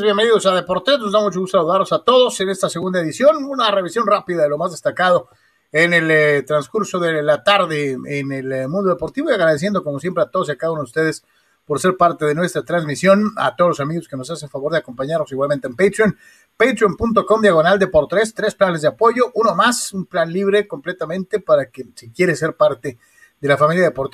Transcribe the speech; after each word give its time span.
bienvenidos 0.00 0.46
a 0.46 0.54
Deportes. 0.54 0.98
Nos 1.00 1.12
da 1.12 1.20
mucho 1.20 1.40
gusto 1.40 1.58
saludarlos 1.58 1.92
a 1.92 2.02
todos 2.02 2.40
en 2.40 2.48
esta 2.48 2.70
segunda 2.70 3.00
edición. 3.00 3.44
Una 3.44 3.70
revisión 3.70 4.06
rápida 4.06 4.42
de 4.42 4.48
lo 4.48 4.56
más 4.56 4.70
destacado 4.70 5.28
en 5.70 5.92
el 5.92 6.10
eh, 6.10 6.42
transcurso 6.44 6.98
de 6.98 7.22
la 7.22 7.44
tarde 7.44 7.98
en 8.06 8.32
el 8.32 8.52
eh, 8.52 8.68
mundo 8.68 8.88
deportivo 8.88 9.28
y 9.28 9.34
agradeciendo 9.34 9.84
como 9.84 10.00
siempre 10.00 10.22
a 10.22 10.30
todos 10.30 10.48
y 10.48 10.52
a 10.52 10.56
cada 10.56 10.72
uno 10.72 10.80
de 10.80 10.86
ustedes 10.86 11.24
por 11.66 11.78
ser 11.78 11.98
parte 11.98 12.24
de 12.24 12.34
nuestra 12.34 12.62
transmisión, 12.62 13.32
a 13.36 13.54
todos 13.54 13.68
los 13.70 13.80
amigos 13.80 14.08
que 14.08 14.16
nos 14.16 14.30
hacen 14.30 14.48
favor 14.48 14.72
de 14.72 14.78
acompañarnos 14.78 15.30
igualmente 15.30 15.68
en 15.68 15.76
Patreon, 15.76 16.16
patreon.com 16.56 17.42
diagonal 17.42 17.78
de 17.78 17.88
por 17.88 18.08
tres, 18.08 18.32
planes 18.56 18.80
de 18.80 18.88
apoyo, 18.88 19.30
uno 19.34 19.54
más, 19.54 19.92
un 19.92 20.06
plan 20.06 20.32
libre 20.32 20.66
completamente 20.66 21.38
para 21.38 21.70
que 21.70 21.84
si 21.94 22.10
quieres 22.10 22.38
ser 22.38 22.56
parte 22.56 22.98
de 23.40 23.48
la 23.48 23.58
familia 23.58 23.84
de 23.84 23.90
por 23.90 24.10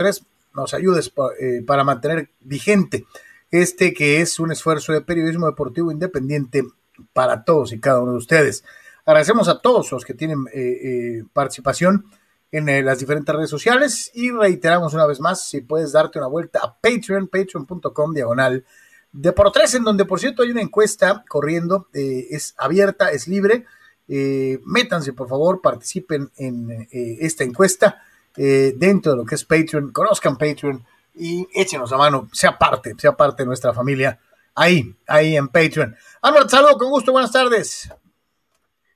nos 0.55 0.75
ayudes 0.75 1.13
eh, 1.41 1.63
para 1.65 1.85
mantener 1.85 2.31
vigente 2.41 3.07
este 3.51 3.95
que 3.95 4.21
es 4.21 4.39
un 4.39 4.53
esfuerzo 4.53 4.93
de 4.93 5.01
periodismo 5.01 5.47
deportivo 5.47 5.91
independiente 5.91 6.65
para 7.13 7.45
todos 7.45 7.73
y 7.73 7.81
cada 7.81 8.01
uno 8.01 8.13
de 8.13 8.19
ustedes. 8.19 8.65
Agradecemos 9.05 9.49
a 9.49 9.61
todos 9.61 9.91
los 9.91 10.05
que 10.05 10.15
tienen 10.15 10.47
eh, 10.53 10.61
eh, 10.61 11.25
participación 11.33 12.07
en 12.53 12.69
eh, 12.69 12.83
las 12.83 12.99
diferentes 12.99 13.35
redes 13.35 13.51
sociales 13.51 14.11
y 14.15 14.31
reiteramos 14.31 14.95
una 14.95 15.07
vez 15.07 15.21
más, 15.21 15.49
si 15.49 15.61
puedes 15.61 15.93
darte 15.93 16.19
una 16.19 16.29
vuelta 16.29 16.61
a 16.63 16.75
Patreon, 16.75 17.29
patreon.com 17.29 18.13
diagonal 18.13 18.65
de 19.13 19.33
por 19.33 19.51
tres, 19.53 19.75
en 19.75 19.85
donde 19.85 20.05
por 20.05 20.21
cierto 20.21 20.43
hay 20.43 20.51
una 20.51 20.61
encuesta 20.61 21.25
corriendo, 21.27 21.89
es 21.95 22.55
abierta, 22.59 23.11
es 23.11 23.27
libre. 23.27 23.65
métanse 24.07 25.15
por 25.15 25.29
favor, 25.29 25.63
participen 25.63 26.31
en 26.37 26.87
esta 26.91 27.45
encuesta 27.45 28.03
dentro 28.37 29.13
de 29.13 29.17
lo 29.17 29.25
que 29.25 29.37
es 29.37 29.45
Patreon, 29.47 29.91
conozcan 29.93 30.37
Patreon 30.37 30.85
y 31.19 31.49
échenos 31.53 31.91
la 31.91 31.99
mano, 31.99 32.29
sea 32.33 32.57
parte, 32.57 32.95
sea 32.97 33.17
parte 33.17 33.43
de 33.43 33.47
nuestra 33.47 33.73
familia 33.73 34.19
ahí, 34.55 34.95
ahí 35.07 35.37
en 35.37 35.49
Patreon. 35.49 35.97
Álvaro, 36.23 36.49
saludo 36.49 36.79
con 36.79 36.91
gusto, 36.91 37.13
buenas 37.13 37.33
tardes. 37.33 37.91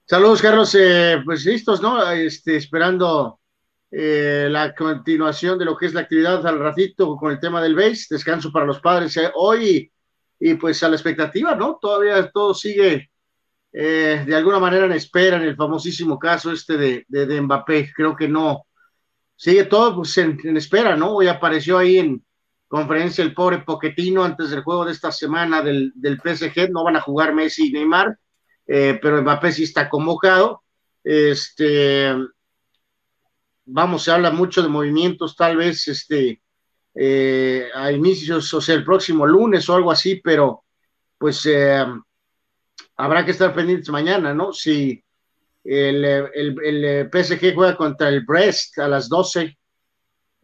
Saludos, 0.05 0.43
Carlos, 0.43 0.75
eh, 0.79 1.23
pues 1.25 1.45
listos, 1.45 1.81
¿no? 1.81 2.11
Este, 2.11 2.57
esperando 2.57 3.41
eh, 3.91 4.49
la 4.51 4.75
continuación 4.75 5.59
de 5.59 5.65
lo 5.65 5.77
que 5.77 5.87
es 5.87 5.95
la 5.95 6.03
actividad 6.03 6.47
al 6.47 6.59
ratito 6.59 7.17
con 7.17 7.31
el 7.31 7.41
tema 7.41 7.63
del 7.63 7.75
base, 7.75 8.07
descanso 8.11 8.53
para 8.53 8.67
los 8.67 8.81
padres 8.81 9.17
eh, 9.17 9.31
hoy 9.35 9.91
y, 10.39 10.55
pues 10.55 10.83
a 10.83 10.89
la 10.89 10.97
expectativa, 10.97 11.55
¿no? 11.55 11.79
Todavía 11.81 12.31
todo 12.31 12.53
sigue 12.53 13.09
de 13.75 14.37
alguna 14.37 14.59
manera 14.59 14.85
en 14.85 14.93
espera 14.93 15.39
en 15.39 15.45
el 15.45 15.57
famosísimo 15.57 16.19
caso 16.19 16.53
este 16.53 16.77
de, 16.77 17.07
de, 17.09 17.25
de 17.25 17.41
Mbappé. 17.41 17.91
Creo 17.97 18.15
que 18.15 18.29
no, 18.29 18.67
sigue 19.37 19.65
todo 19.65 19.97
pues, 19.97 20.17
en, 20.19 20.57
espera, 20.57 20.97
¿no? 20.97 21.15
Hoy 21.17 21.29
apareció 21.29 21.79
ahí 21.79 21.99
en 21.99 22.25
conferencia 22.69 23.23
el 23.23 23.35
pobre 23.35 23.59
Poquetino 23.59 24.25
antes 24.25 24.51
del 24.51 24.63
juego 24.63 24.85
de 24.85 24.93
esta 24.93 25.13
semana 25.13 25.63
del, 25.63 25.93
del 25.95 26.19
PSG, 26.19 26.71
no 26.71 26.85
van 26.85 26.97
a 26.97 27.01
jugar 27.01 27.35
Messi 27.35 27.69
y 27.69 27.73
Neymar, 27.73 28.19
eh, 28.67 28.99
pero 29.03 29.21
Mbappé 29.21 29.53
sí 29.53 29.65
está 29.65 29.89
convocado. 29.89 30.63
Este, 31.05 32.15
vamos, 33.65 34.05
se 34.05 34.13
habla 34.13 34.31
mucho 34.31 34.63
de 34.63 34.69
movimientos, 34.69 35.37
tal 35.37 35.57
vez 35.57 35.89
este, 35.89 36.41
eh, 36.95 37.69
a 37.75 37.91
inicios, 37.93 38.53
o 38.55 38.61
sea, 38.61 38.75
el 38.75 38.85
próximo 38.85 39.27
lunes 39.27 39.69
o 39.69 39.75
algo 39.75 39.91
así, 39.91 40.21
pero 40.23 40.65
pues 41.19 41.47
eh, 41.47 41.85
habrá 42.97 43.25
que 43.25 43.31
estar 43.31 43.55
pendientes 43.55 43.89
mañana, 43.91 44.35
¿no? 44.35 44.53
Si 44.53 45.03
el, 45.65 46.05
el, 46.05 47.11
PSG 47.11 47.55
juega 47.55 47.77
contra 47.77 48.09
el 48.09 48.23
Brest 48.23 48.79
a 48.79 48.89
las 48.89 49.09
12. 49.09 49.57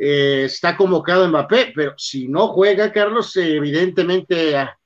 Eh, 0.00 0.44
está 0.44 0.76
convocado 0.76 1.26
Mbappé, 1.26 1.72
pero 1.74 1.94
si 1.96 2.28
no 2.28 2.48
juega, 2.48 2.92
Carlos, 2.92 3.36
evidentemente 3.36 4.56
ah, 4.56 4.78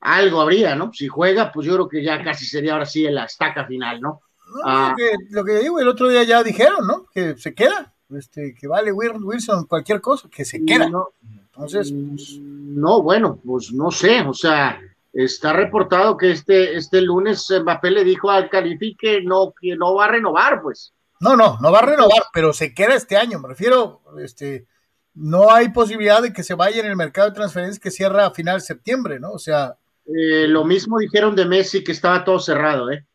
algo 0.00 0.40
habría, 0.40 0.76
¿no? 0.76 0.92
Si 0.92 1.08
juega, 1.08 1.50
pues 1.50 1.66
yo 1.66 1.74
creo 1.74 1.88
que 1.88 2.02
ya 2.02 2.22
casi 2.22 2.46
sería 2.46 2.74
ahora 2.74 2.86
sí 2.86 3.02
la 3.02 3.24
estaca 3.24 3.66
final, 3.66 4.00
¿no? 4.00 4.20
Ah. 4.64 4.94
lo, 5.30 5.44
que, 5.44 5.58
digo, 5.58 5.80
el 5.80 5.88
otro 5.88 6.08
día 6.08 6.22
ya 6.22 6.44
dijeron, 6.44 6.86
¿no? 6.86 7.06
Que 7.12 7.36
se 7.36 7.52
queda, 7.54 7.92
este, 8.10 8.54
que 8.54 8.68
vale 8.68 8.92
Wilson 8.92 9.66
cualquier 9.66 10.00
cosa, 10.00 10.28
que 10.28 10.44
se 10.44 10.64
queda. 10.64 10.88
Entonces, 11.46 11.92
pues... 11.92 12.38
no, 12.38 13.02
bueno, 13.02 13.40
pues 13.44 13.72
no 13.72 13.90
sé, 13.90 14.20
o 14.20 14.34
sea, 14.34 14.80
Está 15.16 15.54
reportado 15.54 16.18
que 16.18 16.30
este, 16.30 16.76
este 16.76 17.00
lunes 17.00 17.48
Mbappé 17.50 17.90
le 17.90 18.04
dijo 18.04 18.30
al 18.30 18.50
Califi 18.50 18.94
que 18.94 19.22
no, 19.22 19.54
que 19.58 19.74
no 19.74 19.94
va 19.94 20.04
a 20.04 20.08
renovar, 20.08 20.60
pues. 20.60 20.92
No, 21.20 21.34
no, 21.34 21.58
no 21.62 21.72
va 21.72 21.78
a 21.78 21.86
renovar, 21.86 22.24
pero 22.34 22.52
se 22.52 22.74
queda 22.74 22.94
este 22.94 23.16
año. 23.16 23.38
Me 23.38 23.48
refiero, 23.48 24.02
este, 24.22 24.66
no 25.14 25.50
hay 25.50 25.70
posibilidad 25.70 26.20
de 26.20 26.34
que 26.34 26.42
se 26.42 26.52
vaya 26.52 26.80
en 26.80 26.86
el 26.86 26.96
mercado 26.96 27.30
de 27.30 27.34
transferencias 27.34 27.80
que 27.80 27.90
cierra 27.90 28.26
a 28.26 28.34
final 28.34 28.58
de 28.58 28.66
septiembre, 28.66 29.18
¿no? 29.18 29.30
O 29.30 29.38
sea. 29.38 29.78
Eh, 30.04 30.46
lo 30.48 30.66
mismo 30.66 30.98
dijeron 30.98 31.34
de 31.34 31.46
Messi 31.46 31.82
que 31.82 31.92
estaba 31.92 32.22
todo 32.22 32.38
cerrado, 32.38 32.90
¿eh? 32.90 33.06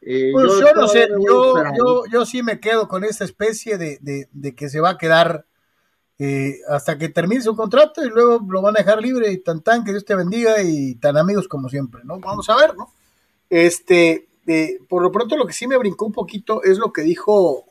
eh 0.00 0.30
pues 0.32 0.60
yo, 0.60 0.72
no 0.74 0.86
sé, 0.86 1.08
yo, 1.26 1.56
yo, 1.76 2.04
yo, 2.10 2.24
sí 2.24 2.44
me 2.44 2.60
quedo 2.60 2.86
con 2.86 3.02
esta 3.02 3.24
especie 3.24 3.78
de, 3.78 3.98
de, 4.00 4.28
de 4.30 4.54
que 4.54 4.68
se 4.68 4.80
va 4.80 4.90
a 4.90 4.98
quedar 4.98 5.44
eh, 6.24 6.60
hasta 6.68 6.96
que 6.96 7.08
termine 7.08 7.42
su 7.42 7.56
contrato 7.56 8.04
y 8.04 8.08
luego 8.08 8.46
lo 8.48 8.62
van 8.62 8.76
a 8.76 8.78
dejar 8.78 9.02
libre 9.02 9.32
y 9.32 9.38
tan 9.38 9.60
tan 9.60 9.82
que 9.82 9.90
Dios 9.90 10.04
te 10.04 10.14
bendiga 10.14 10.62
y 10.62 10.94
tan 10.94 11.16
amigos 11.16 11.48
como 11.48 11.68
siempre, 11.68 12.02
¿no? 12.04 12.20
Vamos 12.20 12.48
a 12.48 12.54
ver, 12.54 12.76
¿no? 12.76 12.92
Este, 13.50 14.28
eh, 14.46 14.78
por 14.88 15.02
lo 15.02 15.10
pronto 15.10 15.36
lo 15.36 15.46
que 15.46 15.52
sí 15.52 15.66
me 15.66 15.76
brincó 15.76 16.06
un 16.06 16.12
poquito 16.12 16.62
es 16.62 16.78
lo 16.78 16.92
que 16.92 17.02
dijo, 17.02 17.64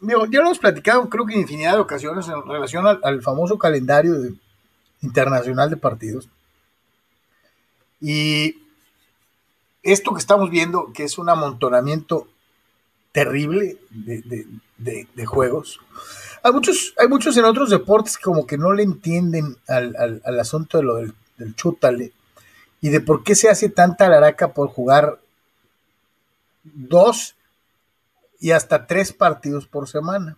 digo, 0.00 0.26
ya 0.26 0.40
lo 0.40 0.46
hemos 0.46 0.58
platicado 0.58 1.08
creo 1.08 1.24
que 1.26 1.34
en 1.34 1.42
infinidad 1.42 1.74
de 1.74 1.78
ocasiones 1.78 2.26
en 2.26 2.42
relación 2.42 2.84
al, 2.84 3.22
famoso 3.22 3.56
calendario 3.56 4.16
internacional 5.00 5.70
de 5.70 5.76
partidos. 5.76 6.28
Y 8.00 8.56
esto 9.84 10.12
que 10.12 10.18
estamos 10.18 10.50
viendo, 10.50 10.92
que 10.92 11.04
es 11.04 11.18
un 11.18 11.28
amontonamiento 11.28 12.26
terrible 13.16 13.78
de 13.94 15.24
juegos, 15.24 15.80
hay 16.42 16.52
muchos, 16.52 16.92
hay 16.98 17.08
muchos 17.08 17.34
en 17.38 17.46
otros 17.46 17.70
deportes 17.70 18.18
como 18.18 18.46
que 18.46 18.58
no 18.58 18.74
le 18.74 18.82
entienden 18.82 19.56
al, 19.66 20.38
asunto 20.38 20.76
de 20.76 20.84
lo 20.84 20.96
del, 20.96 21.14
del, 21.38 21.56
chútale 21.56 22.12
y 22.82 22.90
de 22.90 23.00
por 23.00 23.24
qué 23.24 23.34
se 23.34 23.48
hace 23.48 23.70
tanta 23.70 24.06
laraca 24.10 24.52
por 24.52 24.68
jugar 24.68 25.18
dos 26.62 27.36
y 28.38 28.50
hasta 28.50 28.86
tres 28.86 29.14
partidos 29.14 29.66
por 29.66 29.88
semana. 29.88 30.36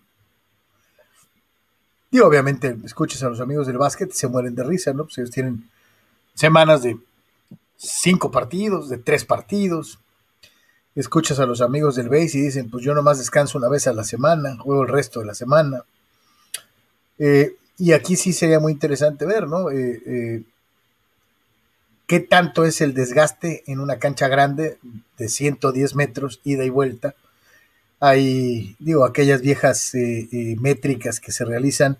Y 2.13 2.21
obviamente 2.21 2.79
escuchas 2.85 3.23
a 3.25 3.29
los 3.29 3.41
amigos 3.41 3.67
del 3.67 3.77
básquet 3.77 4.13
se 4.13 4.29
mueren 4.29 4.55
de 4.55 4.63
risa, 4.63 4.93
¿no? 4.93 5.05
Pues 5.05 5.19
ellos 5.19 5.33
tienen 5.33 5.69
semanas 6.33 6.85
de 6.85 6.97
cinco 7.77 8.31
partidos, 8.31 8.89
de 8.89 8.99
tres 8.99 9.25
partidos. 9.25 9.99
Escuchas 10.99 11.39
a 11.39 11.47
los 11.47 11.61
amigos 11.61 11.95
del 11.95 12.09
base 12.09 12.39
y 12.39 12.43
dicen, 12.43 12.69
pues 12.69 12.85
yo 12.85 12.93
nomás 12.93 13.19
descanso 13.19 13.57
una 13.57 13.69
vez 13.69 13.87
a 13.87 13.93
la 13.93 14.03
semana, 14.03 14.57
juego 14.59 14.83
el 14.83 14.89
resto 14.89 15.21
de 15.21 15.27
la 15.27 15.35
semana. 15.35 15.85
Eh, 17.21 17.55
y 17.79 17.93
aquí 17.93 18.17
sí 18.17 18.33
sería 18.33 18.59
muy 18.59 18.73
interesante 18.73 19.25
ver, 19.25 19.47
¿no? 19.47 19.71
Eh, 19.71 20.03
eh, 20.05 20.43
¿Qué 22.09 22.19
tanto 22.19 22.65
es 22.65 22.81
el 22.81 22.95
desgaste 22.95 23.63
en 23.69 23.79
una 23.79 24.01
cancha 24.01 24.27
grande 24.27 24.79
de 25.19 25.29
110 25.29 25.95
metros, 25.95 26.41
ida 26.43 26.65
y 26.65 26.71
vuelta? 26.71 27.15
Hay, 28.01 28.75
digo, 28.81 29.05
aquellas 29.05 29.41
viejas 29.41 29.93
métricas 30.33 31.21
que 31.21 31.31
se 31.31 31.45
realizan 31.45 31.99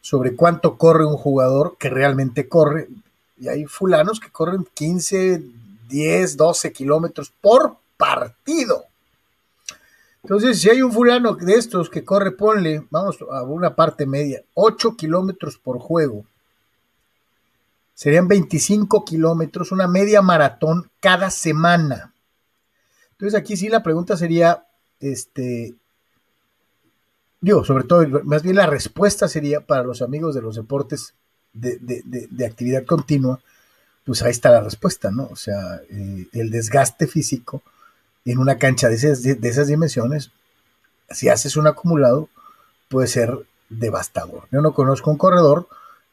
sobre 0.00 0.34
cuánto 0.34 0.78
corre 0.78 1.04
un 1.04 1.18
jugador 1.18 1.76
que 1.78 1.90
realmente 1.90 2.48
corre. 2.48 2.88
Y 3.38 3.48
hay 3.48 3.66
fulanos 3.66 4.18
que 4.18 4.30
corren 4.30 4.66
15, 4.72 5.42
10, 5.90 6.36
12 6.38 6.72
kilómetros 6.72 7.30
por 7.42 7.76
partido. 8.00 8.86
Entonces, 10.22 10.60
si 10.60 10.68
hay 10.68 10.82
un 10.82 10.92
fulano 10.92 11.34
de 11.34 11.54
estos 11.54 11.88
que 11.88 12.04
corre, 12.04 12.32
ponle, 12.32 12.86
vamos 12.90 13.18
a 13.30 13.42
una 13.42 13.74
parte 13.74 14.06
media, 14.06 14.42
8 14.54 14.96
kilómetros 14.96 15.56
por 15.58 15.78
juego. 15.78 16.24
Serían 17.94 18.28
25 18.28 19.04
kilómetros, 19.04 19.72
una 19.72 19.86
media 19.86 20.22
maratón 20.22 20.90
cada 21.00 21.30
semana. 21.30 22.12
Entonces, 23.12 23.38
aquí 23.38 23.56
sí 23.56 23.68
la 23.68 23.82
pregunta 23.82 24.16
sería, 24.16 24.66
este, 25.00 25.74
digo, 27.40 27.64
sobre 27.64 27.84
todo, 27.84 28.06
más 28.24 28.42
bien 28.42 28.56
la 28.56 28.66
respuesta 28.66 29.28
sería 29.28 29.60
para 29.60 29.84
los 29.84 30.02
amigos 30.02 30.34
de 30.34 30.42
los 30.42 30.56
deportes 30.56 31.14
de, 31.52 32.46
actividad 32.46 32.84
continua, 32.84 33.40
pues 34.04 34.22
ahí 34.22 34.30
está 34.30 34.50
la 34.50 34.62
respuesta, 34.62 35.10
¿no? 35.10 35.28
O 35.30 35.36
sea, 35.36 35.80
eh, 35.90 36.26
el 36.32 36.50
desgaste 36.50 37.06
físico 37.06 37.62
en 38.24 38.38
una 38.38 38.58
cancha 38.58 38.88
de 38.88 38.94
esas, 38.94 39.66
dimensiones, 39.66 40.30
si 41.08 41.28
haces 41.28 41.56
un 41.56 41.66
acumulado, 41.66 42.28
puede 42.88 43.08
ser 43.08 43.46
devastador. 43.68 44.46
Yo 44.50 44.60
no 44.60 44.74
conozco 44.74 45.10
un 45.10 45.18
corredor 45.18 45.68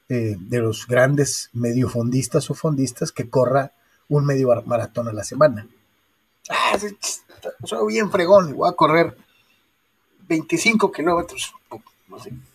eh, 0.10 0.36
de 0.40 0.60
los 0.60 0.88
grandes 0.88 1.50
mediofondistas 1.54 2.50
o 2.50 2.54
fondistas 2.54 3.12
que 3.12 3.30
corra 3.30 3.72
un 4.10 4.26
medio 4.26 4.50
maratón 4.66 5.08
a 5.08 5.14
la 5.14 5.24
semana. 5.24 5.68
Ah, 6.50 6.78
soy 7.64 7.94
bien 7.94 8.10
fregón, 8.10 8.56
voy 8.56 8.70
a 8.70 8.76
correr 8.76 9.18
25 10.28 10.92
kilómetros, 10.92 11.54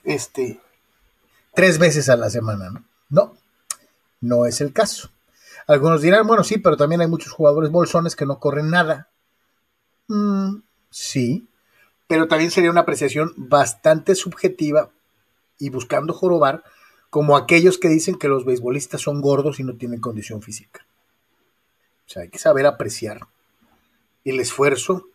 este, 0.05 0.61
tres 1.55 1.79
veces 1.79 2.09
a 2.09 2.17
la 2.17 2.31
semana, 2.31 2.71
¿no? 2.71 2.85
No, 3.11 3.37
no 4.21 4.47
es 4.47 4.61
el 4.61 4.73
caso. 4.73 5.11
Algunos 5.67 6.03
dirán, 6.03 6.27
bueno, 6.27 6.43
sí, 6.45 6.59
pero 6.59 6.77
también 6.77 7.03
hay 7.03 7.07
muchos 7.07 7.33
jugadores 7.33 7.71
bolsones 7.71 8.17
que 8.17 8.27
no 8.27 8.39
corren 8.39 8.71
nada. 8.71 9.09
Mm, 10.13 10.61
sí, 10.91 11.49
pero 12.07 12.29
también 12.29 12.51
sería 12.51 12.71
una 12.71 12.83
apreciación 12.83 13.33
bastante 13.39 14.15
subjetiva 14.15 14.91
y 15.59 15.71
buscando 15.71 16.13
jorobar, 16.13 16.63
como 17.09 17.35
aquellos 17.35 17.79
que 17.79 17.89
dicen 17.89 18.17
que 18.17 18.29
los 18.29 18.45
beisbolistas 18.45 19.01
son 19.01 19.23
gordos 19.23 19.59
y 19.59 19.65
no 19.65 19.75
tienen 19.77 20.03
condición 20.03 20.43
física. 20.43 20.85
O 22.07 22.11
sea, 22.11 22.23
hay 22.23 22.29
que 22.29 22.39
saber 22.39 22.67
apreciar 22.67 23.21
el 24.27 24.39
esfuerzo 24.39 25.07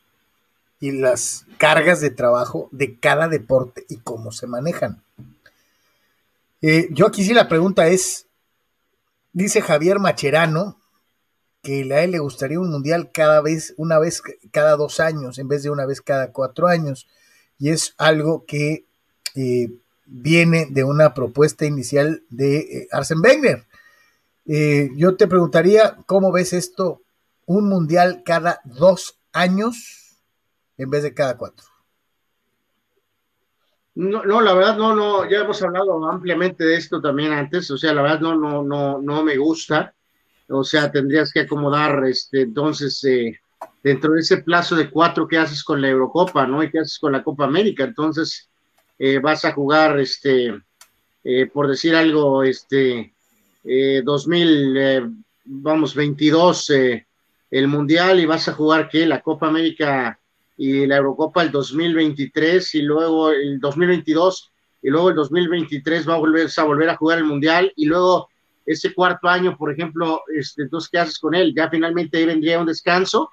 y 0.79 0.91
las 0.91 1.45
cargas 1.59 2.01
de 2.01 2.09
trabajo 2.09 2.67
de 2.71 2.97
cada 2.97 3.27
deporte 3.27 3.85
y 3.89 3.97
cómo 3.97 4.31
se 4.31 4.47
manejan. 4.47 5.03
Eh, 6.63 6.87
yo 6.89 7.05
aquí 7.05 7.23
sí 7.23 7.35
la 7.35 7.47
pregunta 7.47 7.87
es, 7.87 8.25
dice 9.31 9.61
Javier 9.61 9.99
Macherano, 9.99 10.76
que 11.61 11.91
a 11.93 12.03
él 12.03 12.11
le 12.11 12.19
gustaría 12.19 12.59
un 12.59 12.71
mundial 12.71 13.11
cada 13.13 13.41
vez, 13.41 13.73
una 13.77 13.99
vez 13.99 14.21
cada 14.51 14.75
dos 14.75 14.99
años, 14.99 15.37
en 15.39 15.47
vez 15.47 15.63
de 15.63 15.69
una 15.69 15.85
vez 15.85 16.01
cada 16.01 16.31
cuatro 16.31 16.67
años. 16.67 17.07
Y 17.59 17.69
es 17.69 17.93
algo 17.97 18.45
que 18.45 18.85
eh, 19.35 19.69
viene 20.05 20.67
de 20.69 20.83
una 20.83 21.13
propuesta 21.13 21.65
inicial 21.65 22.23
de 22.29 22.57
eh, 22.57 22.87
Arsen 22.91 23.19
Wenger. 23.19 23.65
yo 24.95 25.15
te 25.15 25.27
preguntaría, 25.27 25.97
¿cómo 26.05 26.31
ves 26.31 26.53
esto? 26.53 27.01
Un 27.45 27.67
mundial 27.69 28.23
cada 28.25 28.61
dos 28.63 29.17
años 29.33 30.17
en 30.77 30.89
vez 30.89 31.03
de 31.03 31.13
cada 31.13 31.37
cuatro. 31.37 31.65
No, 33.95 34.23
no, 34.23 34.41
la 34.41 34.53
verdad 34.53 34.77
no, 34.77 34.95
no, 34.95 35.27
ya 35.27 35.39
hemos 35.39 35.59
hablado 35.63 36.07
ampliamente 36.07 36.63
de 36.63 36.75
esto 36.75 37.01
también 37.01 37.33
antes, 37.33 37.71
o 37.71 37.77
sea, 37.79 37.95
la 37.95 38.03
verdad 38.03 38.19
no, 38.19 38.35
no, 38.35 38.61
no, 38.61 39.01
no 39.01 39.23
me 39.23 39.37
gusta, 39.37 39.95
o 40.49 40.63
sea, 40.63 40.91
tendrías 40.91 41.31
que 41.31 41.41
acomodar, 41.41 42.05
este, 42.05 42.41
entonces, 42.41 43.03
eh, 43.03 43.39
dentro 43.83 44.13
de 44.13 44.21
ese 44.21 44.37
plazo 44.37 44.75
de 44.75 44.89
cuatro 44.89 45.27
que 45.27 45.37
haces 45.37 45.63
con 45.63 45.81
la 45.81 45.89
Eurocopa, 45.89 46.47
¿no? 46.47 46.63
Y 46.63 46.69
qué 46.69 46.79
haces 46.79 46.99
con 46.99 47.11
la 47.11 47.23
Copa 47.23 47.45
América, 47.45 47.83
entonces 47.83 48.49
eh, 48.99 49.19
vas 49.19 49.45
a 49.45 49.53
jugar, 49.53 49.99
este, 49.99 50.57
eh, 51.23 51.47
por 51.47 51.67
decir 51.67 51.95
algo, 51.95 52.43
este, 52.43 53.13
2000, 53.63 55.23
vamos, 55.43 55.93
22, 55.93 56.71
el 57.51 57.67
Mundial 57.67 58.19
y 58.21 58.25
vas 58.25 58.47
a 58.47 58.53
jugar, 58.53 58.87
¿qué? 58.87 59.05
La 59.05 59.21
Copa 59.21 59.47
América 59.47 60.17
y 60.57 60.85
la 60.87 60.97
Eurocopa 60.97 61.43
el 61.43 61.51
2023 61.51 62.75
y 62.75 62.81
luego 62.81 63.31
el 63.31 63.59
2022 63.59 64.51
y 64.81 64.89
luego 64.89 65.09
el 65.09 65.15
2023 65.15 66.07
va 66.07 66.15
a 66.15 66.17
volver 66.17 66.47
a 66.55 66.63
volver 66.63 66.89
a 66.89 66.95
jugar 66.95 67.17
el 67.19 67.25
Mundial 67.25 67.71
y 67.75 67.85
luego 67.85 68.29
ese 68.67 68.93
cuarto 68.93 69.29
año, 69.29 69.57
por 69.57 69.71
ejemplo, 69.71 70.21
este, 70.35 70.63
entonces, 70.63 70.89
¿qué 70.89 70.99
haces 70.99 71.17
con 71.17 71.33
él? 71.33 71.53
¿Ya 71.55 71.69
finalmente 71.69 72.17
ahí 72.17 72.25
vendría 72.25 72.59
un 72.59 72.65
descanso? 72.65 73.31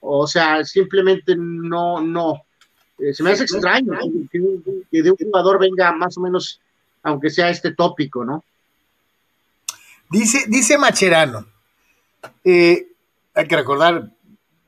O 0.00 0.28
sea, 0.28 0.64
simplemente 0.64 1.34
no, 1.36 2.00
no. 2.00 2.42
Eh, 2.98 3.12
se 3.12 3.24
me 3.24 3.32
hace 3.32 3.42
extraño 3.42 3.98
que, 4.30 5.02
de 5.02 5.10
un 5.10 5.16
jugador 5.16 5.58
venga 5.58 5.90
más 5.92 6.16
o 6.16 6.20
menos, 6.20 6.60
aunque 7.02 7.30
sea 7.30 7.50
este 7.50 7.74
tópico, 7.74 8.24
¿no? 8.24 8.44
Dice, 10.08 10.44
dice 10.46 10.78
Macherano, 10.78 11.46
eh, 12.44 12.86
hay 13.34 13.48
que 13.48 13.56
recordar, 13.56 14.12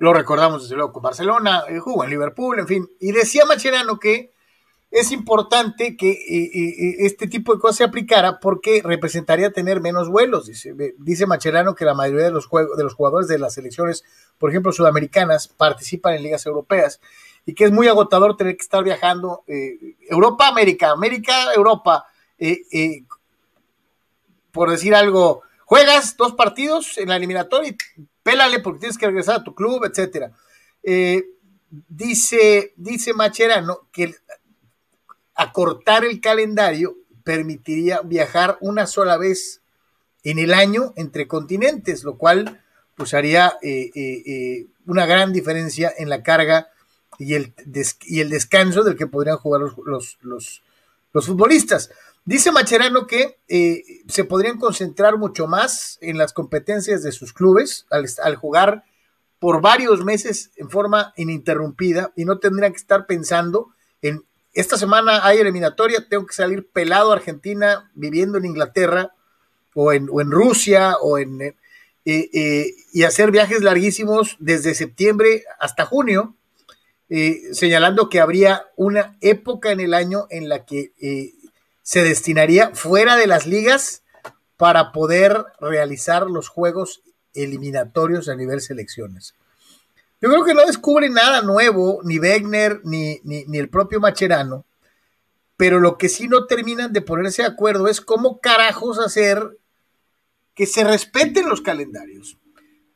lo 0.00 0.12
recordamos 0.12 0.64
desde 0.64 0.74
luego 0.74 0.92
con 0.92 1.02
Barcelona, 1.04 1.62
eh, 1.68 1.78
jugó 1.78 2.02
en 2.02 2.10
Liverpool, 2.10 2.58
en 2.58 2.66
fin. 2.66 2.88
Y 2.98 3.12
decía 3.12 3.44
Macherano 3.46 4.00
que 4.00 4.32
es 4.90 5.12
importante 5.12 5.96
que 5.96 6.10
eh, 6.10 6.50
eh, 6.54 6.96
este 7.00 7.26
tipo 7.26 7.54
de 7.54 7.60
cosas 7.60 7.76
se 7.76 7.84
aplicara 7.84 8.40
porque 8.40 8.80
representaría 8.82 9.52
tener 9.52 9.80
menos 9.80 10.08
vuelos. 10.08 10.46
Dice, 10.46 10.74
dice 10.98 11.26
Macherano 11.26 11.74
que 11.74 11.84
la 11.84 11.94
mayoría 11.94 12.24
de 12.24 12.30
los, 12.30 12.48
de 12.50 12.84
los 12.84 12.94
jugadores 12.94 13.28
de 13.28 13.38
las 13.38 13.54
selecciones, 13.54 14.04
por 14.38 14.50
ejemplo, 14.50 14.72
sudamericanas, 14.72 15.48
participan 15.48 16.14
en 16.14 16.22
ligas 16.22 16.46
europeas 16.46 17.00
y 17.44 17.54
que 17.54 17.64
es 17.64 17.72
muy 17.72 17.88
agotador 17.88 18.36
tener 18.36 18.56
que 18.56 18.62
estar 18.62 18.82
viajando 18.82 19.44
Europa, 20.08 20.48
América, 20.48 20.90
América, 20.90 21.52
Europa. 21.54 22.06
por 24.52 24.70
decir 24.70 24.94
algo, 24.94 25.42
juegas 25.64 26.16
dos 26.16 26.34
partidos 26.34 26.98
en 26.98 27.08
la 27.08 27.16
eliminatoria 27.16 27.70
y 27.70 27.76
pélale 28.22 28.60
porque 28.60 28.80
tienes 28.80 28.98
que 28.98 29.06
regresar 29.06 29.36
a 29.36 29.44
tu 29.44 29.54
club, 29.54 29.84
etcétera. 29.84 30.32
Eh, 30.82 31.24
dice, 31.70 32.72
dice 32.76 33.12
Macherano 33.12 33.88
que 33.92 34.14
acortar 35.38 36.04
el 36.04 36.20
calendario 36.20 36.96
permitiría 37.24 38.02
viajar 38.02 38.58
una 38.60 38.86
sola 38.86 39.16
vez 39.16 39.62
en 40.24 40.38
el 40.38 40.52
año 40.52 40.92
entre 40.96 41.26
continentes, 41.26 42.04
lo 42.04 42.18
cual 42.18 42.62
pues 42.94 43.14
haría 43.14 43.54
eh, 43.62 43.90
eh, 43.94 44.66
una 44.86 45.06
gran 45.06 45.32
diferencia 45.32 45.90
en 45.96 46.10
la 46.10 46.22
carga 46.22 46.68
y 47.18 47.34
el, 47.34 47.54
y 48.02 48.20
el 48.20 48.28
descanso 48.28 48.84
del 48.84 48.96
que 48.96 49.06
podrían 49.06 49.38
jugar 49.38 49.62
los, 49.62 50.18
los, 50.20 50.62
los 51.12 51.26
futbolistas. 51.26 51.90
Dice 52.28 52.52
Macherano 52.52 53.06
que 53.06 53.38
eh, 53.48 53.82
se 54.06 54.24
podrían 54.24 54.58
concentrar 54.58 55.16
mucho 55.16 55.46
más 55.46 55.96
en 56.02 56.18
las 56.18 56.34
competencias 56.34 57.02
de 57.02 57.10
sus 57.10 57.32
clubes 57.32 57.86
al, 57.88 58.36
jugar 58.36 58.84
por 59.38 59.62
varios 59.62 60.04
meses 60.04 60.50
en 60.56 60.68
forma 60.68 61.14
ininterrumpida 61.16 62.12
y 62.16 62.26
no 62.26 62.38
tendrían 62.38 62.72
que 62.72 62.78
estar 62.78 63.06
pensando 63.06 63.68
en 63.68 63.77
esta 64.60 64.76
semana 64.76 65.24
hay 65.24 65.38
eliminatoria, 65.38 66.06
tengo 66.08 66.26
que 66.26 66.34
salir 66.34 66.68
pelado 66.68 67.12
a 67.12 67.16
Argentina 67.16 67.90
viviendo 67.94 68.38
en 68.38 68.44
Inglaterra 68.44 69.14
o 69.74 69.92
en, 69.92 70.08
Rusia 70.30 70.96
o 71.00 71.18
en 71.18 71.40
eh, 71.40 71.54
eh, 72.04 72.74
y 72.92 73.04
hacer 73.04 73.30
viajes 73.30 73.62
larguísimos 73.62 74.36
desde 74.40 74.74
septiembre 74.74 75.44
hasta 75.60 75.84
junio, 75.84 76.34
señalando 77.52 78.08
que 78.08 78.20
habría 78.20 78.66
una 78.76 79.16
época 79.20 79.70
en 79.70 79.80
el 79.80 79.94
año 79.94 80.26
en 80.28 80.48
la 80.48 80.66
que 80.66 80.92
se 81.82 82.02
destinaría 82.02 82.74
fuera 82.74 83.16
de 83.16 83.26
las 83.26 83.46
ligas 83.46 84.02
para 84.58 84.92
poder 84.92 85.46
realizar 85.60 86.28
los 86.28 86.48
juegos 86.48 87.00
eliminatorios 87.32 88.28
a 88.28 88.34
nivel 88.34 88.60
selecciones. 88.60 89.34
Yo 90.20 90.30
creo 90.30 90.44
que 90.44 90.54
no 90.54 90.66
descubre 90.66 91.08
nada 91.08 91.42
nuevo, 91.42 92.00
ni 92.02 92.18
Wegner, 92.18 92.80
ni, 92.84 93.20
ni, 93.22 93.58
el 93.58 93.68
propio 93.68 94.00
Macherano, 94.00 94.64
pero 95.56 95.78
lo 95.78 95.96
que 95.96 96.08
sí 96.08 96.26
no 96.26 96.46
terminan 96.46 96.92
de 96.92 97.02
ponerse 97.02 97.42
de 97.42 97.48
acuerdo 97.48 97.88
es 97.88 98.00
cómo 98.00 98.40
carajos 98.40 98.98
hacer 98.98 99.58
que 100.54 100.66
se 100.66 100.82
respeten 100.82 101.48
los 101.48 101.60
calendarios, 101.60 102.36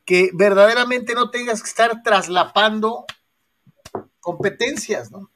que 0.03 0.31
verdaderamente 0.33 1.13
no 1.13 1.29
tengas 1.29 1.61
que 1.61 1.69
estar 1.69 2.03
traslapando 2.03 3.05
competencias, 4.19 5.11
¿no? 5.11 5.29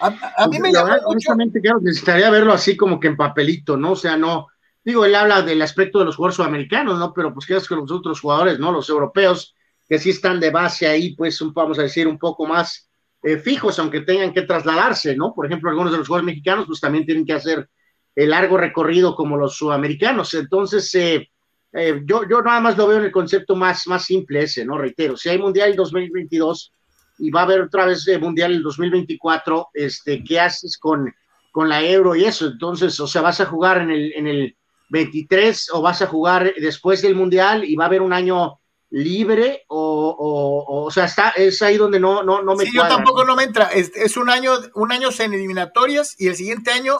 A, 0.00 0.48
mí 0.48 0.58
me 0.58 0.72
llama 0.72 0.98
honestamente, 1.04 1.60
claro, 1.60 1.80
necesitaría 1.80 2.30
verlo 2.30 2.54
así 2.54 2.74
como 2.74 2.98
que 2.98 3.08
en 3.08 3.16
papelito, 3.16 3.76
¿no? 3.76 3.92
O 3.92 3.96
sea, 3.96 4.16
no, 4.16 4.48
digo, 4.82 5.04
él 5.04 5.14
habla 5.14 5.42
del 5.42 5.60
aspecto 5.60 5.98
de 5.98 6.06
los 6.06 6.16
jugadores 6.16 6.36
sudamericanos, 6.36 6.98
¿no? 6.98 7.12
Pero 7.12 7.34
pues 7.34 7.46
quedas 7.46 7.68
con 7.68 7.78
los 7.78 7.90
otros 7.92 8.20
jugadores, 8.20 8.58
¿no? 8.58 8.72
Los 8.72 8.88
europeos, 8.88 9.54
que 9.90 9.98
sí 9.98 10.10
están 10.10 10.38
de 10.38 10.50
base 10.50 10.86
ahí, 10.86 11.16
pues, 11.16 11.36
vamos 11.52 11.76
a 11.80 11.82
decir, 11.82 12.06
un 12.06 12.16
poco 12.16 12.46
más 12.46 12.88
eh, 13.24 13.38
fijos, 13.38 13.76
aunque 13.80 14.02
tengan 14.02 14.32
que 14.32 14.42
trasladarse, 14.42 15.16
¿no? 15.16 15.34
Por 15.34 15.46
ejemplo, 15.46 15.68
algunos 15.68 15.90
de 15.90 15.98
los 15.98 16.06
jugadores 16.06 16.26
mexicanos, 16.26 16.66
pues 16.68 16.78
también 16.80 17.04
tienen 17.04 17.26
que 17.26 17.32
hacer 17.32 17.68
el 18.14 18.30
largo 18.30 18.56
recorrido 18.56 19.16
como 19.16 19.36
los 19.36 19.56
sudamericanos. 19.56 20.32
Entonces, 20.34 20.94
eh, 20.94 21.28
eh, 21.72 22.02
yo, 22.04 22.22
yo 22.28 22.40
nada 22.40 22.60
más 22.60 22.78
lo 22.78 22.86
veo 22.86 22.98
en 22.98 23.06
el 23.06 23.10
concepto 23.10 23.56
más, 23.56 23.84
más 23.88 24.04
simple 24.04 24.44
ese, 24.44 24.64
¿no? 24.64 24.78
Reitero, 24.78 25.16
si 25.16 25.28
hay 25.28 25.38
Mundial 25.38 25.74
2022 25.74 26.72
y 27.18 27.32
va 27.32 27.40
a 27.40 27.44
haber 27.44 27.62
otra 27.62 27.84
vez 27.86 28.06
el 28.06 28.20
Mundial 28.20 28.52
el 28.52 28.62
2024, 28.62 29.70
este, 29.74 30.22
¿qué 30.22 30.38
haces 30.38 30.78
con, 30.78 31.12
con 31.50 31.68
la 31.68 31.82
Euro 31.82 32.14
y 32.14 32.26
eso? 32.26 32.46
Entonces, 32.46 33.00
o 33.00 33.08
sea, 33.08 33.22
vas 33.22 33.40
a 33.40 33.46
jugar 33.46 33.78
en 33.78 33.90
el, 33.90 34.12
en 34.12 34.28
el 34.28 34.56
23 34.90 35.70
o 35.72 35.82
vas 35.82 36.00
a 36.00 36.06
jugar 36.06 36.54
después 36.60 37.02
del 37.02 37.16
Mundial 37.16 37.64
y 37.64 37.74
va 37.74 37.86
a 37.86 37.88
haber 37.88 38.02
un 38.02 38.12
año 38.12 38.59
libre 38.90 39.64
o, 39.68 40.16
o, 40.18 40.84
o, 40.84 40.90
sea, 40.90 41.04
está, 41.04 41.30
es 41.30 41.62
ahí 41.62 41.76
donde 41.76 42.00
no, 42.00 42.22
no, 42.22 42.42
no 42.42 42.56
me 42.56 42.64
Sí, 42.64 42.72
yo 42.74 42.82
tampoco 42.82 43.24
no 43.24 43.36
me 43.36 43.44
entra. 43.44 43.66
Es, 43.66 43.92
es, 43.94 44.16
un 44.16 44.28
año, 44.28 44.52
un 44.74 44.92
año 44.92 45.08
en 45.18 45.34
eliminatorias 45.34 46.16
y 46.18 46.28
el 46.28 46.36
siguiente 46.36 46.72
año, 46.72 46.98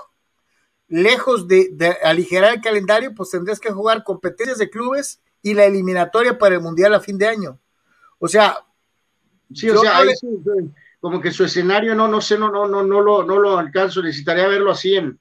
lejos 0.88 1.48
de, 1.48 1.70
de, 1.72 1.96
aligerar 2.04 2.54
el 2.54 2.60
calendario, 2.60 3.14
pues 3.14 3.30
tendrías 3.30 3.60
que 3.60 3.72
jugar 3.72 4.04
competencias 4.04 4.58
de 4.58 4.70
clubes 4.70 5.20
y 5.42 5.54
la 5.54 5.64
eliminatoria 5.64 6.38
para 6.38 6.54
el 6.54 6.60
Mundial 6.60 6.94
a 6.94 7.00
fin 7.00 7.18
de 7.18 7.26
año. 7.26 7.58
O 8.18 8.28
sea, 8.28 8.64
Sí, 9.52 9.68
o 9.68 9.78
sea, 9.78 10.00
como 11.00 11.20
que 11.20 11.32
su 11.32 11.44
escenario 11.44 11.94
no, 11.94 12.06
no 12.06 12.20
sé, 12.20 12.38
no, 12.38 12.50
no, 12.50 12.68
no, 12.68 12.82
no 12.82 13.00
lo, 13.00 13.24
no 13.24 13.38
lo 13.38 13.58
alcanzo, 13.58 14.02
necesitaría 14.02 14.46
verlo 14.46 14.70
así 14.70 14.96
en, 14.96 15.18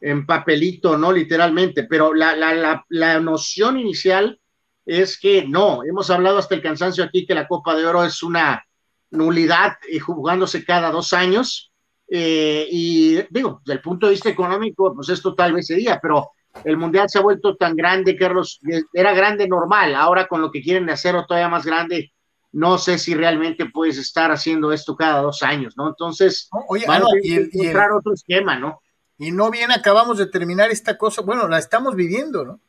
en 0.00 0.24
papelito, 0.24 0.96
¿no? 0.96 1.12
Literalmente, 1.12 1.84
pero 1.84 2.14
la, 2.14 2.34
la, 2.34 2.54
la, 2.54 2.86
la, 2.88 3.20
noción 3.20 3.78
inicial 3.78 4.40
es 4.88 5.20
que 5.20 5.44
no, 5.46 5.84
hemos 5.84 6.08
hablado 6.08 6.38
hasta 6.38 6.54
el 6.54 6.62
cansancio 6.62 7.04
aquí 7.04 7.26
que 7.26 7.34
la 7.34 7.46
Copa 7.46 7.76
de 7.76 7.84
Oro 7.84 8.04
es 8.04 8.22
una 8.22 8.64
nulidad 9.10 9.76
y 9.86 9.98
jugándose 9.98 10.64
cada 10.64 10.90
dos 10.90 11.12
años, 11.12 11.70
eh, 12.10 12.66
y 12.70 13.20
digo, 13.28 13.60
desde 13.66 13.74
el 13.74 13.82
punto 13.82 14.06
de 14.06 14.12
vista 14.12 14.30
económico, 14.30 14.94
pues 14.94 15.10
esto 15.10 15.34
tal 15.34 15.52
vez 15.52 15.66
sería, 15.66 16.00
pero 16.00 16.30
el 16.64 16.78
mundial 16.78 17.06
se 17.10 17.18
ha 17.18 17.22
vuelto 17.22 17.54
tan 17.54 17.76
grande, 17.76 18.16
Carlos, 18.16 18.60
era 18.94 19.12
grande 19.12 19.46
normal, 19.46 19.94
ahora 19.94 20.26
con 20.26 20.40
lo 20.40 20.50
que 20.50 20.62
quieren 20.62 20.88
hacerlo 20.88 21.26
todavía 21.26 21.50
más 21.50 21.66
grande, 21.66 22.14
no 22.52 22.78
sé 22.78 22.96
si 22.96 23.14
realmente 23.14 23.66
puedes 23.66 23.98
estar 23.98 24.32
haciendo 24.32 24.72
esto 24.72 24.96
cada 24.96 25.20
dos 25.20 25.42
años, 25.42 25.74
¿no? 25.76 25.88
Entonces, 25.88 26.48
oye, 26.66 26.86
van 26.86 27.02
a 27.02 27.06
encontrar 27.22 27.92
otro 27.92 28.14
esquema, 28.14 28.58
¿no? 28.58 28.80
Y 29.18 29.32
no 29.32 29.50
bien 29.50 29.70
acabamos 29.70 30.16
de 30.16 30.28
terminar 30.28 30.70
esta 30.70 30.96
cosa, 30.96 31.20
bueno, 31.20 31.46
la 31.46 31.58
estamos 31.58 31.94
viviendo, 31.94 32.46
¿no? 32.46 32.60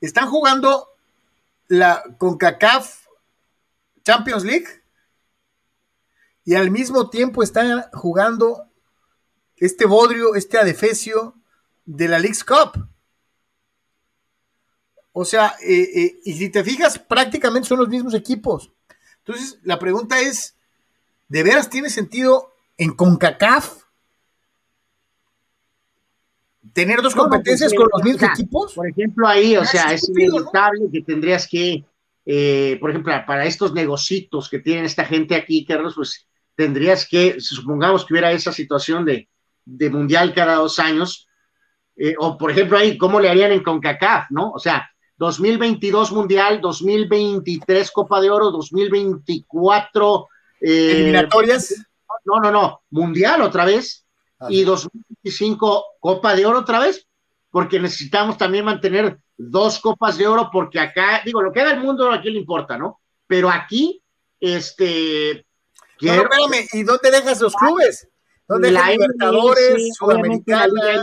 Están 0.00 0.30
jugando 0.30 0.91
la 1.72 2.02
CONCACAF 2.18 3.06
Champions 4.04 4.44
League 4.44 4.66
y 6.44 6.54
al 6.54 6.70
mismo 6.70 7.08
tiempo 7.08 7.42
están 7.42 7.84
jugando 7.94 8.70
este 9.56 9.86
bodrio, 9.86 10.34
este 10.34 10.58
adefesio 10.58 11.34
de 11.86 12.08
la 12.08 12.18
League's 12.18 12.44
Cup. 12.44 12.88
O 15.12 15.24
sea, 15.24 15.54
eh, 15.62 15.88
eh, 15.94 16.20
y 16.24 16.34
si 16.34 16.50
te 16.50 16.62
fijas, 16.62 16.98
prácticamente 16.98 17.68
son 17.68 17.78
los 17.78 17.88
mismos 17.88 18.12
equipos. 18.12 18.70
Entonces, 19.24 19.58
la 19.62 19.78
pregunta 19.78 20.20
es, 20.20 20.56
¿de 21.28 21.42
veras 21.42 21.70
tiene 21.70 21.88
sentido 21.88 22.52
en 22.76 22.94
CONCACAF 22.94 23.81
tener 26.72 27.02
dos 27.02 27.14
competencias 27.14 27.72
con 27.74 27.88
los 27.92 28.02
mismos 28.02 28.30
equipos? 28.30 28.74
Por 28.74 28.88
ejemplo, 28.88 29.26
ahí, 29.26 29.56
o 29.56 29.64
sea, 29.64 29.92
es 29.92 30.08
inevitable 30.08 30.88
que 30.92 31.02
tendrías 31.02 31.46
que, 31.46 31.84
eh, 32.24 32.76
por 32.80 32.90
ejemplo, 32.90 33.12
para 33.26 33.44
estos 33.46 33.72
negocitos 33.72 34.48
que 34.48 34.58
tienen 34.58 34.84
esta 34.84 35.04
gente 35.04 35.34
aquí, 35.34 35.64
Carlos, 35.64 35.94
pues 35.94 36.26
tendrías 36.54 37.06
que, 37.06 37.40
supongamos 37.40 38.04
que 38.04 38.14
hubiera 38.14 38.32
esa 38.32 38.52
situación 38.52 39.04
de, 39.04 39.28
mundial 39.90 40.34
cada 40.34 40.56
dos 40.56 40.78
años, 40.78 41.28
eh, 41.96 42.14
o 42.18 42.36
por 42.36 42.50
ejemplo 42.50 42.78
ahí, 42.78 42.98
¿cómo 42.98 43.20
le 43.20 43.28
harían 43.28 43.52
en 43.52 43.62
CONCACAF, 43.62 44.30
no? 44.30 44.50
O 44.50 44.58
sea, 44.58 44.90
2022 45.18 46.10
mundial, 46.12 46.60
2023 46.60 47.90
Copa 47.90 48.20
de 48.20 48.30
Oro, 48.30 48.50
2024... 48.50 50.28
Eh, 50.60 50.92
¿Eliminatorias? 50.92 51.86
No, 52.24 52.40
no, 52.40 52.50
no, 52.50 52.82
mundial 52.90 53.42
otra 53.42 53.64
vez, 53.64 54.01
y 54.48 54.64
2025 54.64 55.84
Copa 56.00 56.34
de 56.34 56.46
Oro 56.46 56.60
otra 56.60 56.80
vez, 56.80 57.06
porque 57.50 57.78
necesitamos 57.78 58.38
también 58.38 58.64
mantener 58.64 59.18
dos 59.36 59.78
Copas 59.78 60.16
de 60.16 60.26
Oro, 60.26 60.48
porque 60.52 60.80
acá, 60.80 61.22
digo, 61.24 61.42
lo 61.42 61.52
que 61.52 61.60
haga 61.60 61.72
el 61.72 61.80
mundo 61.80 62.10
aquí 62.10 62.30
le 62.30 62.38
importa, 62.38 62.78
¿no? 62.78 63.00
Pero 63.26 63.50
aquí, 63.50 64.02
este, 64.40 65.46
no, 66.00 66.12
espérame, 66.12 66.66
¿y 66.72 66.82
dónde 66.82 67.10
dejas 67.10 67.40
los 67.40 67.54
clubes? 67.54 68.08
¿Dónde 68.48 68.70
la 68.70 68.90
Libertadores, 68.90 69.94
Sudamericana? 69.96 71.02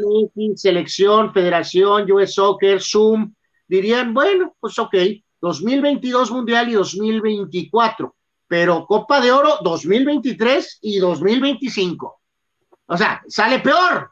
selección, 0.56 1.34
Federación, 1.34 2.12
US 2.12 2.34
Soccer, 2.34 2.82
Zoom, 2.82 3.34
dirían, 3.68 4.14
bueno, 4.14 4.56
pues 4.60 4.78
ok, 4.78 4.96
2022 5.42 6.32
Mundial 6.32 6.70
y 6.70 6.74
2024, 6.74 8.16
pero 8.48 8.86
Copa 8.86 9.22
de 9.22 9.32
Oro 9.32 9.60
2023 9.64 10.80
y 10.82 11.00
2025. 11.00 12.19
O 12.90 12.98
sea, 12.98 13.22
sale 13.28 13.60
peor. 13.60 14.12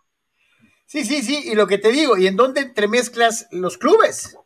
Sí, 0.86 1.04
sí, 1.04 1.22
sí, 1.22 1.42
y 1.52 1.56
lo 1.56 1.68
que 1.68 1.80
te 1.80 1.92
digo, 1.92 2.16
¿y 2.16 2.28
en 2.28 2.38
dónde 2.38 2.62
entremezclas 2.62 3.48
los 3.52 3.78
clubes? 3.78 4.38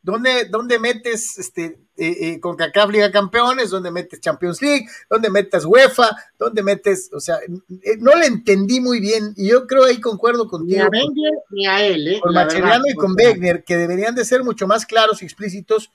¿Dónde, 0.00 0.46
dónde 0.46 0.78
metes 0.78 1.36
este, 1.38 1.78
eh, 1.98 2.16
eh, 2.20 2.40
con 2.40 2.56
CACAF 2.56 2.90
Liga 2.90 3.10
Campeones? 3.10 3.68
¿Dónde 3.68 3.90
metes 3.90 4.20
Champions 4.20 4.62
League? 4.62 4.86
¿Dónde 5.10 5.28
metes 5.28 5.66
UEFA? 5.66 6.16
¿Dónde 6.38 6.62
metes? 6.62 7.10
O 7.12 7.20
sea, 7.20 7.36
eh, 7.36 7.96
no 7.98 8.14
le 8.14 8.26
entendí 8.26 8.80
muy 8.80 9.00
bien 9.00 9.34
y 9.36 9.48
yo 9.48 9.66
creo 9.66 9.84
ahí 9.84 10.00
concuerdo 10.00 10.48
contigo. 10.48 10.88
Ni 10.90 10.98
a 10.98 11.02
Wenger 11.04 11.32
ni 11.50 11.66
a 11.66 11.84
él, 11.84 12.08
¿eh? 12.08 12.20
Con 12.20 12.32
Macheriano 12.32 12.84
y 12.88 12.94
con 12.94 13.14
Wegner, 13.14 13.64
que 13.64 13.76
deberían 13.76 14.14
de 14.14 14.24
ser 14.24 14.42
mucho 14.42 14.66
más 14.66 14.86
claros 14.86 15.20
y 15.20 15.26
explícitos 15.26 15.90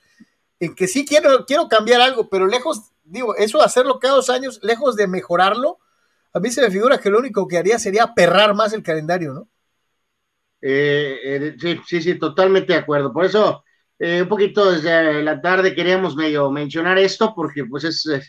en 0.60 0.74
que 0.74 0.86
sí 0.86 1.04
quiero, 1.04 1.44
quiero 1.46 1.68
cambiar 1.68 2.00
algo, 2.00 2.28
pero 2.28 2.46
lejos, 2.46 2.92
digo, 3.04 3.34
eso 3.34 3.58
de 3.58 3.64
hacerlo 3.64 3.98
cada 3.98 4.14
dos 4.14 4.30
años, 4.30 4.60
lejos 4.62 4.94
de 4.94 5.08
mejorarlo, 5.08 5.78
a 6.36 6.40
mí 6.40 6.50
se 6.50 6.60
me 6.60 6.70
figura 6.70 6.98
que 6.98 7.08
lo 7.08 7.18
único 7.18 7.48
que 7.48 7.56
haría 7.56 7.78
sería 7.78 8.12
perrar 8.14 8.54
más 8.54 8.72
el 8.74 8.82
calendario, 8.82 9.32
¿no? 9.32 9.48
sí, 10.60 11.80
sí, 11.86 12.02
sí, 12.02 12.18
totalmente 12.18 12.72
de 12.72 12.80
acuerdo. 12.80 13.12
Por 13.12 13.24
eso 13.24 13.64
eh, 13.98 14.22
un 14.22 14.28
poquito 14.28 14.70
desde 14.70 15.22
la 15.22 15.40
tarde 15.40 15.74
queríamos 15.74 16.16
medio 16.16 16.50
mencionar 16.50 16.98
esto 16.98 17.34
porque 17.34 17.64
pues 17.64 17.84
es... 17.84 18.04
Eh, 18.06 18.22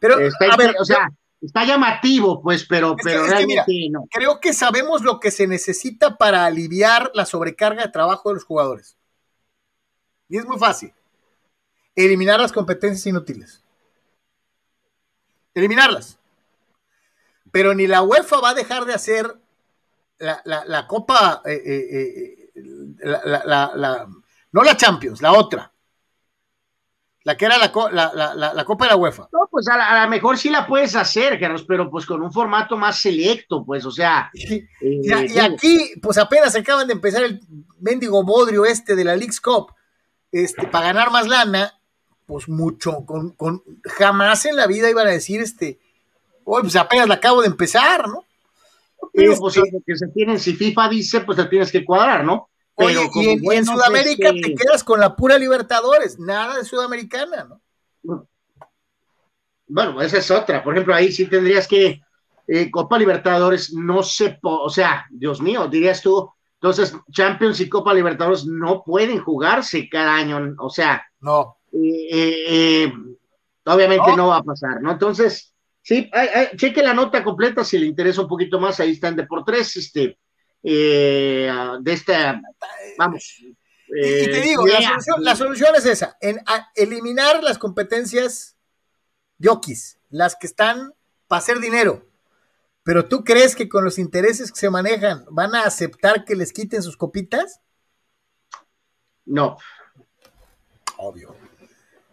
pero, 0.00 0.18
está, 0.18 0.46
o 0.80 0.84
sea, 0.84 1.08
está 1.40 1.64
llamativo, 1.64 2.42
pues, 2.42 2.64
pero, 2.64 2.96
pero 3.00 3.26
realmente 3.26 3.88
no. 3.90 4.06
Creo 4.10 4.40
que 4.40 4.52
sabemos 4.52 5.02
lo 5.02 5.20
que 5.20 5.30
se 5.30 5.46
necesita 5.46 6.16
para 6.16 6.46
aliviar 6.46 7.10
la 7.14 7.26
sobrecarga 7.26 7.82
de 7.82 7.92
trabajo 7.92 8.30
de 8.30 8.36
los 8.36 8.44
jugadores. 8.44 8.96
Y 10.28 10.38
es 10.38 10.46
muy 10.46 10.58
fácil. 10.58 10.92
Eliminar 11.94 12.40
las 12.40 12.50
competencias 12.50 13.06
inútiles. 13.06 13.62
Eliminarlas. 15.52 16.18
Pero 17.54 17.72
ni 17.72 17.86
la 17.86 18.02
UEFA 18.02 18.40
va 18.40 18.50
a 18.50 18.54
dejar 18.54 18.84
de 18.84 18.94
hacer 18.94 19.32
la, 20.18 20.86
Copa, 20.88 21.40
eh, 21.46 22.50
la, 22.96 24.08
no 24.50 24.62
la 24.64 24.76
Champions, 24.76 25.22
la 25.22 25.32
otra. 25.34 25.72
La 27.22 27.36
que 27.36 27.44
era 27.44 27.56
la, 27.58 27.70
Copa 27.70 28.86
de 28.86 28.90
la 28.90 28.96
UEFA. 28.96 29.28
No, 29.32 29.46
pues 29.48 29.68
a 29.68 30.02
lo 30.02 30.10
mejor 30.10 30.36
sí 30.36 30.50
la 30.50 30.66
puedes 30.66 30.96
hacer, 30.96 31.38
Carlos, 31.38 31.62
pero 31.62 31.88
pues 31.88 32.06
con 32.06 32.20
un 32.22 32.32
formato 32.32 32.76
más 32.76 33.00
selecto, 33.00 33.64
pues, 33.64 33.86
o 33.86 33.92
sea. 33.92 34.32
Eh, 34.34 34.66
y, 34.80 35.38
aquí, 35.38 35.92
pues 36.02 36.18
apenas 36.18 36.56
acaban 36.56 36.88
de 36.88 36.94
empezar 36.94 37.22
el 37.22 37.40
mendigo 37.78 38.24
bodrio 38.24 38.64
este 38.64 38.96
de 38.96 39.04
la 39.04 39.14
League's 39.14 39.40
Cup, 39.40 39.72
este, 40.32 40.66
para 40.66 40.86
ganar 40.86 41.12
más 41.12 41.28
lana, 41.28 41.80
pues 42.26 42.48
mucho, 42.48 43.06
con, 43.06 43.30
con, 43.36 43.62
jamás 43.84 44.44
en 44.44 44.56
la 44.56 44.66
vida 44.66 44.90
iban 44.90 45.06
a 45.06 45.12
decir, 45.12 45.40
este, 45.40 45.78
oye, 46.44 46.62
pues 46.62 46.76
apenas 46.76 47.08
la 47.08 47.14
acabo 47.14 47.42
de 47.42 47.48
empezar, 47.48 48.08
¿no? 48.08 48.24
Pero, 49.12 49.36
pues, 49.36 49.56
este 49.56 49.70
lo 49.72 49.80
que 49.86 49.96
se 49.96 50.08
tiene, 50.08 50.38
si 50.38 50.54
FIFA 50.54 50.88
dice, 50.88 51.20
pues 51.20 51.36
te 51.36 51.44
tienes 51.46 51.70
que 51.70 51.84
cuadrar, 51.84 52.24
¿no? 52.24 52.48
Oye, 52.76 53.08
y, 53.14 53.54
en, 53.54 53.64
Sudamérica 53.64 54.32
te 54.32 54.54
quedas 54.54 54.82
con 54.82 54.98
la 54.98 55.14
pura 55.14 55.38
Libertadores, 55.38 56.18
nada 56.18 56.56
de 56.56 56.64
Sudamericana, 56.64 57.48
¿no? 58.02 58.26
Bueno, 59.66 60.00
esa 60.02 60.18
es 60.18 60.30
otra. 60.30 60.62
Por 60.62 60.74
ejemplo, 60.74 60.94
ahí 60.94 61.12
sí 61.12 61.26
tendrías 61.26 61.68
que 61.68 62.00
eh, 62.46 62.70
Copa 62.70 62.98
Libertadores 62.98 63.72
no 63.72 64.02
se, 64.02 64.38
o 64.42 64.68
sea, 64.68 65.06
Dios 65.10 65.40
mío, 65.40 65.68
dirías 65.68 66.02
tú, 66.02 66.30
entonces 66.54 66.96
Champions 67.10 67.60
y 67.60 67.68
Copa 67.68 67.94
Libertadores 67.94 68.44
no 68.46 68.82
pueden 68.84 69.20
jugarse 69.20 69.88
cada 69.88 70.14
año, 70.14 70.54
o 70.58 70.70
sea, 70.70 71.04
no. 71.20 71.58
Eh, 71.72 72.08
eh, 72.48 72.92
obviamente 73.64 74.16
no. 74.16 74.28
va 74.28 74.38
a 74.38 74.42
pasar, 74.42 74.80
¿no? 74.82 74.92
Entonces, 74.92 75.53
sí, 75.84 76.10
cheque 76.56 76.82
la 76.82 76.94
nota 76.94 77.22
completa 77.22 77.62
si 77.62 77.78
le 77.78 77.86
interesa 77.86 78.22
un 78.22 78.28
poquito 78.28 78.58
más, 78.58 78.80
ahí 78.80 78.92
está 78.92 79.08
en 79.08 79.16
Deportes, 79.16 79.76
este, 79.76 80.18
eh, 80.62 81.52
de 81.80 81.92
esta, 81.92 82.40
vamos. 82.98 83.36
y, 83.38 83.54
te 83.86 84.38
eh, 84.38 84.42
digo, 84.42 84.64
la 85.18 85.36
solución, 85.36 85.76
es 85.76 85.84
esa, 85.84 86.16
en 86.20 86.40
eliminar 86.74 87.44
las 87.44 87.58
competencias 87.58 88.56
yokis, 89.38 89.98
las 90.08 90.36
que 90.36 90.46
están 90.46 90.92
para 91.28 91.40
hacer 91.40 91.60
dinero. 91.60 92.08
Pero 92.82 93.08
tú 93.08 93.24
crees 93.24 93.54
que 93.54 93.68
con 93.68 93.84
los 93.84 93.98
intereses 93.98 94.52
que 94.52 94.58
se 94.58 94.70
manejan 94.70 95.24
van 95.30 95.54
a 95.54 95.64
aceptar 95.64 96.24
que 96.24 96.34
les 96.34 96.52
quiten 96.52 96.82
sus 96.82 96.96
copitas? 96.96 97.60
No. 99.24 99.56
Obvio. 100.98 101.34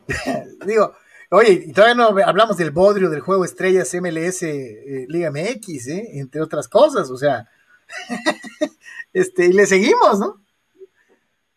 digo, 0.66 0.96
oye, 1.32 1.64
y 1.68 1.72
todavía 1.74 1.96
no 1.96 2.08
hablamos 2.26 2.58
del 2.58 2.72
bodrio 2.72 3.10
del 3.10 3.22
juego 3.22 3.46
Estrellas 3.46 3.94
MLS 3.94 4.44
eh, 4.44 5.06
Liga 5.08 5.32
MX, 5.32 5.88
entre 5.88 6.42
otras 6.42 6.68
cosas, 6.68 7.10
o 7.10 7.18
sea, 7.18 7.50
este, 9.14 9.46
y 9.46 9.54
le 9.54 9.66
seguimos, 9.66 10.20
¿no? 10.20 10.42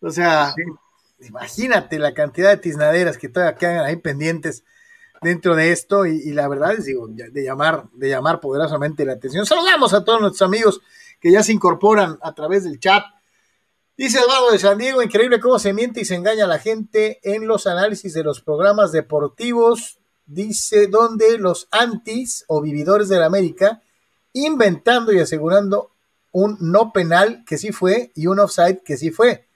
O 0.01 0.11
sea, 0.11 0.55
imagínate 1.21 1.99
la 1.99 2.15
cantidad 2.15 2.51
de 2.51 2.59
tiznaderas 2.59 3.19
que 3.19 3.29
todavía 3.29 3.57
quedan 3.57 3.85
ahí 3.85 3.97
pendientes 3.97 4.65
dentro 5.23 5.57
de 5.57 5.73
esto 5.73 6.07
y, 6.07 6.33
la 6.33 6.47
verdad 6.47 6.75
es 6.75 6.85
digo, 6.85 7.09
de 7.09 7.43
llamar, 7.43 7.85
de 7.95 8.11
llamar 8.11 8.41
poderosamente 8.41 9.05
la 9.05 9.15
atención. 9.15 9.47
Saludamos 9.47 9.95
a 9.95 10.05
todos 10.05 10.21
nuestros 10.21 10.47
amigos 10.47 10.83
que 11.21 11.33
ya 11.33 11.43
se 11.43 11.53
incorporan 11.53 12.19
a 12.23 12.35
través 12.35 12.65
del 12.65 12.79
chat. 12.79 13.03
Dice 13.97 14.19
Eduardo 14.19 14.51
de 14.51 14.59
San 14.59 14.77
Diego, 14.77 15.03
increíble 15.03 15.39
cómo 15.39 15.61
se 15.61 15.73
miente 15.73 16.01
y 16.01 16.05
se 16.05 16.17
engaña 16.17 16.45
a 16.45 16.49
la 16.49 16.59
gente 16.59 17.21
en 17.23 17.47
los 17.47 17.69
análisis 17.69 18.13
de 18.13 18.25
los 18.25 18.41
programas 18.41 18.91
deportivos. 18.91 20.01
Dice 20.27 20.89
donde 20.89 21.39
los 21.39 21.69
antis 21.71 22.45
o 22.49 22.61
vividores 22.61 23.09
de 23.09 23.19
la 23.21 23.27
América 23.27 23.83
inventando 24.33 25.13
y 25.13 25.21
asegurando 25.21 25.93
un 26.33 26.57
no 26.61 26.93
penal 26.93 27.45
que 27.47 27.57
sí 27.57 27.71
fue 27.71 28.11
y 28.17 28.27
un 28.27 28.41
offside 28.41 28.83
que 28.85 28.97
sí 28.97 29.13
fue. 29.13 29.47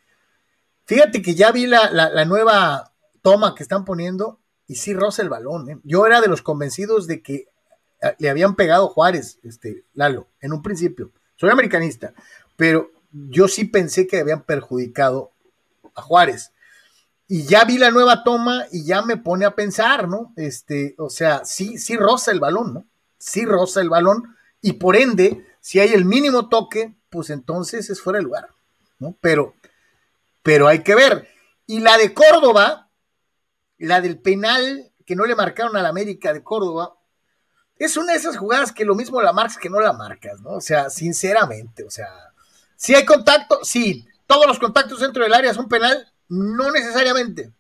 Fíjate 0.85 1.21
que 1.21 1.35
ya 1.35 1.51
vi 1.51 1.67
la, 1.67 2.25
nueva 2.25 2.93
toma 3.23 3.57
que 3.57 3.65
están 3.65 3.85
poniendo 3.85 4.39
y 4.69 4.77
sí 4.77 4.95
roza 4.95 5.23
el 5.23 5.31
balón. 5.31 5.69
¿eh? 5.69 5.79
Yo 5.83 6.07
era 6.07 6.21
de 6.21 6.29
los 6.29 6.43
convencidos 6.43 7.09
de 7.09 7.23
que 7.23 7.49
eh, 8.01 8.15
le 8.19 8.31
habían 8.31 8.55
pegado 8.55 8.87
Juárez, 8.87 9.41
este, 9.43 9.85
Lalo, 9.95 10.29
en 10.41 10.53
un 10.53 10.63
principio. 10.63 11.11
Soy 11.35 11.51
americanista, 11.51 12.15
pero 12.57 12.91
yo 13.13 13.49
sí 13.49 13.65
pensé 13.65 14.07
que 14.07 14.19
habían 14.19 14.43
perjudicado 14.43 15.33
a 15.95 16.03
Juárez. 16.03 16.53
Y 17.27 17.45
ya 17.45 17.65
vi 17.65 17.77
la 17.77 17.91
nueva 17.91 18.25
toma 18.25 18.65
y 18.73 18.85
ya 18.85 19.03
me 19.03 19.19
pone 19.19 19.45
a 19.45 19.55
pensar, 19.55 20.09
¿no? 20.09 20.33
Este, 20.37 20.95
o 20.99 21.11
sea, 21.11 21.45
sí, 21.45 21.79
sí 21.79 21.97
roza 21.97 22.31
el 22.31 22.41
balón, 22.41 22.73
¿no? 22.73 22.87
Sí 23.19 23.45
roza 23.45 23.81
el 23.81 23.91
balón 23.91 24.37
y 24.61 24.75
por 24.75 24.97
ende, 24.97 25.47
si 25.61 25.81
hay 25.81 25.93
el 25.93 26.05
mínimo 26.05 26.49
toque, 26.49 26.95
pues 27.11 27.31
entonces 27.31 27.91
es 27.91 28.01
fuera 28.01 28.19
de 28.19 28.25
lugar, 28.25 28.49
¿no? 28.99 29.17
Pero, 29.21 29.55
pero 30.43 30.69
hay 30.69 30.83
que 30.83 30.95
ver. 30.95 31.29
Y 31.67 31.81
la 31.81 31.99
de 31.99 32.15
Córdoba, 32.15 32.89
la 33.79 34.01
del 34.01 34.19
penal 34.19 34.91
que 35.05 35.17
no 35.17 35.27
le 35.27 35.37
marcaron 35.37 35.77
a 35.77 35.83
la 35.83 35.89
América 35.89 36.33
de 36.33 36.43
Córdoba, 36.43 36.95
es 37.77 37.97
una 37.97 38.13
de 38.13 38.19
esas 38.19 38.37
jugadas 38.37 38.73
que 38.73 38.85
lo 38.85 38.95
mismo 38.95 39.23
la 39.23 39.33
marcas 39.33 39.59
que 39.59 39.71
no 39.71 39.81
la 39.81 39.93
marcas, 39.93 40.41
¿no? 40.41 40.51
O 40.51 40.61
sea, 40.61 40.91
sinceramente, 40.91 41.85
o 41.85 41.91
sea, 41.91 42.28
si 42.79 42.95
hay 42.95 43.05
contacto, 43.05 43.59
sí, 43.65 44.07
todos 44.25 44.47
los 44.47 44.61
contactos 44.61 45.01
dentro 45.01 45.25
del 45.25 45.35
área 45.35 45.53
son 45.53 45.69
penal, 45.69 46.07
no 46.29 46.71
necesariamente. 46.71 47.53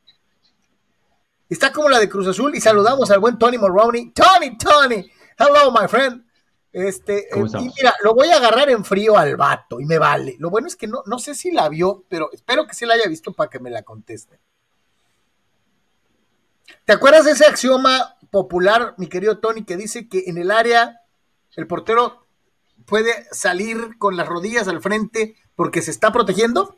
Está 1.48 1.72
como 1.72 1.88
la 1.88 1.98
de 1.98 2.08
Cruz 2.08 2.28
Azul 2.28 2.54
y 2.54 2.60
saludamos 2.60 3.10
al 3.10 3.18
buen 3.18 3.36
Tony 3.36 3.58
Moroney. 3.58 4.12
Tony, 4.12 4.56
Tony, 4.56 5.10
hello, 5.36 5.72
my 5.72 5.88
friend. 5.88 6.24
Este, 6.72 7.34
eh, 7.34 7.44
y 7.58 7.70
mira, 7.76 7.92
lo 8.04 8.14
voy 8.14 8.28
a 8.28 8.36
agarrar 8.36 8.70
en 8.70 8.84
frío 8.84 9.18
al 9.18 9.36
vato 9.36 9.80
y 9.80 9.86
me 9.86 9.98
vale. 9.98 10.36
Lo 10.38 10.50
bueno 10.50 10.68
es 10.68 10.76
que 10.76 10.86
no, 10.86 11.02
no 11.06 11.18
sé 11.18 11.34
si 11.34 11.50
la 11.50 11.68
vio, 11.68 12.04
pero 12.08 12.30
espero 12.32 12.68
que 12.68 12.74
sí 12.74 12.86
la 12.86 12.94
haya 12.94 13.08
visto 13.08 13.32
para 13.32 13.50
que 13.50 13.58
me 13.58 13.70
la 13.70 13.82
conteste. 13.82 14.38
¿Te 16.84 16.92
acuerdas 16.92 17.24
de 17.24 17.32
ese 17.32 17.44
axioma 17.44 18.16
popular, 18.30 18.94
mi 18.98 19.08
querido 19.08 19.38
Tony, 19.38 19.64
que 19.64 19.76
dice 19.76 20.08
que 20.08 20.24
en 20.28 20.38
el 20.38 20.52
área 20.52 21.00
el 21.56 21.66
portero 21.66 22.27
puede 22.88 23.26
salir 23.30 23.98
con 23.98 24.16
las 24.16 24.28
rodillas 24.28 24.68
al 24.68 24.80
frente 24.80 25.36
porque 25.54 25.82
se 25.82 25.90
está 25.90 26.12
protegiendo? 26.12 26.76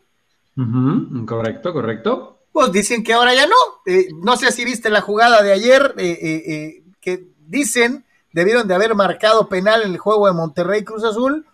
correcto, 1.26 1.73
correcto. 1.73 2.38
Pues 2.52 2.73
dicen 2.73 3.02
que 3.05 3.12
ahora 3.12 3.35
ya 3.35 3.47
no. 3.47 3.57
Eh, 3.87 4.09
no 4.23 4.37
sé 4.37 4.52
si 4.52 4.64
viste 4.64 4.90
la 4.90 5.00
jugada 5.00 5.43
de 5.43 5.52
ayer, 5.52 5.95
eh, 5.97 6.19
eh, 6.21 6.83
que 7.00 7.29
dicen 7.47 8.05
debieron 8.33 8.69
de 8.69 8.75
haber 8.75 8.95
marcado 8.95 9.49
penal 9.49 9.83
en 9.83 9.93
el 9.93 9.99
juego 9.99 10.26
de 10.26 10.33
Monterrey 10.33 10.85
Cruz 10.85 11.02
Azul 11.02 11.47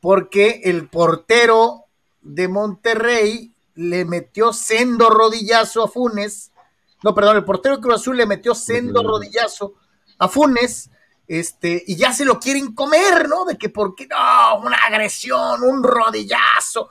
porque 0.00 0.62
el 0.64 0.88
portero 0.88 1.84
de 2.22 2.48
Monterrey 2.48 3.52
le 3.74 4.04
metió 4.04 4.52
sendo 4.52 5.10
rodillazo 5.10 5.82
a 5.82 5.88
Funes 5.88 6.52
no, 7.02 7.14
perdón, 7.14 7.36
el 7.36 7.44
portero 7.44 7.76
de 7.76 7.82
Cruz 7.82 7.96
Azul 7.96 8.16
le 8.16 8.26
metió 8.26 8.54
sendo 8.54 9.02
rodillazo 9.02 9.74
a 10.18 10.28
Funes, 10.28 10.90
este, 11.32 11.82
y 11.86 11.96
ya 11.96 12.12
se 12.12 12.26
lo 12.26 12.38
quieren 12.38 12.74
comer, 12.74 13.26
¿no? 13.26 13.46
De 13.46 13.56
que 13.56 13.70
porque 13.70 14.06
no, 14.06 14.60
una 14.60 14.76
agresión, 14.76 15.62
un 15.62 15.82
rodillazo. 15.82 16.90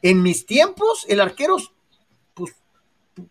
En 0.00 0.22
mis 0.22 0.46
tiempos, 0.46 1.04
el 1.08 1.20
arquero 1.20 1.56
pues, 2.32 2.54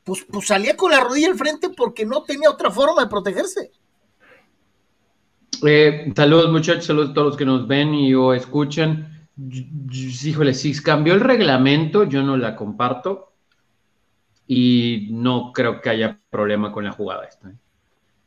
pues, 0.03 0.25
pues 0.29 0.47
salía 0.47 0.75
con 0.75 0.91
la 0.91 0.99
rodilla 0.99 1.29
al 1.29 1.37
frente 1.37 1.69
porque 1.69 2.05
no 2.05 2.23
tenía 2.23 2.49
otra 2.49 2.69
forma 2.69 3.01
de 3.01 3.07
protegerse. 3.07 3.71
Eh, 5.65 6.11
saludos 6.13 6.51
muchachos, 6.51 6.85
saludos 6.85 7.11
a 7.11 7.13
todos 7.13 7.27
los 7.27 7.37
que 7.37 7.45
nos 7.45 7.65
ven 7.65 7.93
y 7.95 8.13
o 8.13 8.33
escuchan. 8.33 9.29
Híjole, 9.37 10.53
si 10.53 10.77
cambió 10.83 11.13
el 11.13 11.21
reglamento, 11.21 12.03
yo 12.03 12.21
no 12.21 12.35
la 12.35 12.57
comparto 12.57 13.31
y 14.45 15.07
no 15.11 15.53
creo 15.53 15.79
que 15.79 15.89
haya 15.89 16.19
problema 16.29 16.69
con 16.73 16.83
la 16.83 16.91
jugada 16.91 17.23
esta. 17.23 17.49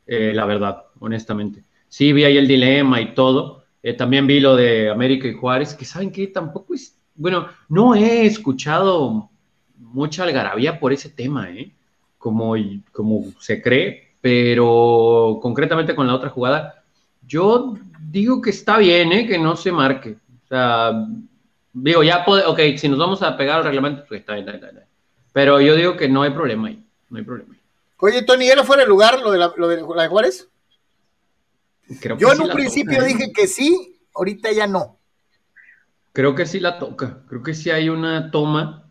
¿eh? 0.06 0.32
La 0.32 0.46
verdad, 0.46 0.84
honestamente. 0.98 1.64
Sí, 1.92 2.14
vi 2.14 2.24
ahí 2.24 2.38
el 2.38 2.48
dilema 2.48 3.02
y 3.02 3.12
todo. 3.12 3.64
Eh, 3.82 3.92
también 3.92 4.26
vi 4.26 4.40
lo 4.40 4.56
de 4.56 4.88
América 4.88 5.28
y 5.28 5.34
Juárez, 5.34 5.74
que 5.74 5.84
saben 5.84 6.10
que 6.10 6.26
tampoco 6.26 6.72
es, 6.72 6.96
bueno, 7.14 7.48
no 7.68 7.94
he 7.94 8.24
escuchado 8.24 9.28
mucha 9.76 10.22
algarabía 10.22 10.80
por 10.80 10.94
ese 10.94 11.10
tema, 11.10 11.50
como, 12.16 12.54
como 12.92 13.24
se 13.38 13.60
cree, 13.60 14.14
pero 14.22 15.38
concretamente 15.42 15.94
con 15.94 16.06
la 16.06 16.14
otra 16.14 16.30
jugada, 16.30 16.82
yo 17.26 17.74
digo 18.00 18.40
que 18.40 18.48
está 18.48 18.78
bien, 18.78 19.10
que 19.28 19.38
no 19.38 19.54
se 19.54 19.70
marque. 19.70 20.16
O 20.44 20.48
sea, 20.48 20.92
digo, 21.74 22.02
ya 22.02 22.24
puede, 22.24 22.46
ok, 22.46 22.78
si 22.78 22.88
nos 22.88 22.98
vamos 22.98 23.22
a 23.22 23.36
pegar 23.36 23.58
al 23.58 23.64
reglamento, 23.64 24.06
pues 24.08 24.20
está 24.20 24.32
bien, 24.32 24.48
está 24.48 24.70
bien. 24.70 24.84
Pero 25.34 25.60
yo 25.60 25.76
digo 25.76 25.94
que 25.98 26.08
no 26.08 26.22
hay 26.22 26.30
problema 26.30 26.68
ahí. 26.68 26.82
No 27.10 27.18
hay 27.18 27.24
problema 27.24 27.54
Oye, 27.98 28.22
Tony, 28.22 28.48
¿era 28.48 28.64
fuera 28.64 28.82
de 28.82 28.88
lugar 28.88 29.20
lo 29.20 29.30
de 29.30 29.38
la, 29.38 29.52
lo 29.54 29.68
de, 29.68 29.82
la 29.94 30.04
de 30.04 30.08
Juárez? 30.08 30.48
Yo 32.18 32.32
en 32.32 32.40
un 32.40 32.50
principio 32.50 33.02
¿eh? 33.02 33.06
dije 33.06 33.32
que 33.32 33.46
sí, 33.46 34.00
ahorita 34.14 34.52
ya 34.52 34.66
no. 34.66 35.00
Creo 36.12 36.34
que 36.34 36.46
sí 36.46 36.60
la 36.60 36.78
toca. 36.78 37.24
Creo 37.28 37.42
que 37.42 37.54
sí 37.54 37.70
hay 37.70 37.88
una 37.88 38.30
toma 38.30 38.90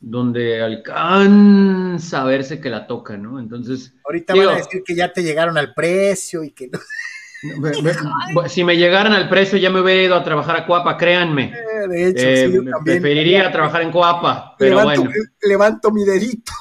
donde 0.00 0.62
alcanza 0.62 2.22
a 2.22 2.24
verse 2.24 2.60
que 2.60 2.70
la 2.70 2.86
toca, 2.86 3.16
¿no? 3.16 3.38
Entonces. 3.38 3.94
Ahorita 4.04 4.34
van 4.34 4.48
a 4.48 4.56
decir 4.56 4.82
que 4.84 4.94
ya 4.94 5.12
te 5.12 5.22
llegaron 5.22 5.58
al 5.58 5.74
precio 5.74 6.42
y 6.42 6.52
que 6.52 6.68
no. 6.68 8.48
si 8.48 8.64
me 8.64 8.76
llegaran 8.76 9.12
al 9.12 9.28
precio 9.28 9.58
ya 9.58 9.70
me 9.70 9.80
hubiera 9.80 10.02
ido 10.02 10.14
a 10.14 10.24
trabajar 10.24 10.56
a 10.56 10.66
Coapa, 10.66 10.96
créanme. 10.96 11.52
Eh, 11.54 11.88
de 11.88 12.08
hecho, 12.08 12.26
eh, 12.26 12.62
Preferiría 12.84 13.50
trabajar 13.52 13.82
en 13.82 13.92
Coapa, 13.92 14.56
pero 14.58 14.80
levanto, 14.80 15.02
bueno. 15.04 15.14
Levanto 15.42 15.90
mi 15.90 16.04
dedito. 16.04 16.52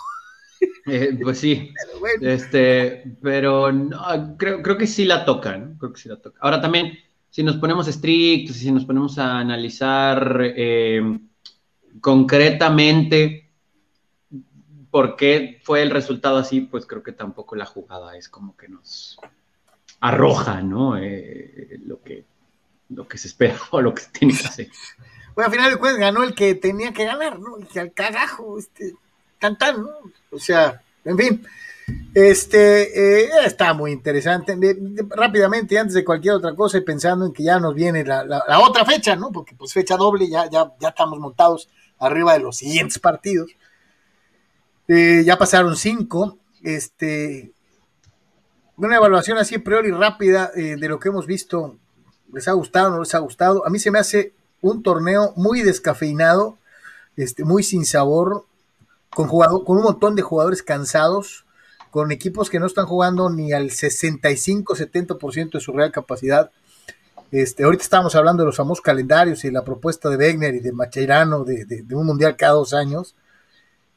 Eh, 0.90 1.18
pues 1.22 1.40
sí. 1.40 1.72
Pero 2.20 2.34
este, 2.34 3.18
pero 3.22 3.72
no, 3.72 4.38
creo, 4.38 4.62
creo 4.62 4.78
que 4.78 4.88
sí 4.88 5.06
la 5.06 5.26
tocan. 5.26 5.78
Creo 5.78 5.94
que 5.94 6.00
sí 6.00 6.10
la 6.10 6.18
toca. 6.18 6.40
Ahora 6.42 6.62
también, 6.62 6.98
si 7.30 7.44
nos 7.44 7.58
ponemos 7.58 7.88
estrictos 7.88 8.58
y 8.58 8.60
si 8.60 8.72
nos 8.72 8.86
ponemos 8.86 9.18
a 9.18 9.40
analizar 9.40 10.54
concretamente 12.02 13.50
por 14.92 15.16
qué 15.16 15.60
fue 15.64 15.82
el 15.82 15.92
resultado 15.92 16.38
así, 16.38 16.62
pues 16.62 16.86
creo 16.86 17.04
que 17.04 17.12
tampoco 17.12 17.56
la 17.56 17.66
jugada 17.66 18.18
es 18.18 18.30
como 18.30 18.56
que 18.58 18.68
nos 18.68 19.20
arroja, 20.00 20.62
¿no? 20.62 20.98
Eh, 20.98 21.80
lo, 21.86 22.02
que, 22.02 22.26
lo 22.90 23.08
que 23.08 23.18
se 23.18 23.28
espera 23.28 23.60
o 23.72 23.82
lo 23.82 23.94
que 23.94 24.04
se 24.04 24.12
tiene 24.12 24.36
que 24.36 24.48
hacer. 24.48 24.70
Bueno, 25.36 25.48
al 25.48 25.52
final 25.52 25.72
de 25.72 25.78
cuentas 25.78 26.00
ganó 26.00 26.24
el 26.24 26.34
que 26.34 26.56
tenía 26.56 26.94
que 26.94 27.06
ganar, 27.06 27.40
¿no? 27.40 27.58
El 27.58 27.68
que 27.68 27.80
al 27.80 27.94
cagajo, 27.94 28.58
este, 28.58 28.96
cantar, 29.38 29.78
¿no? 29.78 29.90
O 30.32 30.40
sea, 30.40 30.82
en 31.06 31.18
fin. 31.18 31.46
Este 32.14 33.24
eh, 33.24 33.30
está 33.46 33.74
muy 33.74 33.92
interesante. 33.92 34.58
rápidamente, 35.10 35.78
antes 35.78 35.96
de 35.96 36.06
cualquier 36.06 36.36
otra 36.36 36.56
cosa, 36.56 36.78
y 36.78 36.82
pensando 36.82 37.26
en 37.26 37.34
que 37.34 37.44
ya 37.44 37.60
nos 37.60 37.74
viene 37.74 38.04
la, 38.04 38.24
la, 38.24 38.60
otra 38.60 38.86
fecha, 38.86 39.16
¿no? 39.16 39.32
Porque 39.32 39.56
pues 39.56 39.74
fecha 39.74 39.98
doble, 39.98 40.28
ya, 40.30 40.50
ya, 40.50 40.72
ya 40.80 40.90
estamos 40.90 41.20
montados 41.20 41.70
arriba 42.00 42.34
de 42.34 42.40
los 42.40 42.58
siguientes 42.58 43.00
partidos. 43.00 43.52
Eh, 44.88 45.24
ya 45.26 45.38
pasaron 45.38 45.76
cinco. 45.76 46.38
Este, 46.64 47.52
una 48.78 48.96
evaluación 48.96 49.38
así 49.38 49.56
a 49.56 49.64
priori 49.64 49.92
rápida 49.92 50.52
eh, 50.56 50.76
de 50.78 50.90
lo 50.90 51.00
que 51.00 51.10
hemos 51.10 51.26
visto. 51.26 51.78
¿Les 52.34 52.48
ha 52.48 52.54
gustado 52.54 52.90
o 52.90 52.92
no 52.92 53.00
les 53.00 53.16
ha 53.16 53.20
gustado? 53.20 53.66
A 53.66 53.70
mí 53.70 53.80
se 53.80 53.92
me 53.92 54.00
hace 54.00 54.34
un 54.62 54.84
torneo 54.84 55.34
muy 55.36 55.62
descafeinado, 55.62 56.58
este, 57.16 57.44
muy 57.44 57.64
sin 57.64 57.86
sabor, 57.86 58.46
con, 59.20 59.28
jugador, 59.28 59.66
con 59.66 59.76
un 59.76 59.84
montón 59.84 60.16
de 60.16 60.22
jugadores 60.22 60.64
cansados, 60.64 61.46
con 61.92 62.14
equipos 62.14 62.50
que 62.50 62.58
no 62.58 62.66
están 62.66 62.86
jugando 62.86 63.30
ni 63.30 63.52
al 63.52 63.70
65-70% 63.70 65.52
de 65.52 65.60
su 65.60 65.74
real 65.74 65.92
capacidad. 65.92 66.52
Este, 67.30 67.66
ahorita 67.66 67.84
estábamos 67.84 68.16
hablando 68.16 68.44
de 68.44 68.48
los 68.48 68.56
famosos 68.56 68.82
calendarios 68.82 69.44
y 69.44 69.52
la 69.52 69.66
propuesta 69.66 70.10
de 70.10 70.16
Wegner 70.16 70.56
y 70.56 70.62
de 70.62 70.72
Macherano 70.72 71.44
de, 71.44 71.84
un 71.92 72.06
mundial 72.06 72.38
cada 72.38 72.54
dos 72.54 72.74
años. 72.74 73.14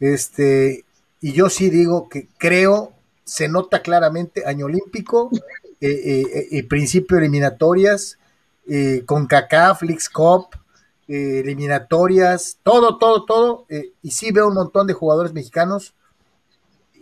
Este, 0.01 0.85
y 1.21 1.33
yo 1.33 1.49
sí 1.51 1.71
digo 1.71 2.09
que 2.09 2.27
creo 2.37 2.93
se 3.23 3.47
nota 3.47 3.81
claramente 3.81 4.45
año 4.45 4.67
olímpico, 4.67 5.31
eh, 5.81 5.89
eh, 5.89 6.49
eh 6.51 6.65
principio 6.65 7.19
de 7.19 7.27
eliminatorias, 7.27 8.19
eh, 8.69 9.05
con 9.07 9.29
CACAF, 9.29 9.79
Flix 9.79 10.09
Cup, 10.09 10.47
eliminatorias, 11.13 12.59
todo, 12.63 12.99
todo, 12.99 13.25
todo. 13.25 13.67
y 14.03 14.11
sí 14.11 14.33
veo 14.33 14.49
un 14.49 14.55
montón 14.55 14.87
de 14.87 14.95
jugadores 14.95 15.33
mexicanos 15.33 15.95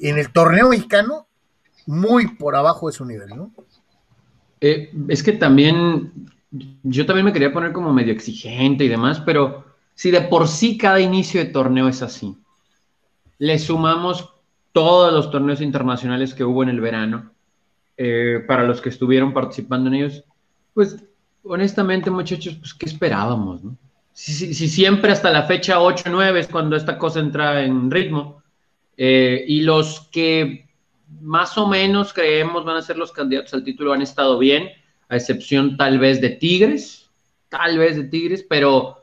en 0.00 0.18
el 0.18 0.32
torneo 0.32 0.68
mexicano 0.68 1.26
muy 1.86 2.36
por 2.36 2.56
abajo 2.56 2.88
de 2.88 2.92
su 2.92 3.04
nivel, 3.04 3.30
¿no? 3.30 3.50
es 4.60 5.22
que 5.22 5.32
también, 5.32 6.12
yo 6.82 7.06
también 7.06 7.24
me 7.24 7.32
quería 7.32 7.52
poner 7.52 7.72
como 7.72 7.92
medio 7.92 8.12
exigente 8.12 8.84
y 8.84 8.88
demás, 8.88 9.20
pero 9.20 9.64
si 9.94 10.10
de 10.10 10.20
por 10.20 10.48
sí 10.48 10.76
cada 10.76 11.00
inicio 11.00 11.42
de 11.42 11.50
torneo 11.50 11.88
es 11.88 12.02
así, 12.02 12.36
le 13.38 13.58
sumamos 13.58 14.34
todos 14.72 15.12
los 15.12 15.30
torneos 15.30 15.60
internacionales 15.60 16.34
que 16.34 16.44
hubo 16.44 16.62
en 16.62 16.68
el 16.68 16.80
verano, 16.80 17.30
eh, 17.96 18.44
para 18.46 18.64
los 18.64 18.80
que 18.80 18.88
estuvieron 18.88 19.32
participando 19.32 19.88
en 19.88 19.94
ellos, 19.94 20.24
pues 20.74 21.02
honestamente 21.42 22.10
muchachos, 22.10 22.54
pues 22.54 22.74
¿qué 22.74 22.86
esperábamos? 22.86 23.62
No? 23.64 23.76
Si, 24.12 24.52
siempre 24.52 25.12
hasta 25.12 25.30
la 25.30 25.44
fecha 25.44 25.78
8-9 25.78 26.38
es 26.38 26.48
cuando 26.48 26.76
esta 26.76 26.98
cosa 26.98 27.20
entra 27.20 27.64
en 27.64 27.90
ritmo, 27.90 28.42
eh, 28.96 29.44
y 29.46 29.62
los 29.62 30.08
que 30.12 30.68
más 31.20 31.56
o 31.58 31.66
menos 31.66 32.12
creemos 32.12 32.64
van 32.64 32.76
a 32.76 32.82
ser 32.82 32.96
los 32.96 33.12
candidatos 33.12 33.54
al 33.54 33.64
título 33.64 33.92
han 33.92 34.02
estado 34.02 34.38
bien, 34.38 34.68
a 35.08 35.16
excepción 35.16 35.76
tal 35.76 35.98
vez 35.98 36.20
de 36.20 36.30
Tigres, 36.30 37.10
tal 37.48 37.78
vez 37.78 37.96
de 37.96 38.04
Tigres, 38.04 38.44
pero 38.48 38.96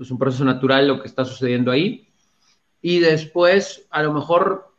es 0.00 0.10
un 0.10 0.18
proceso 0.18 0.44
natural 0.44 0.88
lo 0.88 1.00
que 1.00 1.08
está 1.08 1.24
sucediendo 1.24 1.70
ahí. 1.70 2.08
Y 2.80 3.00
después, 3.00 3.86
a 3.90 4.02
lo 4.02 4.12
mejor 4.12 4.74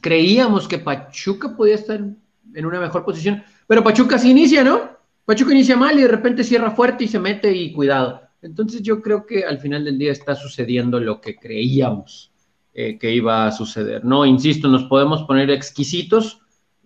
creíamos 0.00 0.66
que 0.66 0.78
Pachuca 0.78 1.54
podía 1.56 1.74
estar 1.74 2.00
en 2.00 2.66
una 2.66 2.80
mejor 2.80 3.04
posición, 3.04 3.44
pero 3.66 3.84
Pachuca 3.84 4.18
se 4.18 4.28
inicia, 4.28 4.64
¿no? 4.64 4.96
Pachuca 5.24 5.52
inicia 5.52 5.76
mal 5.76 5.98
y 5.98 6.02
de 6.02 6.08
repente 6.08 6.44
cierra 6.44 6.70
fuerte 6.70 7.04
y 7.04 7.08
se 7.08 7.18
mete 7.18 7.52
y 7.52 7.72
cuidado. 7.72 8.22
Entonces 8.46 8.82
yo 8.82 9.02
creo 9.02 9.26
que 9.26 9.44
al 9.44 9.58
final 9.58 9.84
del 9.84 9.98
día 9.98 10.12
está 10.12 10.34
sucediendo 10.34 11.00
lo 11.00 11.20
que 11.20 11.36
creíamos 11.36 12.32
eh, 12.72 12.98
que 12.98 13.10
iba 13.10 13.46
a 13.46 13.52
suceder. 13.52 14.04
No, 14.04 14.24
insisto, 14.24 14.68
nos 14.68 14.84
podemos 14.84 15.24
poner 15.24 15.50
exquisitos, 15.50 16.40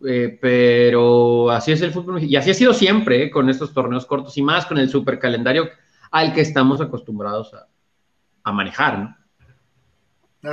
eh, 0.07 0.39
pero 0.41 1.51
así 1.51 1.73
es 1.73 1.83
el 1.83 1.93
fútbol 1.93 2.23
y 2.25 2.35
así 2.37 2.51
ha 2.51 2.55
sido 2.55 2.73
siempre 2.73 3.25
eh, 3.25 3.31
con 3.31 3.51
estos 3.51 3.75
torneos 3.75 4.07
cortos 4.07 4.39
y 4.39 4.43
más 4.43 4.65
con 4.65 4.79
el 4.79 4.89
super 4.89 5.19
calendario 5.19 5.69
al 6.11 6.33
que 6.33 6.41
estamos 6.41 6.81
acostumbrados 6.81 7.53
a, 7.53 7.67
a 8.43 8.53
manejar, 8.53 8.99
¿no? 8.99 9.17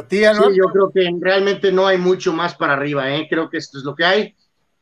Sí, 0.10 0.20
yo 0.20 0.66
creo 0.74 0.92
que 0.92 1.10
realmente 1.22 1.72
no 1.72 1.88
hay 1.88 1.98
mucho 1.98 2.34
más 2.34 2.56
para 2.56 2.74
arriba, 2.74 3.10
¿eh? 3.16 3.26
creo 3.30 3.50
que 3.50 3.58
esto 3.58 3.78
es 3.78 3.86
lo 3.86 3.96
que 3.96 4.04
hay 4.04 4.36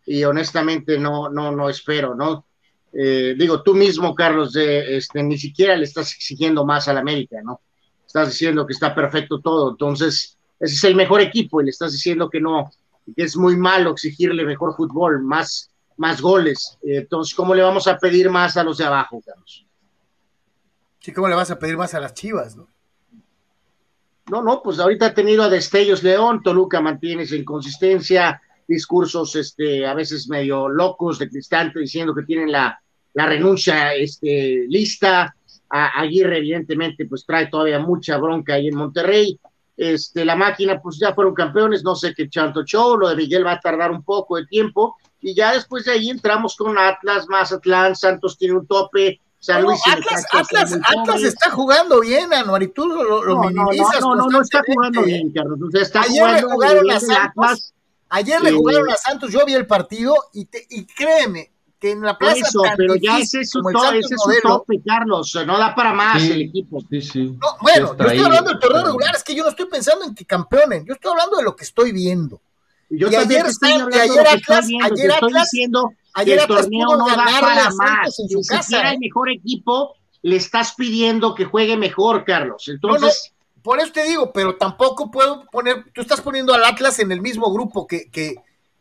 y 0.03 0.23
honestamente 0.23 0.97
no, 0.97 1.29
no, 1.29 1.51
no 1.51 1.69
espero, 1.69 2.15
¿no? 2.15 2.47
Eh, 2.97 3.35
digo, 3.37 3.61
tú 3.61 3.75
mismo, 3.75 4.15
Carlos, 4.15 4.55
este, 4.55 5.21
ni 5.21 5.37
siquiera 5.37 5.75
le 5.75 5.83
estás 5.83 6.13
exigiendo 6.13 6.65
más 6.65 6.87
al 6.87 6.97
América, 6.97 7.37
¿no? 7.43 7.59
Estás 8.07 8.29
diciendo 8.29 8.65
que 8.65 8.71
está 8.71 8.95
perfecto 8.95 9.41
todo, 9.41 9.71
entonces 9.71 10.37
ese 10.57 10.75
es 10.75 10.83
el 10.85 10.95
mejor 10.95 11.19
equipo 11.19 11.59
y 11.59 11.65
le 11.65 11.71
estás 11.71 11.91
diciendo 11.91 12.29
que 12.29 12.39
no, 12.39 12.71
que 13.13 13.23
es 13.23 13.35
muy 13.35 13.57
malo 13.57 13.91
exigirle 13.91 14.45
mejor 14.45 14.73
fútbol, 14.77 15.21
más, 15.21 15.69
más 15.97 16.21
goles. 16.21 16.77
Entonces, 16.81 17.35
¿cómo 17.35 17.53
le 17.53 17.63
vamos 17.63 17.85
a 17.87 17.97
pedir 17.97 18.29
más 18.29 18.55
a 18.55 18.63
los 18.63 18.77
de 18.77 18.85
abajo, 18.85 19.21
Carlos? 19.25 19.65
Sí, 20.99 21.11
¿cómo 21.11 21.27
le 21.27 21.35
vas 21.35 21.51
a 21.51 21.59
pedir 21.59 21.75
más 21.75 21.93
a 21.93 21.99
las 21.99 22.13
chivas, 22.13 22.55
no? 22.55 22.69
No, 24.31 24.41
no, 24.41 24.63
pues 24.63 24.79
ahorita 24.79 25.07
ha 25.07 25.13
tenido 25.13 25.43
a 25.43 25.49
Destellos 25.49 26.01
León, 26.01 26.41
Toluca 26.41 26.79
mantiene 26.79 27.23
esa 27.23 27.35
inconsistencia, 27.35 28.41
discursos 28.67 29.35
este, 29.35 29.85
a 29.85 29.93
veces 29.93 30.29
medio 30.29 30.69
locos 30.69 31.19
de 31.19 31.29
Cristante 31.29 31.79
diciendo 31.79 32.15
que 32.15 32.23
tienen 32.23 32.51
la, 32.51 32.81
la 33.15 33.25
renuncia 33.25 33.93
este, 33.95 34.65
lista. 34.67 35.35
A, 35.67 35.99
Aguirre, 35.99 36.37
evidentemente, 36.37 37.05
pues 37.07 37.25
trae 37.25 37.47
todavía 37.47 37.79
mucha 37.79 38.17
bronca 38.17 38.53
ahí 38.53 38.67
en 38.67 38.75
Monterrey. 38.75 39.39
Este, 39.75 40.23
la 40.23 40.35
máquina, 40.35 40.79
pues 40.79 40.99
ya 40.99 41.13
fueron 41.13 41.33
campeones, 41.33 41.83
no 41.83 41.95
sé 41.95 42.13
qué 42.15 42.29
chanto 42.29 42.63
show, 42.63 42.95
lo 42.95 43.09
de 43.09 43.15
Miguel 43.15 43.45
va 43.45 43.53
a 43.53 43.59
tardar 43.59 43.91
un 43.91 44.03
poco 44.03 44.37
de 44.37 44.45
tiempo, 44.45 44.95
y 45.19 45.35
ya 45.35 45.53
después 45.53 45.83
de 45.83 45.91
ahí 45.91 46.09
entramos 46.09 46.55
con 46.55 46.77
Atlas, 46.77 47.27
Mazatlán, 47.27 47.93
Santos 47.93 48.37
tiene 48.37 48.53
un 48.53 48.67
tope, 48.67 49.19
Atlas, 49.49 49.81
Atlas, 50.31 50.79
Atlas 50.81 51.23
está 51.23 51.51
jugando 51.51 51.99
bien, 51.99 52.33
Anuar, 52.33 52.63
y 52.63 52.67
tú 52.69 52.87
lo, 52.87 53.23
lo 53.23 53.35
no, 53.35 53.41
minimizas. 53.41 54.01
No, 54.01 54.15
no, 54.15 54.23
no, 54.23 54.29
no, 54.29 54.41
está 54.41 54.61
jugando 54.65 55.03
bien, 55.03 55.31
Carlos. 55.31 55.59
está 55.73 56.01
ayer 56.01 56.31
le 56.31 56.41
jugaron 56.41 56.91
a 56.91 56.99
Santos. 56.99 57.73
ayer 58.09 58.41
le 58.41 58.51
jugaron 58.53 58.89
a 58.89 58.95
Santos, 58.95 59.31
yo 59.31 59.45
vi 59.45 59.53
el 59.53 59.67
partido 59.67 60.15
y, 60.33 60.45
te, 60.45 60.65
y 60.69 60.85
créeme 60.85 61.51
que 61.85 61.91
en 61.91 62.01
la 62.01 62.17
plaza. 62.17 62.39
Eso, 62.39 62.61
pero 62.75 62.95
ya 62.95 63.19
ese 63.19 63.41
es 63.41 63.51
su, 63.51 63.59
ese 63.59 64.15
es 64.15 64.21
su 64.21 64.31
tope, 64.41 64.81
Carlos. 64.85 65.37
No 65.45 65.57
da 65.57 65.75
para 65.75 65.93
más 65.93 66.23
el 66.23 66.41
equipo. 66.41 66.81
Sí, 66.89 67.01
sí. 67.01 67.37
No, 67.39 67.47
bueno, 67.61 67.95
yo 67.97 68.05
estoy 68.05 68.19
hablando 68.19 68.49
del 68.49 68.59
torneo 68.59 68.85
regular, 68.85 69.15
es 69.15 69.23
que 69.23 69.35
yo 69.35 69.43
no 69.43 69.49
estoy 69.49 69.67
pensando 69.67 70.05
en 70.05 70.15
que 70.15 70.25
campeonen, 70.25 70.85
yo 70.85 70.93
estoy 70.93 71.11
hablando 71.11 71.37
de 71.37 71.43
lo 71.43 71.55
que 71.55 71.63
estoy 71.63 71.91
viendo. 71.91 72.41
Yo 72.89 73.09
y 73.09 73.15
ayer, 73.15 73.45
estoy 73.45 73.71
hablando 73.71 73.97
ayer 73.97 74.27
Atlas, 74.27 74.67
ayer 74.83 75.11
Atlas, 75.11 75.49
diciendo 75.51 75.91
Ayer 76.13 76.39
el 76.39 76.47
torneo 76.47 76.95
no 76.97 77.07
da 77.07 77.25
para 77.41 77.69
más. 77.71 78.19
En 78.19 78.29
su 78.29 78.41
si 78.41 78.55
casa, 78.55 78.91
el 78.91 78.99
mejor 78.99 79.29
equipo, 79.29 79.95
le 80.21 80.37
estás 80.37 80.73
pidiendo 80.75 81.35
que 81.35 81.45
juegue 81.45 81.75
mejor, 81.77 82.23
Carlos. 82.23 82.67
Entonces. 82.67 83.33
por 83.61 83.79
eso 83.79 83.91
te 83.91 84.03
digo, 84.03 84.31
pero 84.31 84.55
tampoco 84.55 85.11
puedo 85.11 85.45
poner. 85.51 85.91
Tú 85.93 86.01
estás 86.01 86.21
poniendo 86.21 86.53
al 86.53 86.63
Atlas 86.63 86.99
en 86.99 87.11
el 87.11 87.21
mismo 87.21 87.51
grupo 87.51 87.85
que. 87.85 88.09
que, 88.09 88.35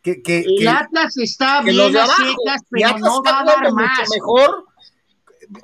que, 0.05 0.23
que 0.23 0.45
el 0.47 0.69
Atlas 0.69 1.17
está 1.17 1.63
bien 1.63 1.97
a 1.97 2.07
secas, 2.07 2.63
pero 2.71 2.99
no 2.99 3.23
va 3.25 3.41
a 3.41 3.45
dar 3.45 3.73
más. 3.73 4.09
Mejor. 4.15 4.67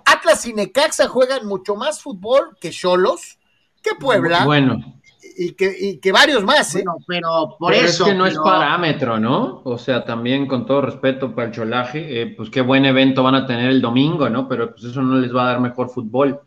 Atlas 0.04 0.44
y 0.46 0.52
Necaxa 0.52 1.06
juegan 1.06 1.46
mucho 1.46 1.76
más 1.76 2.02
fútbol 2.02 2.56
que 2.60 2.70
Cholos, 2.70 3.38
que 3.82 3.94
Puebla. 3.94 4.44
Bueno 4.44 5.00
y 5.36 5.52
que, 5.52 5.74
y 5.78 5.98
que 5.98 6.12
varios 6.12 6.44
más, 6.44 6.74
¿eh? 6.76 6.84
pero 7.06 7.56
por 7.58 7.72
eso. 7.72 8.04
Es 8.04 8.10
que 8.10 8.14
no 8.16 8.26
es 8.26 8.36
parámetro, 8.38 9.18
¿no? 9.18 9.62
O 9.64 9.78
sea, 9.78 10.04
también 10.04 10.46
con 10.46 10.66
todo 10.66 10.82
respeto 10.82 11.34
para 11.34 11.48
el 11.48 11.54
cholaje, 11.54 12.20
eh, 12.20 12.26
pues 12.36 12.50
qué 12.50 12.60
buen 12.60 12.84
evento 12.84 13.22
van 13.22 13.34
a 13.34 13.46
tener 13.46 13.70
el 13.70 13.80
domingo, 13.80 14.28
¿no? 14.28 14.48
Pero 14.48 14.70
pues 14.70 14.84
eso 14.84 15.00
no 15.02 15.16
les 15.16 15.34
va 15.34 15.44
a 15.44 15.52
dar 15.52 15.60
mejor 15.60 15.88
fútbol. 15.88 16.40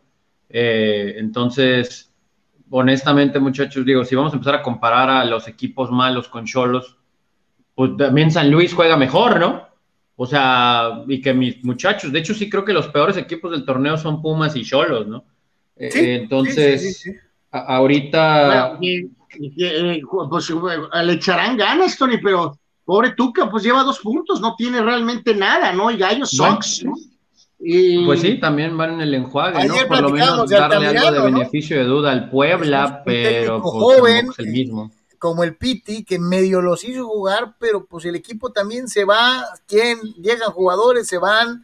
Eh, 0.49 1.15
entonces, 1.17 2.13
honestamente, 2.69 3.39
muchachos, 3.39 3.85
digo, 3.85 4.05
si 4.05 4.15
vamos 4.15 4.33
a 4.33 4.35
empezar 4.35 4.55
a 4.55 4.61
comparar 4.61 5.09
a 5.09 5.25
los 5.25 5.47
equipos 5.47 5.89
malos 5.89 6.27
con 6.27 6.45
Cholos, 6.45 6.97
pues 7.75 7.97
también 7.97 8.31
San 8.31 8.51
Luis 8.51 8.73
juega 8.73 8.97
mejor, 8.97 9.39
¿no? 9.39 9.67
O 10.15 10.27
sea, 10.27 11.03
y 11.07 11.21
que 11.21 11.33
mis 11.33 11.63
muchachos, 11.63 12.11
de 12.11 12.19
hecho 12.19 12.33
sí 12.33 12.49
creo 12.49 12.63
que 12.63 12.73
los 12.73 12.87
peores 12.87 13.17
equipos 13.17 13.51
del 13.51 13.65
torneo 13.65 13.97
son 13.97 14.21
Pumas 14.21 14.55
y 14.55 14.63
Cholos, 14.63 15.07
¿no? 15.07 15.25
Eh, 15.75 16.19
entonces, 16.21 16.99
sí, 17.01 17.11
ahorita. 17.51 18.77
Eh, 18.81 19.09
pues, 20.19 20.49
le 21.03 21.13
echarán 21.13 21.57
ganas, 21.57 21.97
Tony, 21.97 22.17
pero 22.19 22.57
pobre 22.85 23.11
Tuca, 23.15 23.49
pues 23.49 23.63
lleva 23.63 23.83
dos 23.83 23.99
puntos, 23.99 24.39
no 24.39 24.55
tiene 24.55 24.81
realmente 24.81 25.33
nada, 25.33 25.73
¿no? 25.73 25.89
Y 25.89 25.97
Gallos 25.97 26.29
Sox, 26.29 26.85
Pues 28.05 28.21
sí, 28.21 28.39
también 28.39 28.77
van 28.77 28.95
en 28.95 29.01
el 29.01 29.13
enjuague, 29.15 29.65
¿no? 29.67 29.75
Por 29.87 30.01
lo 30.01 30.09
menos 30.09 30.49
darle 30.49 30.87
algo 30.87 31.11
de 31.11 31.31
beneficio 31.31 31.77
de 31.77 31.85
duda 31.85 32.11
al 32.11 32.29
Puebla, 32.29 33.01
pero 33.03 33.61
pues, 33.61 33.73
joven, 33.73 34.27
es 34.29 34.39
el 34.39 34.47
mismo. 34.47 34.91
Como 35.23 35.45
el 35.45 35.55
Piti, 35.55 36.03
que 36.03 36.19
medio 36.19 36.61
los 36.61 36.83
hizo 36.83 37.07
jugar, 37.07 37.55
pero 37.57 37.85
pues 37.85 38.03
el 38.03 38.15
equipo 38.15 38.51
también 38.51 38.89
se 38.89 39.05
va, 39.05 39.45
¿quién? 39.65 39.97
Llegan 40.21 40.51
jugadores, 40.51 41.07
se 41.07 41.17
van, 41.17 41.63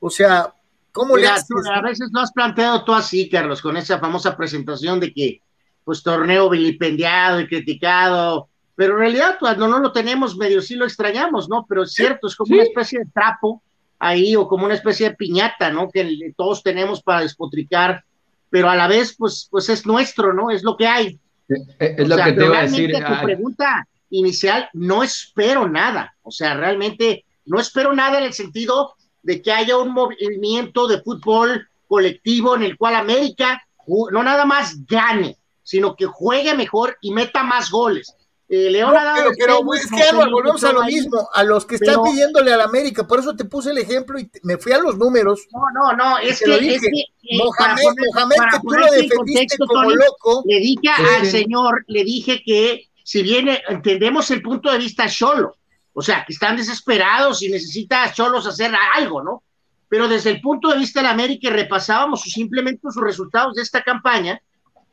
o 0.00 0.08
sea, 0.08 0.54
¿Cómo 0.96 1.14
A 1.16 1.82
veces 1.82 2.08
lo 2.10 2.20
has 2.20 2.32
planteado 2.32 2.82
tú 2.82 2.94
así, 2.94 3.28
Carlos, 3.28 3.60
con 3.60 3.76
esa 3.76 3.98
famosa 3.98 4.34
presentación 4.34 4.98
de 4.98 5.12
que, 5.12 5.42
pues, 5.84 6.02
torneo 6.02 6.48
vilipendiado 6.48 7.38
y 7.38 7.46
criticado, 7.46 8.48
pero 8.74 8.94
en 8.94 9.00
realidad 9.00 9.36
cuando 9.38 9.68
no 9.68 9.78
lo 9.78 9.92
tenemos 9.92 10.38
medio 10.38 10.62
sí 10.62 10.74
lo 10.74 10.86
extrañamos, 10.86 11.50
¿no? 11.50 11.66
Pero 11.68 11.82
es 11.82 11.92
cierto, 11.92 12.28
es 12.28 12.34
como 12.34 12.54
una 12.54 12.62
especie 12.62 13.00
de 13.00 13.10
trapo 13.12 13.62
ahí 13.98 14.36
o 14.36 14.48
como 14.48 14.64
una 14.64 14.72
especie 14.72 15.10
de 15.10 15.16
piñata, 15.16 15.70
¿no? 15.70 15.90
Que 15.90 16.32
todos 16.34 16.62
tenemos 16.62 17.02
para 17.02 17.20
despotricar, 17.20 18.02
pero 18.48 18.70
a 18.70 18.74
la 18.74 18.88
vez, 18.88 19.14
pues, 19.18 19.48
pues 19.50 19.68
es 19.68 19.84
nuestro, 19.84 20.32
¿no? 20.32 20.50
Es 20.50 20.62
lo 20.62 20.78
que 20.78 20.86
hay. 20.86 21.20
Eh, 21.48 21.94
es, 21.98 22.08
lo 22.08 22.16
que 22.16 22.32
te 22.32 22.44
iba 22.44 22.58
a 22.58 22.62
decir. 22.62 22.90
Tu 22.90 22.98
ah, 23.04 23.20
pregunta 23.22 23.88
inicial, 24.10 24.68
no 24.72 25.02
espero 25.02 25.68
nada, 25.68 26.14
o 26.22 26.30
sea, 26.30 26.54
realmente 26.54 27.24
no 27.44 27.60
espero 27.60 27.92
nada 27.92 28.18
en 28.18 28.24
el 28.24 28.32
sentido 28.32 28.94
de 29.22 29.42
que 29.42 29.52
haya 29.52 29.76
un 29.76 29.92
movimiento 29.92 30.86
de 30.86 31.00
fútbol 31.02 31.68
colectivo 31.88 32.54
en 32.56 32.62
el 32.62 32.76
cual 32.76 32.94
América 32.94 33.62
no 33.86 34.22
nada 34.22 34.44
más 34.44 34.84
gane, 34.86 35.36
sino 35.62 35.94
que 35.94 36.06
juegue 36.06 36.54
mejor 36.54 36.96
y 37.00 37.12
meta 37.12 37.42
más 37.42 37.70
goles. 37.70 38.15
Eh, 38.48 38.70
León 38.70 38.96
ha 38.96 39.02
dado 39.02 39.30
pero, 39.36 39.60
pero 39.64 39.74
es 39.74 39.90
que 39.90 40.14
volvemos 40.14 40.62
a 40.62 40.72
lo 40.72 40.84
mismo, 40.84 41.28
a 41.34 41.42
los 41.42 41.66
que 41.66 41.74
están 41.74 42.00
pidiéndole 42.04 42.52
al 42.52 42.60
América, 42.60 43.04
por 43.04 43.18
eso 43.18 43.34
te 43.34 43.44
puse 43.44 43.72
el 43.72 43.78
ejemplo 43.78 44.20
y 44.20 44.30
me 44.44 44.56
fui 44.56 44.72
a 44.72 44.78
los 44.78 44.96
números. 44.96 45.48
No, 45.52 45.62
no, 45.74 45.96
no, 45.96 46.18
es 46.18 46.40
que, 46.40 46.54
es 46.54 46.80
que 46.80 46.86
eh, 46.86 47.38
Mohamed, 47.38 47.82
Mohamed 48.14 48.36
que 48.52 48.58
tú 48.60 48.70
lo 48.70 48.86
defendiste 48.86 49.56
como 49.58 49.90
loco. 49.90 50.44
Le 50.46 50.60
dije 50.60 50.88
al 50.88 51.26
señor, 51.26 51.84
le 51.88 52.04
dije 52.04 52.40
que 52.44 52.88
si 53.02 53.22
viene, 53.22 53.62
entendemos 53.68 54.30
el 54.30 54.42
punto 54.42 54.70
de 54.70 54.78
vista 54.78 55.08
solo, 55.08 55.56
o 55.92 56.02
sea, 56.02 56.24
que 56.24 56.32
están 56.32 56.56
desesperados 56.56 57.42
y 57.42 57.48
necesita 57.48 58.12
Cholos 58.12 58.46
hacer 58.46 58.72
algo, 58.94 59.24
¿no? 59.24 59.42
Pero 59.88 60.06
desde 60.08 60.30
el 60.30 60.40
punto 60.40 60.68
de 60.68 60.78
vista 60.78 61.00
de 61.00 61.04
la 61.04 61.12
América, 61.12 61.50
repasábamos 61.50 62.22
simplemente 62.22 62.80
sus 62.92 63.02
resultados 63.02 63.54
de 63.54 63.62
esta 63.62 63.82
campaña 63.82 64.40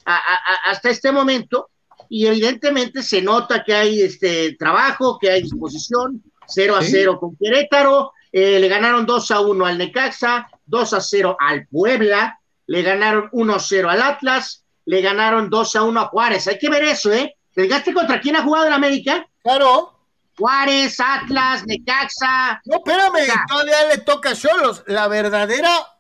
hasta 0.05 0.89
este 0.89 1.11
momento, 1.11 1.69
y 2.13 2.28
evidentemente 2.28 3.02
se 3.02 3.23
nota 3.23 3.63
que 3.63 3.73
hay 3.73 4.04
este 4.04 4.56
trabajo, 4.60 5.17
que 5.19 5.32
hay 5.32 5.41
disposición, 5.41 6.21
0 6.45 6.76
a 6.76 6.84
0 6.84 7.19
con 7.19 7.36
Querétaro, 7.36 8.12
eh, 8.32 8.60
le 8.60 8.67
ganaron 8.67 9.08
2 9.08 9.32
a 9.32 9.39
1 9.39 9.65
al 9.65 9.80
Necaxa, 9.80 10.47
2 10.67 10.93
a 10.93 11.02
0 11.02 11.38
al 11.39 11.65
Puebla, 11.65 12.39
le 12.67 12.84
ganaron 12.84 13.30
1 13.32 13.56
a 13.56 13.60
0 13.60 13.89
al 13.89 14.04
Atlas, 14.04 14.63
le 14.86 15.02
ganaron 15.02 15.49
2 15.49 15.76
a 15.76 15.82
1 15.82 16.02
a 16.02 16.06
Juárez. 16.10 16.47
Hay 16.47 16.60
que 16.60 16.69
ver 16.69 16.84
eso, 16.84 17.12
¿eh? 17.12 17.36
¿Desgaste 17.56 17.95
contra 17.95 18.21
quién 18.21 18.36
ha 18.36 18.43
jugado 18.43 18.67
en 18.67 18.73
América? 18.73 19.28
Claro. 19.41 19.97
Juárez, 20.38 20.99
Atlas, 20.99 21.65
Necaxa. 21.65 22.62
No, 22.65 22.76
espérame, 22.76 23.28
todavía 23.47 23.88
le 23.89 23.97
toca 24.04 24.30
a 24.30 24.36
Cholos. 24.36 24.84
La 24.86 25.08
verdadera 25.08 25.92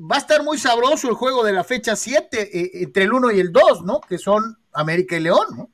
va 0.00 0.16
a 0.16 0.18
estar 0.20 0.42
muy 0.42 0.58
sabroso 0.58 1.08
el 1.08 1.14
juego 1.14 1.44
de 1.44 1.52
la 1.52 1.64
fecha 1.64 1.94
7 1.94 2.40
eh, 2.40 2.70
entre 2.82 3.04
el 3.04 3.12
1 3.12 3.32
y 3.32 3.40
el 3.40 3.52
2, 3.52 3.84
¿no? 3.84 4.00
Que 4.00 4.18
son 4.18 4.56
América 4.72 5.16
y 5.16 5.20
León, 5.20 5.46
¿no? 5.56 5.70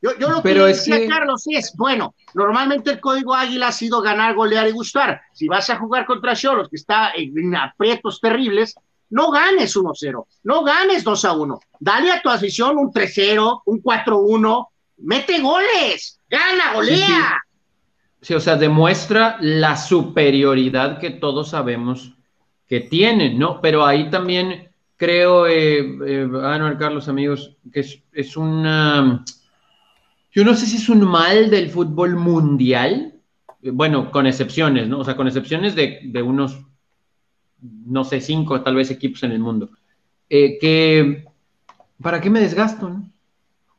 Yo, 0.00 0.16
yo 0.16 0.30
lo 0.30 0.42
Pero 0.42 0.62
que 0.62 0.68
decía, 0.68 1.08
Carlos, 1.08 1.42
es, 1.48 1.74
bueno, 1.76 2.14
normalmente 2.32 2.90
el 2.90 3.00
código 3.00 3.34
águila 3.34 3.68
ha 3.68 3.72
sido 3.72 4.00
ganar, 4.00 4.36
golear 4.36 4.68
y 4.68 4.70
gustar. 4.70 5.20
Si 5.32 5.48
vas 5.48 5.68
a 5.70 5.76
jugar 5.76 6.06
contra 6.06 6.36
Cholos, 6.36 6.68
que 6.68 6.76
está 6.76 7.10
en 7.16 7.56
aprietos 7.56 8.20
terribles, 8.20 8.76
no 9.10 9.32
ganes 9.32 9.76
1-0, 9.76 10.24
no 10.44 10.62
ganes 10.62 11.04
2-1. 11.04 11.58
Dale 11.80 12.12
a 12.12 12.22
tu 12.22 12.28
afición 12.28 12.78
un 12.78 12.92
3-0, 12.92 13.62
un 13.64 13.82
4-1, 13.82 14.68
mete 14.98 15.40
goles, 15.40 16.20
gana, 16.30 16.74
golea. 16.74 17.42
Sí, 18.20 18.34
o 18.34 18.40
sea, 18.40 18.54
demuestra 18.54 19.36
la 19.40 19.76
superioridad 19.76 21.00
que 21.00 21.10
todos 21.10 21.50
sabemos 21.50 22.17
que 22.68 22.80
tienen, 22.80 23.38
¿no? 23.38 23.60
Pero 23.60 23.84
ahí 23.84 24.10
también 24.10 24.68
creo, 24.96 25.46
eh, 25.46 25.98
eh, 26.06 26.28
Carlos, 26.78 27.08
amigos, 27.08 27.56
que 27.72 27.80
es, 27.80 28.02
es, 28.12 28.36
una... 28.36 29.24
Yo 30.32 30.44
no 30.44 30.54
sé 30.54 30.66
si 30.66 30.76
es 30.76 30.88
un 30.88 31.04
mal 31.04 31.50
del 31.50 31.70
fútbol 31.70 32.16
mundial, 32.16 33.14
bueno, 33.62 34.10
con 34.10 34.26
excepciones, 34.26 34.88
¿no? 34.88 35.00
O 35.00 35.04
sea, 35.04 35.16
con 35.16 35.26
excepciones 35.26 35.74
de, 35.74 36.00
de 36.04 36.22
unos, 36.22 36.58
no 37.60 38.04
sé, 38.04 38.20
cinco 38.20 38.60
tal 38.60 38.74
vez 38.74 38.90
equipos 38.90 39.22
en 39.22 39.32
el 39.32 39.40
mundo, 39.40 39.70
eh, 40.28 40.58
que, 40.58 41.24
¿para 42.02 42.20
qué 42.20 42.28
me 42.28 42.40
desgasto, 42.40 42.88
no? 42.88 43.10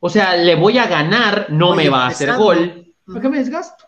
O 0.00 0.08
sea, 0.08 0.36
le 0.36 0.54
voy 0.54 0.78
a 0.78 0.86
ganar, 0.86 1.48
no 1.50 1.74
me 1.74 1.90
va 1.90 2.04
a 2.04 2.08
hacer 2.08 2.34
gol, 2.36 2.94
¿para 3.06 3.20
qué 3.20 3.28
me 3.28 3.38
desgasto? 3.38 3.84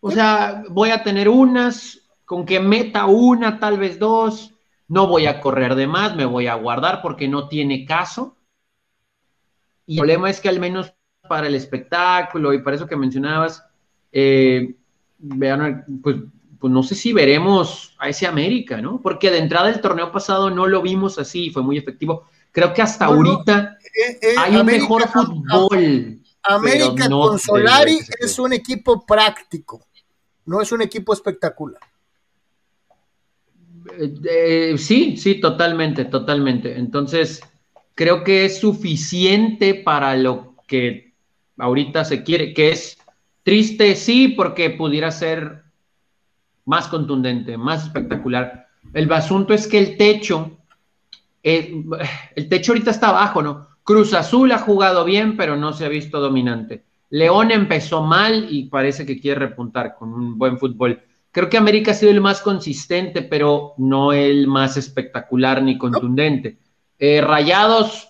O 0.00 0.10
sea, 0.10 0.62
voy 0.68 0.90
a 0.90 1.02
tener 1.02 1.28
unas, 1.28 2.03
con 2.24 2.44
que 2.46 2.60
meta 2.60 3.06
una, 3.06 3.58
tal 3.58 3.78
vez 3.78 3.98
dos, 3.98 4.54
no 4.88 5.06
voy 5.06 5.26
a 5.26 5.40
correr 5.40 5.74
de 5.74 5.86
más, 5.86 6.16
me 6.16 6.24
voy 6.24 6.46
a 6.46 6.54
guardar 6.54 7.00
porque 7.02 7.28
no 7.28 7.48
tiene 7.48 7.84
caso. 7.84 8.36
Y 9.86 9.94
el 9.94 9.98
problema 9.98 10.30
es 10.30 10.40
que 10.40 10.48
al 10.48 10.60
menos 10.60 10.94
para 11.28 11.46
el 11.46 11.54
espectáculo 11.54 12.52
y 12.52 12.62
para 12.62 12.76
eso 12.76 12.86
que 12.86 12.96
mencionabas, 12.96 13.64
eh, 14.12 14.74
vean, 15.18 15.84
pues, 16.02 16.16
pues 16.58 16.72
no 16.72 16.82
sé 16.82 16.94
si 16.94 17.12
veremos 17.12 17.94
a 17.98 18.08
ese 18.08 18.26
América, 18.26 18.80
¿no? 18.80 19.00
Porque 19.00 19.30
de 19.30 19.38
entrada 19.38 19.68
el 19.68 19.80
torneo 19.80 20.12
pasado 20.12 20.50
no 20.50 20.66
lo 20.66 20.82
vimos 20.82 21.18
así, 21.18 21.50
fue 21.50 21.62
muy 21.62 21.78
efectivo. 21.78 22.26
Creo 22.52 22.72
que 22.72 22.82
hasta 22.82 23.06
ahorita 23.06 23.78
eh, 23.82 24.18
eh, 24.22 24.34
hay 24.38 24.56
un 24.56 24.66
mejor 24.66 25.08
fútbol. 25.08 26.20
América 26.42 27.08
con 27.08 27.38
Solari 27.38 27.98
es 28.20 28.38
un 28.38 28.52
equipo 28.52 29.04
práctico 29.04 29.80
no 30.46 30.60
es 30.60 30.72
un 30.72 30.82
equipo 30.82 31.12
espectacular. 31.12 31.80
Eh, 33.98 34.74
sí, 34.78 35.16
sí, 35.16 35.40
totalmente, 35.40 36.04
totalmente. 36.06 36.78
Entonces, 36.78 37.40
creo 37.94 38.24
que 38.24 38.44
es 38.44 38.58
suficiente 38.58 39.74
para 39.74 40.16
lo 40.16 40.54
que 40.66 41.14
ahorita 41.58 42.04
se 42.04 42.22
quiere, 42.22 42.54
que 42.54 42.70
es 42.70 42.98
triste, 43.42 43.94
sí, 43.96 44.28
porque 44.28 44.70
pudiera 44.70 45.10
ser 45.10 45.64
más 46.64 46.88
contundente, 46.88 47.56
más 47.56 47.84
espectacular. 47.84 48.68
El 48.92 49.12
asunto 49.12 49.54
es 49.54 49.66
que 49.66 49.78
el 49.78 49.96
techo, 49.96 50.58
eh, 51.42 51.84
el 52.36 52.48
techo 52.48 52.72
ahorita 52.72 52.90
está 52.90 53.08
abajo, 53.10 53.42
¿no? 53.42 53.68
Cruz 53.82 54.14
Azul 54.14 54.50
ha 54.52 54.58
jugado 54.58 55.04
bien, 55.04 55.36
pero 55.36 55.56
no 55.56 55.72
se 55.74 55.84
ha 55.84 55.88
visto 55.88 56.20
dominante. 56.20 56.84
León 57.10 57.50
empezó 57.50 58.02
mal 58.02 58.46
y 58.50 58.64
parece 58.64 59.04
que 59.04 59.20
quiere 59.20 59.40
repuntar 59.40 59.94
con 59.94 60.12
un 60.12 60.38
buen 60.38 60.58
fútbol. 60.58 61.00
Creo 61.34 61.50
que 61.50 61.58
América 61.58 61.90
ha 61.90 61.94
sido 61.94 62.12
el 62.12 62.20
más 62.20 62.40
consistente, 62.40 63.20
pero 63.20 63.74
no 63.76 64.12
el 64.12 64.46
más 64.46 64.76
espectacular 64.76 65.64
ni 65.64 65.76
contundente. 65.76 66.58
Eh, 66.96 67.20
rayados, 67.20 68.08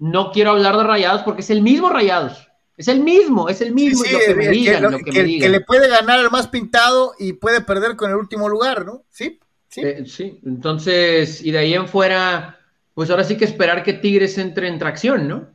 no 0.00 0.32
quiero 0.32 0.50
hablar 0.50 0.76
de 0.76 0.82
Rayados 0.82 1.22
porque 1.22 1.42
es 1.42 1.50
el 1.50 1.62
mismo 1.62 1.88
Rayados. 1.88 2.48
Es 2.76 2.88
el 2.88 2.98
mismo, 2.98 3.48
es 3.48 3.60
el 3.60 3.72
mismo. 3.72 4.02
lo 4.02 4.18
que 4.18 4.34
me 4.34 4.48
digan, 4.48 4.82
lo, 4.82 4.98
que, 4.98 5.12
me 5.12 5.38
que, 5.38 5.48
le 5.48 5.60
puede 5.60 5.88
ganar 5.88 6.18
al 6.18 6.32
más 6.32 6.48
pintado 6.48 7.12
y 7.16 7.34
puede 7.34 7.60
perder 7.60 7.94
con 7.94 8.10
el 8.10 8.16
último 8.16 8.48
lugar, 8.48 8.84
¿no? 8.84 9.04
Sí, 9.08 9.38
sí. 9.68 9.80
Eh, 9.80 10.04
sí, 10.08 10.40
entonces, 10.44 11.44
y 11.44 11.52
de 11.52 11.58
ahí 11.58 11.74
en 11.74 11.86
fuera, 11.86 12.58
pues 12.92 13.08
ahora 13.08 13.22
sí 13.22 13.36
que 13.36 13.44
esperar 13.44 13.84
que 13.84 13.92
Tigres 13.92 14.36
entre 14.38 14.66
en 14.66 14.80
tracción, 14.80 15.28
¿no? 15.28 15.46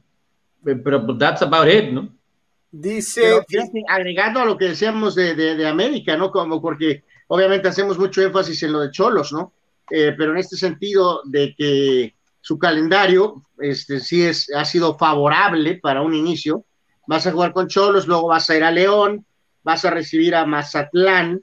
Eh, 0.65 0.75
pero 0.81 1.05
pues, 1.05 1.17
that's 1.17 1.41
about 1.41 1.67
it, 1.67 1.91
¿no? 1.91 2.17
Dice. 2.71 3.41
agregando 3.87 4.39
a 4.39 4.45
lo 4.45 4.57
que 4.57 4.69
decíamos 4.69 5.15
de, 5.15 5.67
América, 5.67 6.15
¿no? 6.15 6.31
Como 6.31 6.61
porque 6.61 7.03
obviamente 7.29 7.67
hacemos 7.67 7.97
mucho 7.97 8.21
énfasis 8.21 8.63
en 8.63 8.73
lo 8.73 8.81
de 8.81 8.91
Cholos, 8.91 9.31
¿no? 9.31 9.53
Eh, 9.89 10.13
pero 10.17 10.31
en 10.31 10.37
este 10.37 10.57
sentido 10.57 11.21
de 11.25 11.55
que 11.55 12.15
su 12.41 12.59
calendario 12.59 13.43
este, 13.59 13.99
sí 13.99 14.23
es, 14.23 14.51
ha 14.53 14.65
sido 14.65 14.97
favorable 14.97 15.75
para 15.77 16.01
un 16.01 16.13
inicio. 16.13 16.65
Vas 17.07 17.25
a 17.27 17.31
jugar 17.31 17.53
con 17.53 17.67
Cholos, 17.67 18.07
luego 18.07 18.27
vas 18.27 18.49
a 18.49 18.57
ir 18.57 18.63
a 18.63 18.71
León, 18.71 19.25
vas 19.63 19.85
a 19.85 19.89
recibir 19.89 20.35
a 20.35 20.45
Mazatlán, 20.45 21.41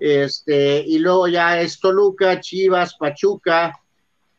este, 0.00 0.84
y 0.86 0.98
luego 0.98 1.28
ya 1.28 1.60
es 1.60 1.78
Toluca, 1.78 2.40
Chivas, 2.40 2.96
Pachuca, 2.96 3.78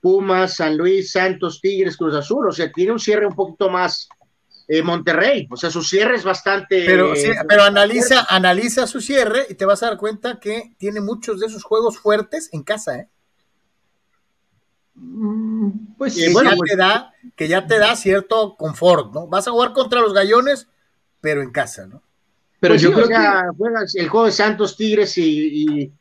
Pumas, 0.01 0.55
San 0.55 0.77
Luis, 0.77 1.11
Santos, 1.11 1.61
Tigres, 1.61 1.97
Cruz 1.97 2.13
Azul. 2.13 2.47
O 2.47 2.51
sea, 2.51 2.71
tiene 2.71 2.91
un 2.91 2.99
cierre 2.99 3.25
un 3.25 3.35
poquito 3.35 3.69
más, 3.69 4.07
eh, 4.67 4.82
Monterrey. 4.82 5.47
O 5.51 5.58
sea, 5.58 5.69
su 5.69 5.84
cierre 5.84 6.15
es 6.15 6.23
bastante. 6.23 6.84
Pero, 6.86 7.13
pero 7.47 7.63
analiza, 7.63 8.25
analiza 8.30 8.88
su 8.88 9.01
cierre 9.01 9.45
y 9.49 9.56
te 9.56 9.65
vas 9.65 9.84
a 9.84 9.88
dar 9.88 9.97
cuenta 9.97 10.39
que 10.39 10.75
tiene 10.78 11.01
muchos 11.01 11.39
de 11.39 11.47
esos 11.47 11.63
juegos 11.63 11.99
fuertes 11.99 12.49
en 12.51 12.63
casa, 12.63 12.97
¿eh? 12.97 13.10
Mm, 14.95 15.95
pues 15.97 16.15
que, 16.15 16.32
ya 16.32 16.34
pues 16.34 16.71
te 16.71 16.78
da, 16.78 17.13
que 17.36 17.47
ya 17.49 17.67
te 17.67 17.80
da 17.80 17.95
cierto 17.95 18.56
confort, 18.56 19.13
¿no? 19.13 19.28
Vas 19.28 19.47
a 19.47 19.51
jugar 19.51 19.73
contra 19.73 19.99
los 19.99 20.13
gallones, 20.13 20.69
pero 21.19 21.41
en 21.41 21.51
casa, 21.51 21.86
¿no? 21.86 22.01
Pero 22.62 22.73
pues 22.73 22.82
yo 22.82 22.93
creo 22.93 23.08
que 23.08 23.99
el 23.99 24.10
juego 24.10 24.25
de 24.25 24.32
Santos, 24.32 24.78
Tigres 24.78 25.17
y, 25.17 25.91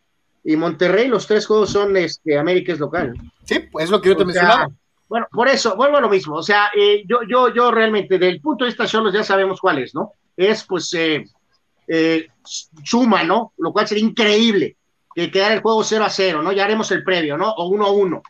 Monterrey, 0.44 1.08
los 1.08 1.26
tres 1.26 1.46
juegos 1.46 1.70
son 1.70 1.96
este, 1.96 2.38
América 2.38 2.72
es 2.72 2.78
local. 2.78 3.14
Sí, 3.44 3.58
pues 3.70 3.86
es 3.86 3.90
lo 3.90 4.00
que 4.00 4.10
yo 4.10 4.16
te 4.16 4.24
mencionaba. 4.24 4.70
Bueno, 5.08 5.26
por 5.30 5.48
eso, 5.48 5.76
vuelvo 5.76 5.98
a 5.98 6.00
lo 6.00 6.08
mismo. 6.08 6.36
O 6.36 6.42
sea, 6.42 6.70
eh, 6.74 7.04
yo, 7.06 7.20
yo, 7.28 7.52
yo 7.52 7.70
realmente, 7.70 8.18
del 8.18 8.40
punto 8.40 8.64
de 8.64 8.70
vista 8.70 8.86
Cholos, 8.86 9.12
ya 9.12 9.22
sabemos 9.22 9.60
cuál 9.60 9.78
es, 9.78 9.94
¿no? 9.94 10.12
Es, 10.36 10.64
pues, 10.64 10.92
eh, 10.94 11.24
eh, 11.86 12.28
suma, 12.42 13.22
¿no? 13.22 13.52
Lo 13.58 13.72
cual 13.72 13.86
sería 13.86 14.04
increíble 14.04 14.76
que 15.14 15.30
quedara 15.30 15.54
el 15.54 15.60
juego 15.60 15.84
0 15.84 16.04
a 16.04 16.10
0, 16.10 16.42
¿no? 16.42 16.52
Ya 16.52 16.64
haremos 16.64 16.90
el 16.90 17.04
previo, 17.04 17.36
¿no? 17.36 17.50
O 17.50 17.68
1 17.68 17.84
a 17.84 17.92
1. 17.92 18.22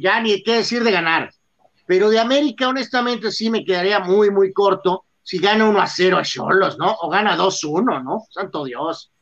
ya 0.00 0.20
ni 0.20 0.42
qué 0.42 0.56
decir 0.56 0.84
de 0.84 0.90
ganar. 0.90 1.30
Pero 1.86 2.10
de 2.10 2.18
América, 2.18 2.68
honestamente, 2.68 3.30
sí 3.30 3.48
me 3.48 3.64
quedaría 3.64 4.00
muy, 4.00 4.30
muy 4.30 4.52
corto 4.52 5.04
si 5.22 5.38
gana 5.38 5.68
1 5.68 5.80
a 5.80 5.86
0 5.86 6.18
a 6.18 6.22
Cholos, 6.22 6.78
¿no? 6.78 6.94
O 7.00 7.08
gana 7.08 7.36
2 7.36 7.64
a 7.64 7.68
1, 7.68 8.02
¿no? 8.02 8.26
Santo 8.30 8.64
Dios. 8.64 9.12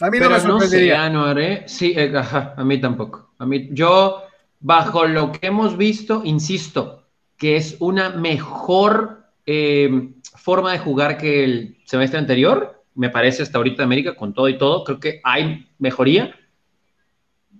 A 0.00 0.10
mí 0.10 0.18
no 0.18 0.30
me 0.30 0.40
sorprendería. 0.40 0.98
No 0.98 1.04
sé, 1.04 1.10
no 1.10 1.24
haré. 1.24 1.68
Sí, 1.68 1.94
ajá, 1.98 2.54
a 2.56 2.64
mí 2.64 2.80
tampoco. 2.80 3.34
A 3.38 3.46
mí, 3.46 3.68
yo 3.72 4.22
bajo 4.64 5.06
lo 5.06 5.30
que 5.30 5.48
hemos 5.48 5.76
visto, 5.76 6.22
insisto, 6.24 7.02
que 7.36 7.56
es 7.56 7.76
una 7.80 8.08
mejor 8.08 9.26
eh, 9.44 10.14
forma 10.36 10.72
de 10.72 10.78
jugar 10.78 11.18
que 11.18 11.44
el 11.44 11.76
semestre 11.84 12.18
anterior, 12.18 12.82
me 12.94 13.10
parece 13.10 13.42
hasta 13.42 13.58
ahorita 13.58 13.82
América, 13.82 14.16
con 14.16 14.32
todo 14.32 14.48
y 14.48 14.56
todo, 14.56 14.82
creo 14.82 14.98
que 14.98 15.20
hay 15.22 15.68
mejoría. 15.78 16.34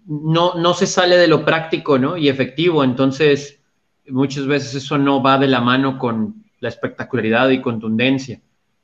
No, 0.06 0.54
no 0.54 0.72
se 0.72 0.86
sale 0.86 1.18
de 1.18 1.28
lo 1.28 1.44
práctico 1.44 1.98
¿no? 1.98 2.16
y 2.16 2.30
efectivo, 2.30 2.82
entonces 2.82 3.60
muchas 4.08 4.46
veces 4.46 4.74
eso 4.74 4.96
no 4.96 5.22
va 5.22 5.36
de 5.36 5.48
la 5.48 5.60
mano 5.60 5.98
con 5.98 6.46
la 6.60 6.70
espectacularidad 6.70 7.50
y 7.50 7.60
contundencia. 7.60 8.40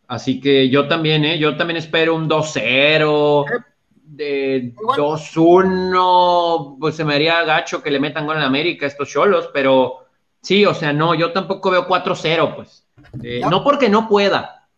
Así 0.08 0.40
que 0.40 0.68
yo 0.68 0.88
también, 0.88 1.24
¿eh? 1.24 1.38
yo 1.38 1.56
también 1.56 1.78
espero 1.78 2.16
un 2.16 2.28
2-0, 2.28 3.46
de 4.10 4.74
2-1, 4.74 6.78
pues 6.80 6.96
se 6.96 7.04
me 7.04 7.14
haría 7.14 7.44
gacho 7.44 7.82
que 7.82 7.90
le 7.90 8.00
metan 8.00 8.26
gol 8.26 8.38
en 8.38 8.42
América 8.42 8.86
estos 8.86 9.08
cholos, 9.08 9.50
pero 9.52 10.06
sí, 10.42 10.66
o 10.66 10.74
sea, 10.74 10.92
no, 10.92 11.14
yo 11.14 11.32
tampoco 11.32 11.70
veo 11.70 11.86
4-0, 11.86 12.56
pues. 12.56 12.86
Eh, 13.22 13.40
no. 13.48 13.62
porque 13.62 13.88
no 13.88 14.08
pueda, 14.08 14.68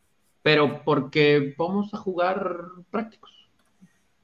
pero 0.43 0.83
porque 0.85 1.55
vamos 1.57 1.95
a 1.95 1.99
jugar 1.99 2.45
prácticos. 2.91 3.31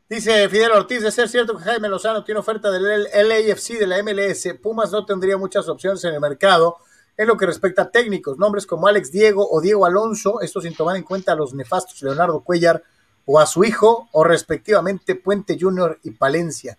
Dice 0.08 0.48
Fidel 0.48 0.72
Ortiz, 0.72 1.02
de 1.02 1.10
ser 1.10 1.28
cierto 1.28 1.56
que 1.56 1.64
Jaime 1.64 1.88
Lozano 1.88 2.24
tiene 2.24 2.40
oferta 2.40 2.70
del 2.70 3.04
LAFC 3.04 3.78
de 3.78 3.86
la 3.86 4.02
MLS, 4.02 4.54
Pumas 4.62 4.92
no 4.92 5.04
tendría 5.04 5.36
muchas 5.36 5.68
opciones 5.68 6.02
en 6.04 6.14
el 6.14 6.20
mercado 6.20 6.76
en 7.16 7.26
lo 7.26 7.36
que 7.36 7.46
respecta 7.46 7.82
a 7.82 7.90
técnicos, 7.90 8.38
nombres 8.38 8.64
como 8.64 8.86
Alex 8.86 9.10
Diego 9.10 9.46
o 9.50 9.60
Diego 9.60 9.84
Alonso, 9.84 10.40
esto 10.40 10.60
sin 10.60 10.74
tomar 10.74 10.96
en 10.96 11.02
cuenta 11.02 11.32
a 11.32 11.34
los 11.34 11.52
nefastos 11.52 12.00
Leonardo 12.02 12.40
Cuellar, 12.40 12.82
o 13.30 13.38
a 13.38 13.44
su 13.44 13.62
hijo, 13.62 14.08
o 14.12 14.24
respectivamente 14.24 15.14
Puente 15.14 15.58
Junior 15.60 16.00
y 16.02 16.12
Palencia. 16.12 16.78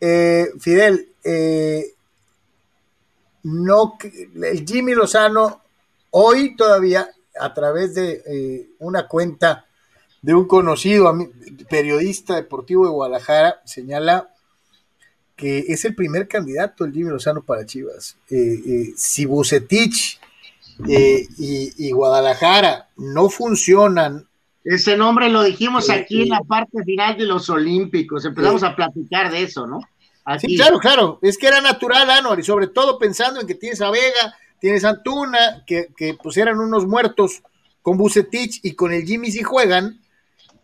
Eh, 0.00 0.46
Fidel, 0.60 1.08
eh, 1.24 1.94
no, 3.42 3.98
el 4.44 4.64
Jimmy 4.64 4.94
Lozano 4.94 5.60
hoy 6.10 6.54
todavía 6.54 7.10
a 7.36 7.52
través 7.52 7.96
de 7.96 8.22
eh, 8.24 8.68
una 8.78 9.08
cuenta 9.08 9.66
de 10.22 10.32
un 10.34 10.46
conocido 10.46 11.12
periodista 11.68 12.36
deportivo 12.36 12.84
de 12.84 12.92
Guadalajara 12.92 13.60
señala 13.64 14.32
que 15.34 15.64
es 15.66 15.84
el 15.84 15.96
primer 15.96 16.28
candidato 16.28 16.84
el 16.84 16.92
Jimmy 16.92 17.10
Lozano 17.10 17.42
para 17.42 17.66
Chivas. 17.66 18.16
si 18.96 19.26
Bucetich 19.26 20.20
y, 20.86 21.88
y, 21.88 21.90
Guadalajara 21.90 22.88
no 22.96 23.28
funcionan 23.28 24.28
ese 24.64 24.96
nombre 24.96 25.28
lo 25.28 25.42
dijimos 25.42 25.90
aquí 25.90 26.22
en 26.22 26.28
la 26.28 26.40
parte 26.40 26.82
final 26.84 27.16
de 27.16 27.26
los 27.26 27.48
Olímpicos. 27.50 28.24
Empezamos 28.24 28.62
a 28.62 28.76
platicar 28.76 29.30
de 29.30 29.42
eso, 29.42 29.66
¿no? 29.66 29.80
Sí, 30.38 30.56
claro, 30.56 30.78
claro. 30.78 31.18
Es 31.22 31.36
que 31.36 31.48
era 31.48 31.60
natural, 31.60 32.08
Anuar, 32.08 32.38
y 32.38 32.44
sobre 32.44 32.68
todo 32.68 32.98
pensando 32.98 33.40
en 33.40 33.46
que 33.46 33.56
tienes 33.56 33.80
a 33.80 33.90
Vega, 33.90 34.36
tienes 34.60 34.84
a 34.84 34.90
Antuna, 34.90 35.64
que, 35.66 35.88
que 35.96 36.14
pues 36.14 36.36
eran 36.36 36.60
unos 36.60 36.86
muertos 36.86 37.42
con 37.82 37.98
Bucetich 37.98 38.60
y 38.62 38.74
con 38.74 38.92
el 38.92 39.04
Jimmy 39.04 39.32
si 39.32 39.42
juegan, 39.42 40.00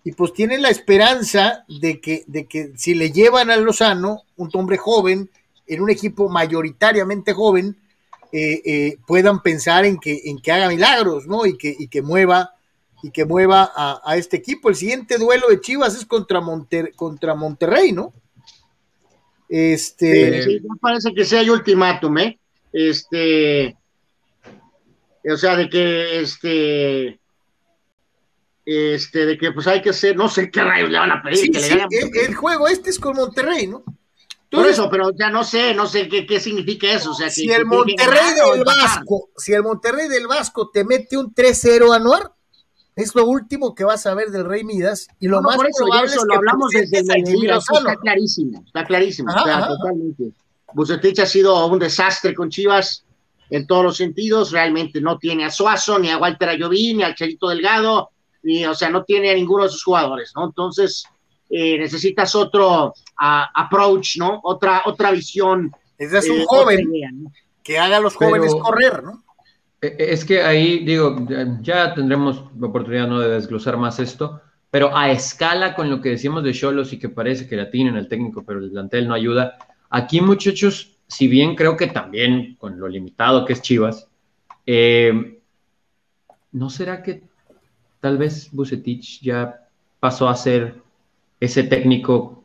y 0.04 0.12
pues 0.12 0.32
tienen 0.32 0.62
la 0.62 0.70
esperanza 0.70 1.64
de 1.68 2.00
que, 2.00 2.22
de 2.28 2.46
que 2.46 2.72
si 2.76 2.94
le 2.94 3.10
llevan 3.10 3.50
a 3.50 3.56
Lozano, 3.56 4.22
un 4.36 4.48
hombre 4.54 4.78
joven, 4.78 5.28
en 5.66 5.82
un 5.82 5.90
equipo 5.90 6.28
mayoritariamente 6.28 7.32
joven, 7.32 7.76
eh, 8.30 8.62
eh, 8.64 8.98
puedan 9.06 9.42
pensar 9.42 9.84
en 9.84 9.98
que, 9.98 10.22
en 10.26 10.38
que 10.38 10.52
haga 10.52 10.68
milagros, 10.68 11.26
¿no? 11.26 11.46
Y 11.46 11.58
que, 11.58 11.74
y 11.76 11.88
que 11.88 12.00
mueva, 12.00 12.54
y 13.02 13.10
que 13.10 13.24
mueva 13.24 13.72
a, 13.74 14.16
este 14.16 14.36
equipo. 14.36 14.68
El 14.68 14.74
siguiente 14.74 15.18
duelo 15.18 15.48
de 15.48 15.60
Chivas 15.60 15.94
es 15.96 16.04
contra, 16.04 16.42
contra 16.96 17.34
Monterrey, 17.34 17.92
¿no? 17.92 18.12
Este. 19.48 20.42
Sí, 20.42 20.60
parece 20.80 21.14
que 21.14 21.24
sea 21.24 21.40
el 21.40 21.50
ultimátum, 21.50 22.18
¿eh? 22.18 22.38
Este. 22.72 23.76
O 25.30 25.36
sea, 25.36 25.56
de 25.56 25.68
que 25.68 26.20
este. 26.20 27.20
Este, 28.64 29.24
de 29.24 29.38
que 29.38 29.50
pues 29.52 29.66
hay 29.66 29.80
que 29.80 29.90
hacer, 29.90 30.14
no 30.14 30.28
sé 30.28 30.50
qué 30.50 30.62
rayos 30.62 30.90
le 30.90 30.98
van 30.98 31.10
a 31.10 31.22
pedir. 31.22 31.50
que 31.50 31.58
le 31.58 32.26
el, 32.26 32.34
juego 32.34 32.68
este 32.68 32.90
es 32.90 32.98
con 32.98 33.16
Monterrey, 33.16 33.66
¿no? 33.66 33.82
Por 34.50 34.66
eso, 34.66 34.90
pero 34.90 35.10
ya 35.18 35.30
no 35.30 35.42
sé, 35.42 35.72
no 35.74 35.86
sé 35.86 36.06
qué, 36.06 36.26
qué 36.26 36.38
significa 36.38 36.90
eso. 36.90 37.12
O 37.12 37.14
sea, 37.14 37.30
si 37.30 37.50
el 37.50 37.64
Monterrey 37.64 38.34
del 38.34 38.64
Vasco, 38.64 39.30
si 39.36 39.54
el 39.54 39.62
Monterrey 39.62 40.08
del 40.08 40.26
Vasco 40.26 40.70
te 40.70 40.84
mete 40.84 41.16
un 41.16 41.34
3-0 41.34 41.94
anual, 41.94 42.30
es 42.98 43.14
lo 43.14 43.26
último 43.26 43.76
que 43.76 43.84
vas 43.84 44.06
a 44.06 44.14
ver 44.14 44.30
del 44.30 44.44
Rey 44.44 44.64
Midas 44.64 45.06
y 45.20 45.28
lo 45.28 45.40
más 45.40 45.56
por 45.56 45.68
eso, 45.68 45.84
probable 45.84 46.10
eso, 46.10 46.20
es 46.20 46.26
lo 46.26 46.34
hablamos 46.34 46.70
desde 46.72 46.98
el 46.98 47.06
está 47.06 47.96
clarísimo, 47.96 48.62
está 48.66 48.84
clarísimo, 48.84 49.32
totalmente. 49.32 50.32
Bucetich 50.74 51.20
ha 51.20 51.26
sido 51.26 51.64
un 51.66 51.78
desastre 51.78 52.34
con 52.34 52.50
Chivas 52.50 53.04
en 53.50 53.68
todos 53.68 53.84
los 53.84 53.96
sentidos, 53.96 54.50
realmente 54.50 55.00
no 55.00 55.16
tiene 55.16 55.44
a 55.44 55.50
Suazo, 55.50 55.98
ni 55.98 56.10
a 56.10 56.18
Walter 56.18 56.48
Ayoví, 56.48 56.94
ni 56.94 57.04
al 57.04 57.14
Charito 57.14 57.48
Delgado, 57.48 58.10
ni, 58.42 58.66
o 58.66 58.74
sea, 58.74 58.90
no 58.90 59.04
tiene 59.04 59.30
a 59.30 59.34
ninguno 59.34 59.62
de 59.62 59.70
sus 59.70 59.84
jugadores, 59.84 60.32
¿no? 60.34 60.46
Entonces, 60.46 61.04
eh, 61.48 61.78
necesitas 61.78 62.34
otro 62.34 62.92
approach, 63.16 64.16
¿no? 64.16 64.40
Otra, 64.42 64.82
otra 64.84 65.12
visión. 65.12 65.72
Es 65.96 66.28
un 66.28 66.40
eh, 66.40 66.44
joven 66.46 67.32
que 67.62 67.78
haga 67.78 67.98
a 67.98 68.00
los 68.00 68.16
jóvenes 68.16 68.52
correr, 68.54 69.04
¿no? 69.04 69.22
E, 69.80 69.86
e, 69.86 70.12
es 70.12 70.24
que 70.24 70.42
ahí, 70.42 70.84
digo, 70.84 71.16
ya 71.60 71.94
tendremos 71.94 72.44
la 72.58 72.66
oportunidad 72.66 73.08
¿no? 73.08 73.20
de 73.20 73.30
desglosar 73.30 73.76
más 73.76 74.00
esto, 74.00 74.40
pero 74.70 74.96
a 74.96 75.10
escala 75.10 75.74
con 75.74 75.88
lo 75.88 76.00
que 76.00 76.10
decimos 76.10 76.42
de 76.44 76.52
Cholos 76.52 76.92
y 76.92 76.98
que 76.98 77.08
parece 77.08 77.48
que 77.48 77.56
la 77.56 77.70
tienen 77.70 77.96
el 77.96 78.08
técnico, 78.08 78.44
pero 78.44 78.58
el 78.58 78.70
plantel 78.70 79.08
no 79.08 79.14
ayuda. 79.14 79.56
Aquí, 79.90 80.20
muchachos, 80.20 80.96
si 81.06 81.28
bien 81.28 81.54
creo 81.54 81.76
que 81.76 81.86
también 81.86 82.56
con 82.56 82.78
lo 82.78 82.88
limitado 82.88 83.44
que 83.44 83.54
es 83.54 83.62
Chivas, 83.62 84.08
eh, 84.66 85.40
¿no 86.52 86.68
será 86.68 87.02
que 87.02 87.22
tal 88.00 88.18
vez 88.18 88.50
Bucetich 88.52 89.20
ya 89.22 89.68
pasó 90.00 90.28
a 90.28 90.36
ser 90.36 90.82
ese 91.40 91.64
técnico, 91.64 92.44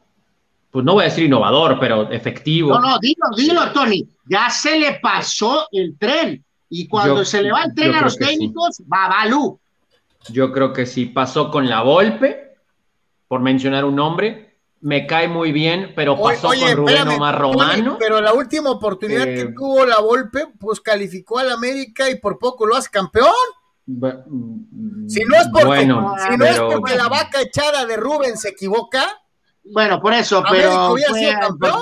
pues 0.72 0.86
no 0.86 0.94
voy 0.94 1.04
a 1.04 1.06
decir 1.06 1.26
innovador, 1.26 1.78
pero 1.80 2.10
efectivo. 2.12 2.70
No, 2.74 2.82
no, 2.82 3.00
dilo, 3.00 3.26
dilo, 3.36 3.72
Tony. 3.72 4.08
Ya 4.26 4.50
se 4.50 4.80
le 4.80 5.00
pasó 5.00 5.68
el 5.72 5.98
tren. 5.98 6.44
Y 6.76 6.88
cuando 6.88 7.24
se 7.24 7.44
le 7.44 7.52
va 7.52 7.66
el 7.66 7.76
tren 7.76 7.94
a 7.94 8.02
los 8.02 8.18
técnicos, 8.18 8.82
va 8.92 9.08
Balú. 9.08 9.60
Yo 10.30 10.52
creo 10.52 10.74
que 10.74 10.88
sí. 10.88 11.06
Pasó 11.06 11.52
con 11.52 11.70
la 11.70 11.84
Volpe, 11.84 12.56
por 13.28 13.42
mencionar 13.42 13.86
un 13.86 13.96
nombre. 13.96 14.58
Me 14.82 15.06
cae 15.06 15.28
muy 15.28 15.52
bien, 15.52 15.94
pero 15.96 16.20
pasó 16.20 16.48
con 16.48 16.76
Rubén 16.76 17.08
Omar 17.08 17.40
Romano. 17.40 17.98
pero 18.00 18.20
la 18.20 18.34
última 18.34 18.72
oportunidad 18.72 19.26
que 19.26 19.42
eh, 19.42 19.54
tuvo 19.56 19.86
la 19.86 20.00
Volpe, 20.00 20.48
pues 20.60 20.82
calificó 20.82 21.38
al 21.38 21.52
América 21.52 22.10
y 22.10 22.16
por 22.16 22.40
poco 22.40 22.66
lo 22.66 22.76
hace 22.76 22.90
campeón. 22.90 23.30
Si 23.86 25.24
no 25.26 25.38
es 25.38 25.48
porque, 25.54 25.82
si 25.82 26.38
no 26.38 26.46
es 26.46 26.60
porque 26.60 26.96
la 26.96 27.08
vaca 27.08 27.40
echada 27.40 27.86
de 27.86 27.98
Rubén 27.98 28.36
se 28.36 28.50
equivoca. 28.50 29.06
Bueno, 29.64 30.02
por 30.02 30.14
eso, 30.14 30.44
pero 30.50 30.96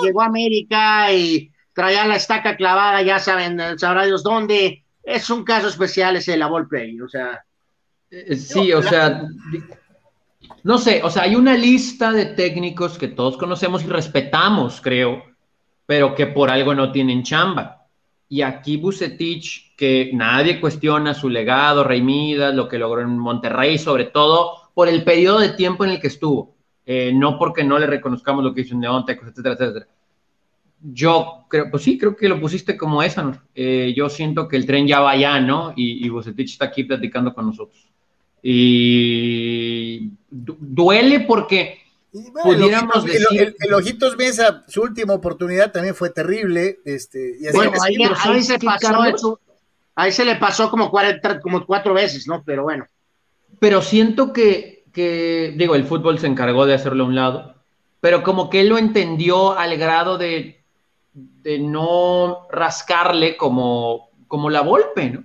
llegó 0.04 0.22
a 0.22 0.26
América 0.26 1.14
y 1.14 1.50
traía 1.74 2.06
la 2.06 2.16
estaca 2.16 2.58
clavada, 2.58 3.02
ya 3.02 3.20
saben, 3.20 3.80
sabrá 3.80 4.06
Dios 4.06 4.24
dónde. 4.24 4.81
Es 5.04 5.30
un 5.30 5.44
caso 5.44 5.68
especial 5.68 6.16
ese 6.16 6.32
de 6.32 6.38
la 6.38 6.48
Volpe, 6.48 7.02
o 7.02 7.08
sea. 7.08 7.44
Eh, 8.10 8.36
sí, 8.36 8.72
o 8.74 8.82
sea, 8.84 9.24
no 10.64 10.78
sé, 10.78 11.02
o 11.04 11.10
sea, 11.10 11.24
hay 11.24 11.36
una 11.36 11.56
lista 11.56 12.12
de 12.12 12.26
técnicos 12.26 12.98
que 12.98 13.08
todos 13.08 13.38
conocemos 13.38 13.84
y 13.84 13.88
respetamos, 13.88 14.82
creo, 14.82 15.24
pero 15.86 16.14
que 16.14 16.28
por 16.28 16.50
algo 16.50 16.76
no 16.76 16.92
tienen 16.92 17.24
chamba. 17.24 17.88
Y 18.30 18.44
aquí 18.44 18.78
Bucetich, 18.78 19.76
que 19.76 20.12
nadie 20.14 20.62
cuestiona 20.62 21.14
su 21.14 21.30
legado, 21.30 21.84
Rey 21.84 22.02
Midas, 22.02 22.54
lo 22.54 22.68
que 22.68 22.78
logró 22.78 23.02
en 23.02 23.18
Monterrey, 23.18 23.78
sobre 23.78 24.06
todo 24.06 24.72
por 24.74 24.88
el 24.88 25.04
periodo 25.04 25.40
de 25.40 25.50
tiempo 25.50 25.84
en 25.84 25.92
el 25.92 26.00
que 26.00 26.08
estuvo. 26.08 26.56
Eh, 26.86 27.12
no 27.14 27.38
porque 27.38 27.64
no 27.64 27.78
le 27.78 27.88
reconozcamos 27.88 28.44
lo 28.44 28.54
que 28.54 28.62
hizo 28.62 28.74
en 28.74 28.82
Neontecos, 28.82 29.28
etcétera, 29.28 29.56
etcétera. 29.56 29.88
Yo 30.84 31.46
creo, 31.48 31.70
pues 31.70 31.84
sí, 31.84 31.98
creo 31.98 32.16
que 32.16 32.28
lo 32.28 32.40
pusiste 32.40 32.76
como 32.76 33.04
esa, 33.04 33.24
¿no? 33.24 33.42
Eh, 33.54 33.94
yo 33.96 34.10
siento 34.10 34.48
que 34.48 34.58
el 34.58 34.66
tren 34.66 34.88
ya 34.88 35.00
va 35.00 35.12
allá, 35.12 35.40
¿no? 35.40 35.74
Y, 35.76 36.06
y 36.06 36.10
Bucetich 36.10 36.54
está 36.54 36.66
aquí 36.66 36.84
platicando 36.84 37.34
con 37.34 37.46
nosotros. 37.46 37.92
Y 38.42 40.12
duele 40.30 41.22
porque 41.22 41.80
pudiéramos 42.44 43.06
decir... 43.06 43.56
el, 43.60 43.74
Ojitos 43.74 44.18
Mesa, 44.18 44.64
su 44.68 44.82
última 44.82 45.14
oportunidad 45.14 45.72
también 45.72 45.96
fue 45.96 46.10
terrible. 46.10 46.80
Este, 46.84 47.38
y 47.40 47.52
bueno, 47.54 47.74
ahí, 47.82 48.42
se 48.44 48.58
pasó, 48.60 49.40
ahí 49.96 50.12
se 50.12 50.26
le 50.26 50.36
pasó 50.36 50.70
como, 50.70 50.92
como 51.42 51.66
cuatro 51.66 51.94
veces, 51.94 52.28
¿no? 52.28 52.44
Pero 52.44 52.64
bueno. 52.64 52.86
Pero 53.60 53.82
siento 53.82 54.34
que, 54.34 54.86
que, 54.92 55.54
digo, 55.56 55.76
el 55.76 55.86
fútbol 55.86 56.20
se 56.20 56.28
encargó 56.28 56.66
de 56.66 56.74
hacerlo 56.74 57.04
a 57.04 57.08
un 57.08 57.16
lado, 57.16 57.56
pero 58.00 58.24
como 58.24 58.50
que 58.50 58.62
él 58.62 58.70
lo 58.70 58.78
entendió 58.80 59.58
al 59.58 59.78
grado 59.78 60.18
de, 60.18 60.61
de 61.14 61.60
no 61.60 62.48
rascarle 62.52 63.38
como, 63.38 64.10
como 64.28 64.50
la 64.50 64.62
golpe, 64.62 65.10
¿no? 65.10 65.24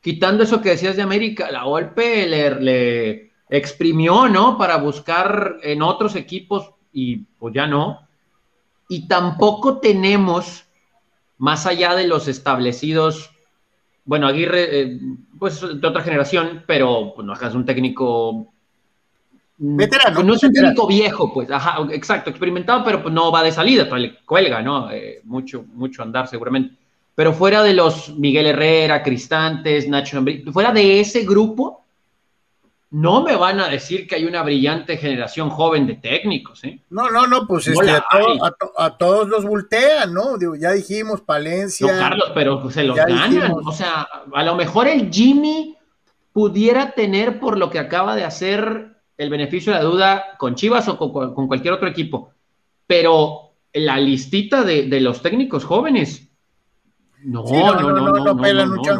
Quitando 0.00 0.44
eso 0.44 0.60
que 0.60 0.70
decías 0.70 0.96
de 0.96 1.02
América, 1.02 1.50
la 1.50 1.64
golpe 1.64 2.26
le, 2.26 2.60
le 2.60 3.32
exprimió, 3.48 4.28
¿no? 4.28 4.58
Para 4.58 4.76
buscar 4.76 5.56
en 5.62 5.82
otros 5.82 6.14
equipos 6.14 6.70
y 6.92 7.16
pues 7.38 7.54
ya 7.54 7.66
no. 7.66 8.06
Y 8.88 9.08
tampoco 9.08 9.78
tenemos, 9.78 10.66
más 11.38 11.66
allá 11.66 11.94
de 11.94 12.06
los 12.06 12.28
establecidos, 12.28 13.34
bueno, 14.04 14.26
Aguirre, 14.26 14.80
eh, 14.80 15.00
pues 15.38 15.60
de 15.60 15.86
otra 15.86 16.02
generación, 16.02 16.62
pero 16.66 17.14
pues, 17.14 17.26
no 17.26 17.32
es 17.32 17.54
un 17.54 17.64
técnico 17.64 18.53
Veterano. 19.56 20.22
no 20.22 20.34
es 20.34 20.42
un 20.42 20.52
técnico 20.52 20.86
viejo, 20.86 21.32
pues, 21.32 21.50
ajá, 21.50 21.86
exacto, 21.90 22.30
experimentado, 22.30 22.82
pero 22.84 23.08
no 23.08 23.30
va 23.30 23.42
de 23.42 23.52
salida, 23.52 23.84
le 23.96 24.16
cuelga, 24.24 24.60
¿no? 24.62 24.90
Eh, 24.90 25.20
mucho, 25.24 25.64
mucho 25.74 26.02
andar 26.02 26.26
seguramente. 26.26 26.74
Pero 27.14 27.32
fuera 27.32 27.62
de 27.62 27.74
los 27.74 28.16
Miguel 28.16 28.46
Herrera, 28.46 29.02
Cristantes, 29.02 29.88
Nacho 29.88 30.24
fuera 30.52 30.72
de 30.72 30.98
ese 30.98 31.24
grupo, 31.24 31.84
no 32.90 33.22
me 33.22 33.36
van 33.36 33.60
a 33.60 33.68
decir 33.68 34.06
que 34.06 34.16
hay 34.16 34.24
una 34.24 34.42
brillante 34.42 34.96
generación 34.96 35.50
joven 35.50 35.86
de 35.86 35.94
técnicos, 35.94 36.62
¿eh? 36.64 36.80
No, 36.90 37.10
no, 37.10 37.26
no, 37.26 37.46
pues 37.46 37.68
este, 37.68 37.90
a, 37.90 38.90
todos 38.96 39.28
los 39.28 39.44
voltean, 39.44 40.14
¿no? 40.14 40.36
ya 40.58 40.72
dijimos, 40.72 41.20
Palencia. 41.20 41.92
No, 41.92 41.98
Carlos, 41.98 42.32
pero 42.34 42.70
se 42.70 42.84
los 42.84 42.96
ganan. 42.96 43.52
O 43.64 43.72
sea, 43.72 44.08
a 44.32 44.42
lo 44.44 44.54
mejor 44.56 44.88
el 44.88 45.10
Jimmy 45.12 45.76
pudiera 46.32 46.92
tener 46.92 47.38
por 47.38 47.58
lo 47.58 47.70
que 47.70 47.78
acaba 47.78 48.14
de 48.16 48.24
hacer 48.24 48.93
el 49.16 49.30
beneficio 49.30 49.72
de 49.72 49.78
la 49.78 49.84
duda 49.84 50.24
con 50.38 50.54
Chivas 50.54 50.88
o 50.88 50.98
con, 50.98 51.46
cualquier 51.46 51.74
otro 51.74 51.88
equipo. 51.88 52.32
Pero 52.86 53.54
la 53.72 53.98
listita 53.98 54.62
de, 54.62 55.00
los 55.00 55.22
técnicos 55.22 55.64
jóvenes 55.64 56.28
no, 57.22 57.42
no, 57.42 57.80
no, 57.80 57.90
no, 57.90 58.12
no, 58.12 58.24
no, 58.24 58.36
pelan 58.36 58.70
muchas 58.70 58.98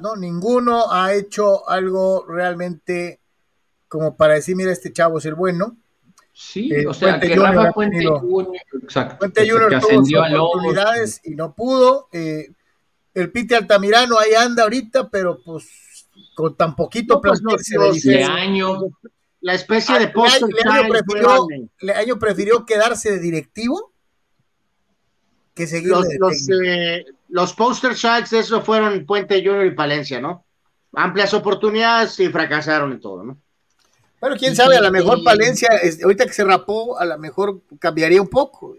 ¿no? 0.00 0.16
Ninguno 0.16 0.90
ha 0.90 1.12
hecho 1.12 1.68
algo 1.68 2.24
realmente 2.26 3.20
como 3.92 4.16
para 4.16 4.34
decir, 4.34 4.56
mira, 4.56 4.72
este 4.72 4.92
chavo 4.92 5.18
es 5.18 5.26
el 5.26 5.34
bueno. 5.34 5.76
Sí, 6.32 6.72
eh, 6.72 6.86
o 6.86 6.94
sea, 6.94 7.20
que 7.20 7.36
Rafa 7.36 7.72
Puente 7.72 8.06
Junior, 8.06 8.62
exacto, 8.82 9.18
Puente 9.18 9.48
Junior 9.48 9.80
tuvo 9.80 10.46
oportunidades 10.46 11.20
y 11.24 11.34
no 11.34 11.54
pudo. 11.54 12.08
Eh, 12.10 12.48
el 13.12 13.30
Pite 13.30 13.54
Altamirano 13.54 14.18
ahí 14.18 14.32
anda 14.32 14.62
ahorita, 14.62 15.10
pero 15.10 15.42
pues 15.44 16.08
con 16.34 16.56
tan 16.56 16.74
poquito 16.74 17.16
no, 17.16 17.20
pues, 17.20 18.02
de 18.02 18.24
año, 18.24 18.78
la 19.42 19.54
especie 19.54 19.98
de 19.98 20.08
poster 20.08 20.48
prefirió, 20.88 21.46
año 21.94 22.18
prefirió 22.18 22.64
quedarse 22.64 23.10
de 23.10 23.18
directivo 23.18 23.92
que 25.54 25.66
seguir 25.66 25.90
los, 25.90 26.06
los, 26.18 26.48
eh, 26.64 27.04
los 27.28 27.52
poster 27.52 27.94
childs 27.94 28.32
eso 28.32 28.62
fueron 28.62 29.04
Puente 29.04 29.36
Junior 29.44 29.66
y 29.66 29.72
Palencia, 29.72 30.20
¿no? 30.20 30.46
Amplias 30.94 31.34
oportunidades 31.34 32.18
y 32.20 32.28
fracasaron 32.28 32.92
en 32.92 33.00
todo, 33.00 33.22
¿no? 33.22 33.38
Bueno, 34.20 34.36
quién 34.38 34.54
sabe, 34.54 34.76
a 34.76 34.80
lo 34.80 34.90
mejor 34.92 35.22
Palencia, 35.24 35.68
ahorita 36.02 36.26
que 36.26 36.32
se 36.32 36.44
rapó, 36.44 36.98
a 36.98 37.04
lo 37.04 37.18
mejor 37.18 37.60
cambiaría 37.80 38.22
un 38.22 38.28
poco. 38.28 38.76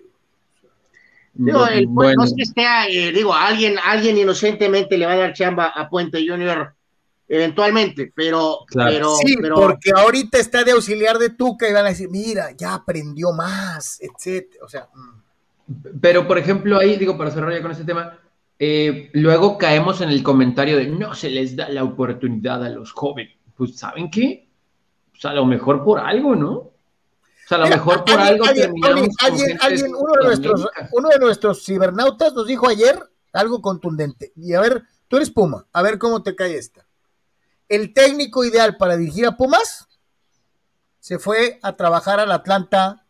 Digo, 1.33 1.67
el, 1.67 1.87
bueno. 1.87 2.13
no 2.17 2.23
es 2.23 2.33
que 2.35 2.43
esté, 2.43 2.63
eh, 2.89 3.11
digo, 3.11 3.33
alguien, 3.33 3.75
alguien 3.83 4.17
inocentemente 4.17 4.97
le 4.97 5.05
va 5.05 5.13
a 5.13 5.17
dar 5.17 5.33
chamba 5.33 5.65
a 5.65 5.89
Puente 5.89 6.25
Junior 6.25 6.73
eventualmente, 7.27 8.11
pero, 8.15 8.59
pero 8.71 9.15
sí, 9.17 9.35
porque 9.37 9.91
ahorita 9.95 10.37
está 10.37 10.63
de 10.63 10.71
auxiliar 10.71 11.17
de 11.17 11.29
Tuca 11.29 11.67
y 11.67 11.73
van 11.73 11.85
a 11.85 11.89
decir, 11.89 12.09
mira, 12.09 12.51
ya 12.57 12.75
aprendió 12.75 13.31
más, 13.31 13.99
etcétera, 14.01 14.63
o 14.65 14.69
sea. 14.69 14.89
Mm. 14.93 15.99
Pero 16.01 16.27
por 16.27 16.37
ejemplo 16.37 16.77
ahí 16.77 16.97
digo 16.97 17.17
para 17.17 17.31
cerrar 17.31 17.53
ya 17.53 17.61
con 17.61 17.71
este 17.71 17.85
tema, 17.85 18.19
eh, 18.59 19.09
luego 19.13 19.57
caemos 19.57 20.01
en 20.01 20.09
el 20.09 20.21
comentario 20.21 20.77
de 20.77 20.87
no 20.87 21.15
se 21.15 21.29
les 21.29 21.55
da 21.55 21.69
la 21.69 21.83
oportunidad 21.83 22.63
a 22.63 22.69
los 22.69 22.91
jóvenes. 22.91 23.37
Pues 23.55 23.77
saben 23.77 24.11
qué, 24.11 24.49
pues 25.11 25.23
a 25.25 25.33
lo 25.33 25.45
mejor 25.45 25.83
por 25.83 25.99
algo, 25.99 26.35
¿no? 26.35 26.51
O 26.51 26.71
sea, 27.47 27.57
a 27.57 27.61
lo 27.61 27.67
mejor 27.67 28.03
por 28.03 28.19
algo 28.19 28.45
alguien, 28.45 28.73
alguien, 29.59 29.95
uno, 29.95 30.13
de 30.19 30.25
nuestros, 30.25 30.67
uno 30.91 31.09
de 31.09 31.19
nuestros 31.19 31.65
cibernautas 31.65 32.33
nos 32.33 32.47
dijo 32.47 32.67
ayer 32.67 32.97
algo 33.31 33.61
contundente. 33.61 34.31
Y 34.35 34.53
a 34.53 34.61
ver, 34.61 34.83
tú 35.07 35.17
eres 35.17 35.29
Puma, 35.29 35.65
a 35.71 35.81
ver 35.81 35.97
cómo 35.97 36.23
te 36.23 36.35
cae 36.35 36.57
esta 36.57 36.85
el 37.69 37.93
técnico 37.93 38.43
ideal 38.43 38.77
para 38.77 38.97
dirigir 38.97 39.25
a 39.25 39.37
Pumas 39.37 39.87
se 40.99 41.19
fue 41.19 41.59
a 41.61 41.75
trabajar 41.75 42.19
al 42.19 42.31
Atlanta 42.31 43.05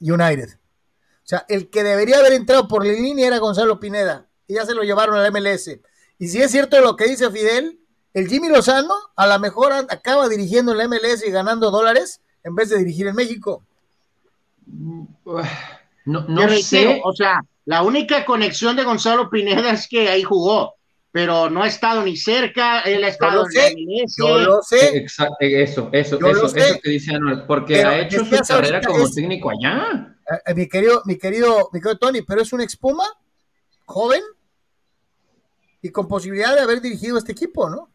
United. 0.00 0.58
O 1.26 1.28
sea, 1.28 1.44
el 1.48 1.70
que 1.70 1.82
debería 1.82 2.18
haber 2.18 2.34
entrado 2.34 2.68
por 2.68 2.86
la 2.86 2.92
línea 2.92 3.26
era 3.26 3.38
Gonzalo 3.38 3.80
Pineda 3.80 4.26
y 4.46 4.54
ya 4.54 4.64
se 4.64 4.74
lo 4.74 4.82
llevaron 4.82 5.18
al 5.18 5.32
MLS. 5.32 5.80
Y 6.18 6.28
si 6.28 6.40
es 6.40 6.50
cierto 6.50 6.80
lo 6.80 6.96
que 6.96 7.08
dice 7.08 7.30
Fidel, 7.30 7.80
el 8.14 8.28
Jimmy 8.28 8.48
Lozano 8.48 8.94
a 9.16 9.26
lo 9.26 9.38
mejor 9.38 9.72
acaba 9.72 10.28
dirigiendo 10.28 10.72
el 10.72 10.88
MLS 10.88 11.26
y 11.26 11.30
ganando 11.30 11.70
dólares 11.70 12.20
en 12.44 12.54
vez 12.54 12.68
de 12.68 12.78
dirigir 12.78 13.08
en 13.08 13.16
México. 13.16 13.64
No, 14.66 15.08
no 16.04 16.48
sé. 16.60 17.00
O 17.04 17.12
sea, 17.12 17.42
la 17.64 17.82
única 17.82 18.24
conexión 18.24 18.76
de 18.76 18.84
Gonzalo 18.84 19.28
Pineda 19.28 19.70
es 19.72 19.88
que 19.88 20.08
ahí 20.08 20.22
jugó 20.22 20.75
pero 21.16 21.48
no 21.48 21.62
ha 21.62 21.66
estado 21.66 22.02
ni 22.02 22.14
cerca, 22.14 22.80
él 22.80 23.02
ha 23.02 23.08
estado 23.08 23.46
yo 23.50 23.60
en 23.62 23.74
la 23.74 24.04
Yo 24.18 24.38
lo 24.38 24.60
sé. 24.60 24.98
Exacto, 24.98 25.36
eso, 25.40 25.88
eso, 25.90 26.18
eso, 26.18 26.54
eso 26.54 26.78
que 26.82 26.90
dice 26.90 27.14
Anuel, 27.14 27.44
porque 27.46 27.82
ha 27.82 28.00
hecho 28.00 28.22
su 28.22 28.36
carrera 28.46 28.82
como 28.82 29.10
técnico 29.10 29.48
allá. 29.48 30.14
Eh, 30.30 30.34
eh, 30.44 30.54
mi 30.54 30.68
querido, 30.68 31.00
mi 31.06 31.16
querido, 31.16 31.70
mi 31.72 31.80
querido 31.80 31.96
Tony, 31.96 32.20
pero 32.20 32.42
es 32.42 32.52
un 32.52 32.60
expuma 32.60 33.04
joven 33.86 34.20
y 35.80 35.88
con 35.88 36.06
posibilidad 36.06 36.54
de 36.54 36.60
haber 36.60 36.82
dirigido 36.82 37.16
este 37.16 37.32
equipo, 37.32 37.70
¿no? 37.70 37.88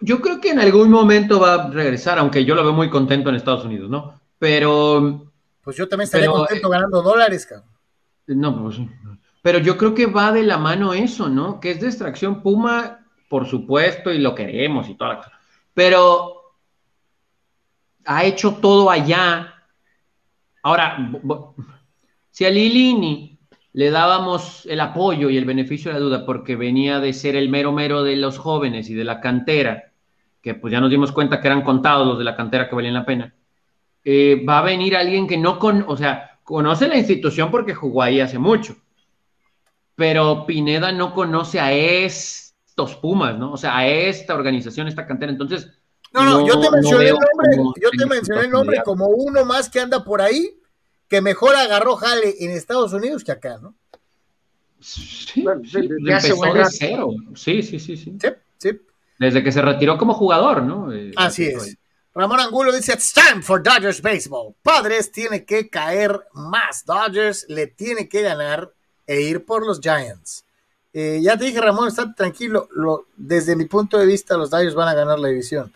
Yo 0.00 0.22
creo 0.22 0.40
que 0.40 0.48
en 0.48 0.60
algún 0.60 0.88
momento 0.88 1.38
va 1.38 1.64
a 1.64 1.70
regresar, 1.70 2.18
aunque 2.18 2.46
yo 2.46 2.54
lo 2.54 2.64
veo 2.64 2.72
muy 2.72 2.88
contento 2.88 3.28
en 3.28 3.34
Estados 3.34 3.66
Unidos, 3.66 3.90
¿no? 3.90 4.18
Pero. 4.38 5.30
Pues 5.62 5.76
yo 5.76 5.86
también 5.86 6.06
estaría 6.06 6.30
contento 6.30 6.68
eh, 6.68 6.70
ganando 6.70 7.02
dólares, 7.02 7.44
cabrón. 7.44 7.68
No, 8.28 8.62
pues 8.62 8.78
pero 9.42 9.58
yo 9.58 9.76
creo 9.76 9.92
que 9.92 10.06
va 10.06 10.32
de 10.32 10.44
la 10.44 10.56
mano 10.56 10.94
eso, 10.94 11.28
¿no? 11.28 11.60
Que 11.60 11.72
es 11.72 11.80
distracción 11.80 12.42
Puma, 12.42 13.00
por 13.28 13.46
supuesto, 13.46 14.12
y 14.12 14.18
lo 14.18 14.36
queremos 14.36 14.88
y 14.88 14.94
toda 14.94 15.14
la 15.14 15.32
Pero 15.74 16.54
ha 18.06 18.24
hecho 18.24 18.54
todo 18.54 18.88
allá. 18.88 19.52
Ahora, 20.62 21.10
si 22.30 22.44
a 22.44 22.50
Lilini 22.50 23.36
le 23.72 23.90
dábamos 23.90 24.64
el 24.66 24.80
apoyo 24.80 25.28
y 25.28 25.36
el 25.36 25.44
beneficio 25.44 25.90
de 25.92 25.98
la 25.98 26.04
duda 26.04 26.26
porque 26.26 26.54
venía 26.54 27.00
de 27.00 27.12
ser 27.12 27.34
el 27.34 27.48
mero 27.48 27.72
mero 27.72 28.04
de 28.04 28.16
los 28.16 28.38
jóvenes 28.38 28.90
y 28.90 28.94
de 28.94 29.04
la 29.04 29.20
cantera, 29.20 29.90
que 30.40 30.54
pues 30.54 30.70
ya 30.70 30.80
nos 30.80 30.90
dimos 30.90 31.10
cuenta 31.10 31.40
que 31.40 31.48
eran 31.48 31.62
contados 31.62 32.06
los 32.06 32.18
de 32.18 32.24
la 32.24 32.36
cantera 32.36 32.68
que 32.68 32.76
valían 32.76 32.94
la 32.94 33.06
pena, 33.06 33.34
eh, 34.04 34.44
va 34.48 34.58
a 34.60 34.62
venir 34.62 34.94
alguien 34.94 35.26
que 35.26 35.36
no 35.36 35.58
con, 35.58 35.84
o 35.88 35.96
sea, 35.96 36.38
conoce 36.44 36.86
la 36.86 36.96
institución 36.96 37.50
porque 37.50 37.74
jugó 37.74 38.02
ahí 38.02 38.20
hace 38.20 38.38
mucho 38.38 38.76
pero 39.94 40.46
Pineda 40.46 40.92
no 40.92 41.14
conoce 41.14 41.60
a 41.60 41.72
estos 41.72 42.96
Pumas, 42.96 43.38
¿no? 43.38 43.52
O 43.52 43.56
sea, 43.56 43.76
a 43.76 43.86
esta 43.86 44.34
organización, 44.34 44.88
esta 44.88 45.06
cantera. 45.06 45.30
Entonces. 45.30 45.68
No, 46.12 46.24
no, 46.24 46.46
yo 46.46 46.58
te 46.60 46.70
mencioné 46.70 47.08
el 47.08 47.14
nombre, 47.14 47.80
yo 47.80 47.90
te 47.90 48.06
mencioné 48.06 48.40
el 48.42 48.50
nombre 48.50 48.82
como 48.84 49.06
uno 49.06 49.44
más 49.44 49.70
que 49.70 49.80
anda 49.80 50.04
por 50.04 50.20
ahí, 50.20 50.58
que 51.08 51.22
mejor 51.22 51.54
agarró 51.54 51.96
jale 51.96 52.34
en 52.40 52.50
Estados 52.50 52.92
Unidos 52.92 53.24
que 53.24 53.32
acá, 53.32 53.58
¿no? 53.58 53.74
Sí, 54.80 55.44
empezó 55.44 56.52
de 56.52 56.64
cero. 56.70 57.10
Sí, 57.34 57.62
sí, 57.62 57.78
sí, 57.78 57.96
sí. 57.96 58.16
Sí, 58.20 58.28
sí. 58.58 58.80
Desde 59.18 59.44
que 59.44 59.52
se 59.52 59.62
retiró 59.62 59.96
como 59.96 60.12
jugador, 60.14 60.62
¿no? 60.62 60.92
Eh, 60.92 61.12
Así 61.16 61.44
es. 61.44 61.78
Ramón 62.14 62.40
Angulo 62.40 62.72
dice, 62.72 62.92
it's 62.92 63.12
time 63.12 63.40
for 63.40 63.62
Dodgers 63.62 64.02
Baseball. 64.02 64.54
Padres 64.62 65.10
tiene 65.12 65.44
que 65.44 65.70
caer 65.70 66.20
más. 66.34 66.84
Dodgers 66.84 67.46
le 67.48 67.68
tiene 67.68 68.08
que 68.08 68.22
ganar 68.22 68.72
e 69.06 69.20
ir 69.20 69.44
por 69.44 69.66
los 69.66 69.80
Giants. 69.80 70.44
Eh, 70.92 71.20
ya 71.22 71.36
te 71.38 71.46
dije, 71.46 71.60
Ramón, 71.60 71.88
está 71.88 72.14
tranquilo. 72.14 72.68
desde 73.16 73.56
mi 73.56 73.64
punto 73.64 73.98
de 73.98 74.06
vista, 74.06 74.36
los 74.36 74.50
Dodgers 74.50 74.74
van 74.74 74.88
a 74.88 74.94
ganar 74.94 75.18
la 75.18 75.28
división. 75.28 75.72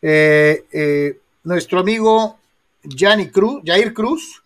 Eh, 0.00 0.64
eh, 0.72 1.20
nuestro 1.42 1.80
amigo 1.80 2.38
Gianni 2.82 3.30
Cruz, 3.30 3.62
Jair 3.64 3.92
Cruz. 3.92 4.42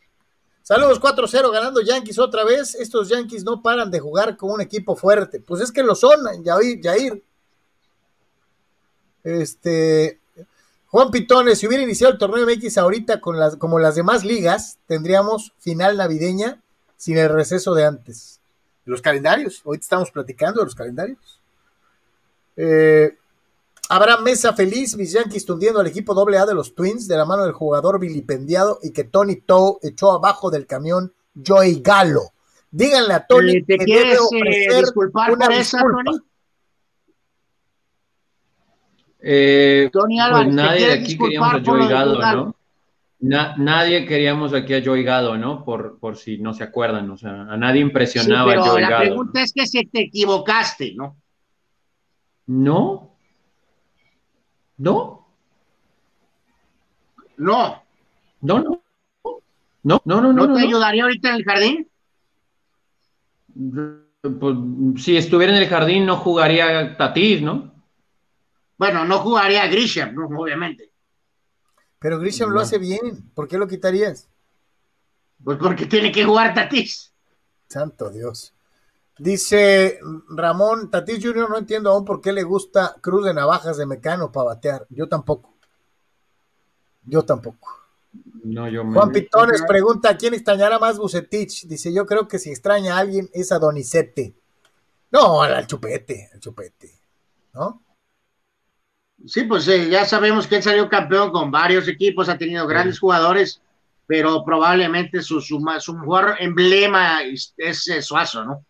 Saludos 0.62 1.00
4-0 1.00 1.50
ganando 1.50 1.80
Yankees 1.80 2.18
otra 2.18 2.44
vez. 2.44 2.74
Estos 2.74 3.08
Yankees 3.08 3.44
no 3.44 3.62
paran 3.62 3.90
de 3.90 4.00
jugar 4.00 4.36
con 4.36 4.50
un 4.50 4.60
equipo 4.60 4.96
fuerte. 4.96 5.40
Pues 5.40 5.62
es 5.62 5.72
que 5.72 5.82
lo 5.82 5.94
son. 5.94 6.20
Jair. 6.44 7.22
Este, 9.24 10.20
Juan 10.86 11.10
Pitones, 11.10 11.58
si 11.58 11.66
hubiera 11.66 11.82
iniciado 11.84 12.12
el 12.12 12.18
torneo 12.18 12.46
MX 12.46 12.78
ahorita 12.78 13.20
con 13.20 13.38
las, 13.38 13.56
como 13.56 13.78
las 13.78 13.94
demás 13.94 14.24
ligas, 14.24 14.78
tendríamos 14.86 15.52
final 15.58 15.96
navideña 15.96 16.62
sin 16.98 17.16
el 17.16 17.30
receso 17.30 17.74
de 17.74 17.86
antes. 17.86 18.40
Los 18.84 19.00
calendarios, 19.00 19.62
hoy 19.64 19.78
estamos 19.80 20.10
platicando 20.10 20.60
de 20.60 20.66
los 20.66 20.74
calendarios. 20.74 21.40
Eh, 22.56 23.16
habrá 23.88 24.18
mesa 24.18 24.52
feliz, 24.52 24.96
mis 24.96 25.12
Yankees 25.12 25.46
tundiendo 25.46 25.80
al 25.80 25.86
equipo 25.86 26.12
AA 26.12 26.44
de 26.44 26.54
los 26.54 26.74
Twins 26.74 27.06
de 27.06 27.16
la 27.16 27.24
mano 27.24 27.44
del 27.44 27.52
jugador 27.52 28.00
vilipendiado 28.00 28.80
y 28.82 28.90
que 28.90 29.04
Tony 29.04 29.36
Toe 29.36 29.78
echó 29.82 30.10
abajo 30.10 30.50
del 30.50 30.66
camión 30.66 31.12
Joey 31.46 31.80
Galo. 31.80 32.32
Díganle 32.70 33.14
a 33.14 33.26
Tony 33.26 33.64
que 33.64 33.76
debe 33.78 34.14
eh, 34.14 34.18
ofrecer 34.18 34.80
disculpar 34.84 35.32
una 35.32 35.46
por 35.46 35.54
esa, 35.54 35.80
Tony? 35.80 36.18
Eh, 39.20 39.88
Tony 39.92 40.18
pues 40.30 40.48
nadie 40.48 40.86
de 40.86 40.92
aquí 40.94 41.16
queríamos 41.16 41.54
a 41.54 41.64
Joey 41.64 41.88
Galo, 41.88 42.18
¿no? 42.18 42.57
Nadie 43.20 44.06
queríamos 44.06 44.54
aquí 44.54 44.74
a 44.74 44.82
Joey 44.84 45.02
Gado, 45.02 45.36
¿no? 45.36 45.64
Por, 45.64 45.98
por 45.98 46.16
si 46.16 46.38
no 46.38 46.54
se 46.54 46.64
acuerdan, 46.64 47.10
o 47.10 47.16
sea, 47.16 47.42
a 47.42 47.56
nadie 47.56 47.80
impresionaba 47.80 48.52
a 48.52 48.62
Joey 48.62 48.82
La 48.82 48.98
pregunta 48.98 49.42
es 49.42 49.52
que 49.52 49.66
si 49.66 49.84
te 49.86 50.02
equivocaste, 50.02 50.94
¿no? 50.96 51.16
No. 52.46 53.16
¿No? 54.78 55.26
No. 57.36 57.82
No, 58.40 58.60
no. 58.60 58.82
No, 59.82 60.02
no, 60.04 60.20
no, 60.20 60.32
no. 60.32 60.46
¿No 60.46 60.54
te 60.54 60.62
ayudaría 60.62 61.04
ahorita 61.04 61.30
en 61.30 61.34
el 61.34 61.44
jardín? 61.44 61.88
Pues, 64.20 64.56
si 65.02 65.16
estuviera 65.16 65.56
en 65.56 65.62
el 65.62 65.68
jardín 65.68 66.06
no 66.06 66.16
jugaría 66.16 66.96
Tatis, 66.96 67.42
¿no? 67.42 67.72
Bueno, 68.76 69.04
no 69.04 69.18
jugaría 69.18 69.66
Grisham, 69.66 70.16
obviamente. 70.36 70.92
Pero 71.98 72.18
Grisham 72.18 72.50
lo 72.50 72.60
hace 72.60 72.78
bien. 72.78 73.30
¿Por 73.34 73.48
qué 73.48 73.58
lo 73.58 73.66
quitarías? 73.66 74.28
Pues 75.42 75.58
porque 75.58 75.86
tiene 75.86 76.12
que 76.12 76.24
jugar 76.24 76.54
Tatis. 76.54 77.12
Santo 77.68 78.10
Dios. 78.10 78.54
Dice 79.18 79.98
Ramón, 80.28 80.90
Tatis 80.90 81.22
Jr. 81.22 81.50
no 81.50 81.58
entiendo 81.58 81.90
aún 81.90 82.04
por 82.04 82.20
qué 82.20 82.32
le 82.32 82.44
gusta 82.44 82.96
Cruz 83.00 83.24
de 83.24 83.34
Navajas 83.34 83.76
de 83.76 83.86
Mecano 83.86 84.30
para 84.30 84.46
batear. 84.46 84.86
Yo 84.90 85.08
tampoco. 85.08 85.54
Yo 87.04 87.24
tampoco. 87.24 87.68
No, 88.44 88.68
yo 88.68 88.84
Juan 88.84 89.12
Pitones 89.12 89.62
pregunta, 89.66 90.16
¿quién 90.16 90.34
extrañará 90.34 90.78
más 90.78 90.98
Bucetich? 90.98 91.66
Dice, 91.66 91.92
yo 91.92 92.06
creo 92.06 92.28
que 92.28 92.38
si 92.38 92.50
extraña 92.50 92.96
a 92.96 93.00
alguien 93.00 93.28
es 93.32 93.50
a 93.50 93.58
Donizete. 93.58 94.34
No, 95.10 95.42
al 95.42 95.66
chupete, 95.66 96.30
al 96.32 96.40
chupete. 96.40 96.92
¿No? 97.54 97.82
Sí, 99.26 99.42
pues 99.44 99.66
eh, 99.68 99.88
ya 99.90 100.04
sabemos 100.04 100.46
que 100.46 100.56
él 100.56 100.62
salió 100.62 100.88
campeón 100.88 101.32
con 101.32 101.50
varios 101.50 101.88
equipos, 101.88 102.28
ha 102.28 102.38
tenido 102.38 102.66
grandes 102.66 103.00
jugadores, 103.00 103.60
pero 104.06 104.44
probablemente 104.44 105.22
su, 105.22 105.40
su, 105.40 105.60
su 105.80 105.94
mejor 105.94 106.36
emblema 106.38 107.22
es, 107.24 107.54
Suazo, 108.00 108.44
¿no? 108.44 108.64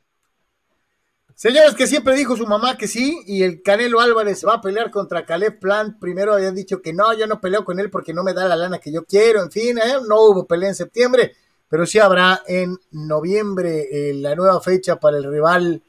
Señores, 1.35 1.75
que 1.75 1.87
siempre 1.87 2.17
dijo 2.17 2.37
su 2.37 2.47
mamá 2.47 2.77
que 2.77 2.89
sí, 2.89 3.21
y 3.27 3.45
el 3.45 3.63
Canelo 3.63 4.01
Álvarez 4.01 4.45
va 4.45 4.55
a 4.55 4.61
pelear 4.61 4.91
contra 4.91 5.25
Caleb 5.25 5.61
Plant. 5.61 6.01
Primero 6.01 6.35
habían 6.35 6.55
dicho 6.55 6.83
que 6.83 6.93
no, 6.93 7.13
yo 7.17 7.29
no 7.29 7.41
peleo 7.41 7.65
con 7.65 7.79
él 7.79 7.91
porque 7.91 8.13
no 8.13 8.25
me 8.25 8.33
da 8.35 8.49
la 8.49 8.57
lana 8.57 8.81
que 8.81 8.91
yo 8.91 9.05
quiero. 9.05 9.41
En 9.45 9.53
fin, 9.53 9.79
¿eh? 9.79 9.99
no 10.09 10.21
hubo 10.23 10.47
pelea 10.49 10.71
en 10.71 10.75
septiembre, 10.75 11.37
pero 11.69 11.87
sí 11.87 12.01
habrá 12.01 12.43
en 12.49 12.77
noviembre 12.91 13.87
eh, 13.93 14.15
la 14.15 14.35
nueva 14.35 14.61
fecha 14.61 14.97
para 14.97 15.19
el 15.19 15.31
rival 15.31 15.83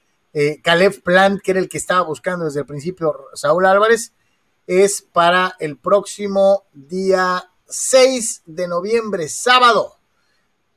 Caleb 0.62 1.02
Plant, 1.02 1.42
que 1.42 1.52
era 1.52 1.60
el 1.60 1.68
que 1.68 1.80
estaba 1.80 2.02
buscando 2.02 2.46
desde 2.46 2.60
el 2.60 2.68
principio 2.68 3.16
Saúl 3.34 3.66
Álvarez 3.66 4.14
es 4.70 5.02
para 5.02 5.56
el 5.60 5.80
próximo 5.80 6.66
día 6.74 7.44
6 7.70 8.44
de 8.46 8.68
noviembre, 8.68 9.28
sábado. 9.28 9.96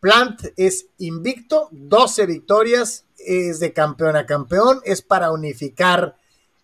Plant 0.00 0.40
es 0.56 0.86
invicto, 0.96 1.68
12 1.72 2.24
victorias, 2.24 3.04
es 3.18 3.60
de 3.60 3.74
campeón 3.74 4.16
a 4.16 4.24
campeón, 4.24 4.80
es 4.86 5.02
para 5.02 5.30
unificar 5.30 6.16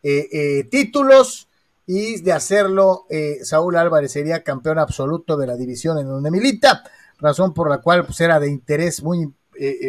eh, 0.03 0.27
eh, 0.33 0.65
títulos 0.71 1.49
y 1.87 2.19
de 2.23 2.33
hacerlo, 2.33 3.05
eh, 3.11 3.41
Saúl 3.43 3.77
Álvarez 3.77 4.13
sería 4.13 4.43
campeón 4.43 4.79
absoluto 4.79 5.37
de 5.37 5.49
la 5.49 5.57
división 5.57 5.99
en 5.99 6.09
donde 6.09 6.31
milita, 6.31 6.83
razón 7.19 7.53
por 7.53 7.69
la 7.69 7.83
cual 7.83 8.07
pues, 8.07 8.19
era 8.23 8.41
de 8.41 8.49
interés 8.49 9.03
muy 9.03 9.35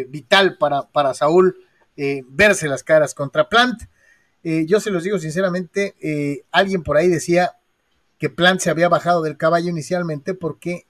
vital 0.09 0.57
para, 0.57 0.89
para 0.89 1.13
Saúl 1.13 1.55
verse 2.27 2.67
las 2.67 2.83
caras 2.83 3.13
contra 3.13 3.47
Plant. 3.47 3.83
Yo 4.43 4.79
se 4.79 4.91
los 4.91 5.03
digo 5.03 5.19
sinceramente, 5.19 5.95
alguien 6.51 6.83
por 6.83 6.97
ahí 6.97 7.07
decía 7.07 7.53
que 8.17 8.29
Plant 8.29 8.61
se 8.61 8.69
había 8.69 8.89
bajado 8.89 9.21
del 9.21 9.37
caballo 9.37 9.69
inicialmente 9.69 10.33
porque 10.33 10.85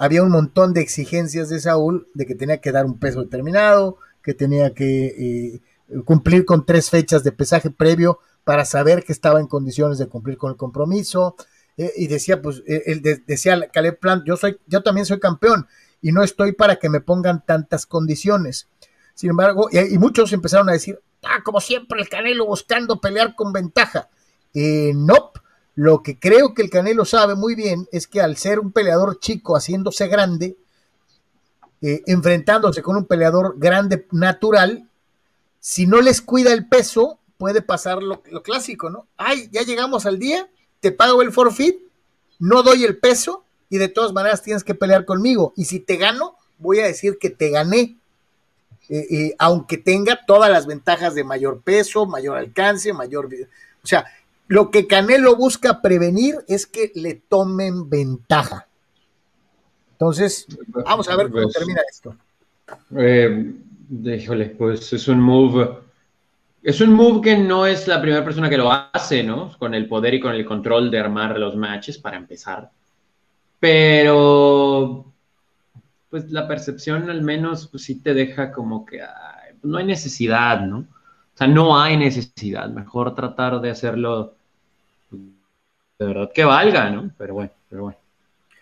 había 0.00 0.22
un 0.22 0.30
montón 0.30 0.72
de 0.72 0.80
exigencias 0.80 1.50
de 1.50 1.60
Saúl 1.60 2.08
de 2.14 2.24
que 2.24 2.34
tenía 2.34 2.58
que 2.62 2.72
dar 2.72 2.86
un 2.86 2.98
peso 2.98 3.20
determinado, 3.22 3.98
que 4.22 4.32
tenía 4.32 4.72
que 4.72 5.06
eh, 5.06 5.60
cumplir 6.06 6.46
con 6.46 6.64
tres 6.64 6.88
fechas 6.88 7.22
de 7.22 7.32
pesaje 7.32 7.70
previo 7.70 8.18
para 8.44 8.64
saber 8.64 9.04
que 9.04 9.12
estaba 9.12 9.40
en 9.40 9.46
condiciones 9.46 9.98
de 9.98 10.06
cumplir 10.06 10.38
con 10.38 10.52
el 10.52 10.56
compromiso. 10.56 11.36
Eh, 11.76 11.92
y 11.96 12.06
decía, 12.06 12.40
pues, 12.40 12.62
eh, 12.66 12.82
él 12.86 13.02
decía 13.26 13.60
Caleb 13.70 13.98
Plant, 13.98 14.24
yo 14.26 14.38
soy, 14.38 14.58
yo 14.66 14.82
también 14.82 15.04
soy 15.04 15.20
campeón 15.20 15.66
y 16.00 16.12
no 16.12 16.22
estoy 16.22 16.52
para 16.52 16.76
que 16.76 16.88
me 16.88 17.00
pongan 17.00 17.44
tantas 17.44 17.84
condiciones. 17.84 18.68
Sin 19.14 19.28
embargo, 19.28 19.68
y, 19.70 19.98
muchos 19.98 20.32
empezaron 20.32 20.70
a 20.70 20.72
decir, 20.72 20.98
ah, 21.24 21.42
como 21.44 21.60
siempre 21.60 22.00
el 22.00 22.08
Canelo 22.08 22.46
buscando 22.46 23.00
pelear 23.00 23.34
con 23.34 23.52
ventaja. 23.52 24.08
no, 24.54 25.32
lo 25.74 26.02
que 26.02 26.18
creo 26.18 26.54
que 26.54 26.62
el 26.62 26.70
Canelo 26.70 27.04
sabe 27.04 27.34
muy 27.34 27.54
bien 27.54 27.88
es 27.92 28.06
que 28.06 28.20
al 28.20 28.36
ser 28.36 28.58
un 28.58 28.72
peleador 28.72 29.18
chico 29.18 29.56
haciéndose 29.56 30.08
grande, 30.08 30.56
eh, 31.82 32.02
enfrentándose 32.06 32.82
con 32.82 32.96
un 32.96 33.06
peleador 33.06 33.54
grande 33.58 34.06
natural, 34.10 34.88
si 35.60 35.86
no 35.86 36.00
les 36.00 36.20
cuida 36.20 36.52
el 36.52 36.68
peso, 36.68 37.18
puede 37.38 37.62
pasar 37.62 38.02
lo, 38.02 38.22
clásico, 38.42 38.90
¿no? 38.90 39.06
Ay, 39.16 39.48
ya 39.52 39.62
llegamos 39.62 40.04
al 40.04 40.18
día, 40.18 40.50
te 40.80 40.92
pago 40.92 41.22
el 41.22 41.32
forfeit, 41.32 41.78
no 42.38 42.62
doy 42.62 42.84
el 42.84 42.98
peso 42.98 43.44
y 43.70 43.78
de 43.78 43.88
todas 43.88 44.12
maneras 44.12 44.42
tienes 44.42 44.64
que 44.64 44.74
pelear 44.74 45.06
conmigo. 45.06 45.54
Y 45.56 45.64
si 45.64 45.80
te 45.80 45.96
gano, 45.96 46.36
voy 46.58 46.80
a 46.80 46.86
decir 46.86 47.18
que 47.18 47.30
te 47.30 47.50
gané. 47.50 47.96
Eh, 48.92 49.06
eh, 49.08 49.34
aunque 49.38 49.78
tenga 49.78 50.18
todas 50.26 50.50
las 50.50 50.66
ventajas 50.66 51.14
de 51.14 51.22
mayor 51.22 51.60
peso, 51.62 52.06
mayor 52.06 52.36
alcance, 52.36 52.92
mayor... 52.92 53.28
O 53.82 53.86
sea, 53.86 54.04
lo 54.48 54.72
que 54.72 54.88
Canelo 54.88 55.36
busca 55.36 55.80
prevenir 55.80 56.34
es 56.48 56.66
que 56.66 56.90
le 56.96 57.14
tomen 57.14 57.88
ventaja. 57.88 58.66
Entonces, 59.92 60.46
vamos 60.66 61.08
a 61.08 61.14
ver 61.14 61.30
cómo 61.30 61.44
pues, 61.44 61.54
termina 61.54 61.82
esto. 61.88 62.16
Eh, 62.96 63.54
pues 64.58 64.92
es 64.92 65.06
un 65.06 65.20
move. 65.20 65.68
Es 66.64 66.80
un 66.80 66.92
move 66.92 67.20
que 67.20 67.38
no 67.38 67.66
es 67.66 67.86
la 67.86 68.00
primera 68.00 68.24
persona 68.24 68.50
que 68.50 68.56
lo 68.56 68.72
hace, 68.72 69.22
¿no? 69.22 69.56
Con 69.56 69.72
el 69.72 69.86
poder 69.86 70.14
y 70.14 70.20
con 70.20 70.32
el 70.32 70.44
control 70.44 70.90
de 70.90 70.98
armar 70.98 71.38
los 71.38 71.54
matches 71.54 71.96
para 71.96 72.16
empezar. 72.16 72.70
Pero, 73.60 75.09
pues 76.10 76.30
la 76.30 76.48
percepción 76.48 77.08
al 77.08 77.22
menos, 77.22 77.68
pues 77.68 77.84
sí 77.84 78.00
te 78.00 78.12
deja 78.12 78.50
como 78.52 78.84
que 78.84 79.00
no 79.62 79.78
hay 79.78 79.86
necesidad, 79.86 80.60
¿no? 80.60 80.78
O 80.78 81.36
sea, 81.36 81.46
no 81.46 81.80
hay 81.80 81.96
necesidad. 81.96 82.68
Mejor 82.68 83.14
tratar 83.14 83.60
de 83.60 83.70
hacerlo 83.70 84.34
de 85.10 86.06
verdad 86.06 86.30
que 86.34 86.44
valga, 86.44 86.90
¿no? 86.90 87.10
Pero 87.16 87.34
bueno, 87.34 87.50
pero 87.68 87.82
bueno. 87.82 87.98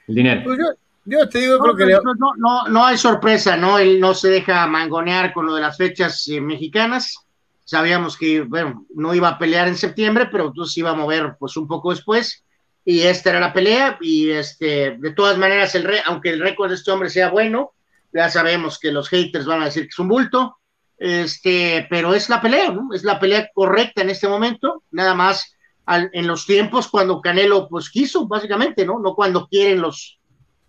El 0.08 0.14
dinero. 0.14 0.42
Pues 0.44 0.58
yo, 1.04 1.28
te 1.28 1.38
digo, 1.38 1.58
creo 1.58 1.76
que 1.76 1.86
no, 1.86 2.34
no, 2.36 2.68
no, 2.68 2.84
hay 2.84 2.98
sorpresa, 2.98 3.56
¿no? 3.56 3.78
Él 3.78 3.98
no 3.98 4.12
se 4.12 4.28
deja 4.28 4.66
mangonear 4.66 5.32
con 5.32 5.46
lo 5.46 5.54
de 5.54 5.62
las 5.62 5.76
fechas 5.76 6.28
eh, 6.28 6.40
mexicanas. 6.40 7.24
Sabíamos 7.64 8.16
que, 8.16 8.42
bueno, 8.42 8.86
no 8.94 9.14
iba 9.14 9.28
a 9.28 9.38
pelear 9.38 9.68
en 9.68 9.76
septiembre, 9.76 10.28
pero 10.30 10.48
entonces 10.48 10.76
iba 10.76 10.90
a 10.90 10.94
mover 10.94 11.36
pues 11.38 11.56
un 11.56 11.66
poco 11.66 11.90
después. 11.90 12.44
Y 12.90 13.02
esta 13.02 13.28
era 13.28 13.40
la 13.40 13.52
pelea. 13.52 13.98
Y 14.00 14.30
este, 14.30 14.96
de 14.98 15.10
todas 15.10 15.36
maneras, 15.36 15.74
el 15.74 15.84
re, 15.84 16.00
aunque 16.06 16.30
el 16.30 16.40
récord 16.40 16.70
de 16.70 16.76
este 16.76 16.90
hombre 16.90 17.10
sea 17.10 17.28
bueno, 17.28 17.74
ya 18.14 18.30
sabemos 18.30 18.78
que 18.78 18.90
los 18.90 19.10
haters 19.10 19.44
van 19.44 19.60
a 19.60 19.66
decir 19.66 19.82
que 19.82 19.90
es 19.90 19.98
un 19.98 20.08
bulto. 20.08 20.56
Este, 20.96 21.86
pero 21.90 22.14
es 22.14 22.30
la 22.30 22.40
pelea, 22.40 22.72
¿no? 22.72 22.88
Es 22.94 23.04
la 23.04 23.20
pelea 23.20 23.50
correcta 23.52 24.00
en 24.00 24.08
este 24.08 24.26
momento. 24.26 24.84
Nada 24.90 25.12
más 25.12 25.54
en 25.86 26.26
los 26.26 26.46
tiempos 26.46 26.88
cuando 26.88 27.20
Canelo 27.20 27.68
pues 27.68 27.90
quiso, 27.90 28.26
básicamente, 28.26 28.86
¿no? 28.86 28.98
No 28.98 29.14
cuando 29.14 29.46
quieren 29.48 29.82
los 29.82 30.18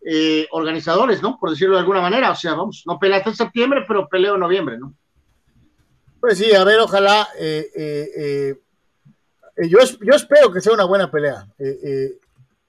eh, 0.05 0.45
organizadores, 0.51 1.21
¿no? 1.21 1.37
Por 1.39 1.51
decirlo 1.51 1.75
de 1.75 1.81
alguna 1.81 2.01
manera. 2.01 2.31
O 2.31 2.35
sea, 2.35 2.53
vamos, 2.53 2.83
no 2.85 2.99
pelea 2.99 3.19
hasta 3.19 3.33
septiembre, 3.33 3.85
pero 3.87 4.09
peleo 4.09 4.33
en 4.33 4.41
noviembre, 4.41 4.77
¿no? 4.77 4.93
Pues 6.19 6.37
sí, 6.37 6.53
a 6.53 6.65
ver, 6.65 6.81
ojalá. 6.81 7.29
Eh, 7.39 7.65
eh, 7.73 8.59
yo, 9.67 9.79
yo 10.01 10.13
espero 10.13 10.51
que 10.51 10.61
sea 10.61 10.73
una 10.73 10.85
buena 10.85 11.09
pelea. 11.11 11.47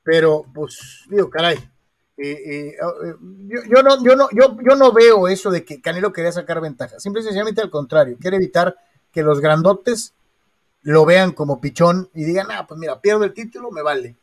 pero, 0.02 0.44
pues, 0.52 1.04
digo, 1.08 1.30
caray. 1.30 1.58
Yo, 2.16 3.60
yo, 3.68 3.82
no, 3.82 4.04
yo, 4.04 4.16
no, 4.16 4.28
yo, 4.30 4.56
yo 4.68 4.76
no 4.76 4.92
veo 4.92 5.28
eso 5.28 5.50
de 5.50 5.64
que 5.64 5.80
Canelo 5.80 6.12
quería 6.12 6.32
sacar 6.32 6.60
ventaja. 6.60 6.98
Simple 6.98 7.22
y 7.22 7.24
sencillamente 7.24 7.60
al 7.60 7.70
contrario. 7.70 8.16
Quiere 8.20 8.36
evitar 8.36 8.76
que 9.12 9.22
los 9.22 9.40
grandotes 9.40 10.14
lo 10.82 11.04
vean 11.04 11.32
como 11.32 11.60
pichón 11.60 12.08
y 12.14 12.24
digan, 12.24 12.48
ah, 12.50 12.66
pues 12.66 12.78
mira, 12.78 13.00
pierdo 13.00 13.24
el 13.24 13.34
título, 13.34 13.70
me 13.70 13.82
vale. 13.82 14.16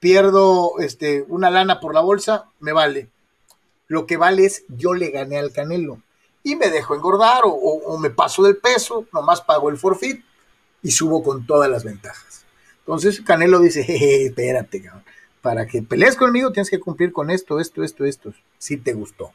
Pierdo 0.00 0.78
este, 0.78 1.24
una 1.28 1.50
lana 1.50 1.80
por 1.80 1.94
la 1.94 2.00
bolsa, 2.00 2.46
me 2.60 2.72
vale. 2.72 3.08
Lo 3.86 4.06
que 4.06 4.16
vale 4.16 4.44
es 4.44 4.64
yo 4.68 4.94
le 4.94 5.10
gané 5.10 5.38
al 5.38 5.52
Canelo 5.52 6.02
y 6.42 6.56
me 6.56 6.70
dejo 6.70 6.94
engordar 6.94 7.42
o, 7.44 7.98
me 7.98 8.10
paso 8.10 8.42
del 8.42 8.58
peso, 8.58 9.06
nomás 9.12 9.40
pago 9.40 9.70
el 9.70 9.76
forfeit 9.76 10.24
y 10.82 10.90
subo 10.90 11.22
con 11.22 11.46
todas 11.46 11.70
las 11.70 11.84
ventajas. 11.84 12.44
Entonces 12.80 13.20
Canelo 13.20 13.60
dice, 13.60 13.82
Jeje, 13.84 14.26
espérate, 14.26 14.82
cabrón. 14.82 15.04
para 15.42 15.66
que 15.66 15.82
pelees 15.82 16.16
conmigo 16.16 16.52
tienes 16.52 16.70
que 16.70 16.80
cumplir 16.80 17.12
con 17.12 17.30
esto, 17.30 17.60
esto, 17.60 17.82
esto, 17.82 18.04
esto, 18.04 18.32
si 18.58 18.76
te 18.76 18.92
gustó. 18.92 19.32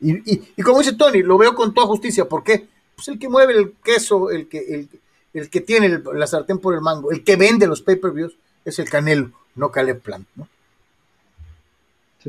Y, 0.00 0.30
y, 0.30 0.62
como 0.62 0.80
dice 0.80 0.94
Tony, 0.94 1.22
lo 1.22 1.38
veo 1.38 1.54
con 1.54 1.72
toda 1.72 1.86
justicia, 1.86 2.26
¿por 2.26 2.44
qué? 2.44 2.68
Pues 2.94 3.08
el 3.08 3.18
que 3.18 3.30
mueve 3.30 3.54
el 3.54 3.74
queso, 3.82 4.30
el 4.30 4.46
que, 4.46 4.58
el, 4.58 4.88
el 5.32 5.48
que 5.48 5.62
tiene 5.62 6.02
la 6.14 6.26
sartén 6.26 6.58
por 6.58 6.74
el 6.74 6.82
mango, 6.82 7.10
el 7.10 7.24
que 7.24 7.36
vende 7.36 7.66
los 7.66 7.80
pay-per-views 7.80 8.36
es 8.64 8.78
el 8.78 8.90
Canelo, 8.90 9.30
no 9.54 9.70
Caleb 9.70 10.00
Plant, 10.00 10.28
¿no? 10.36 10.48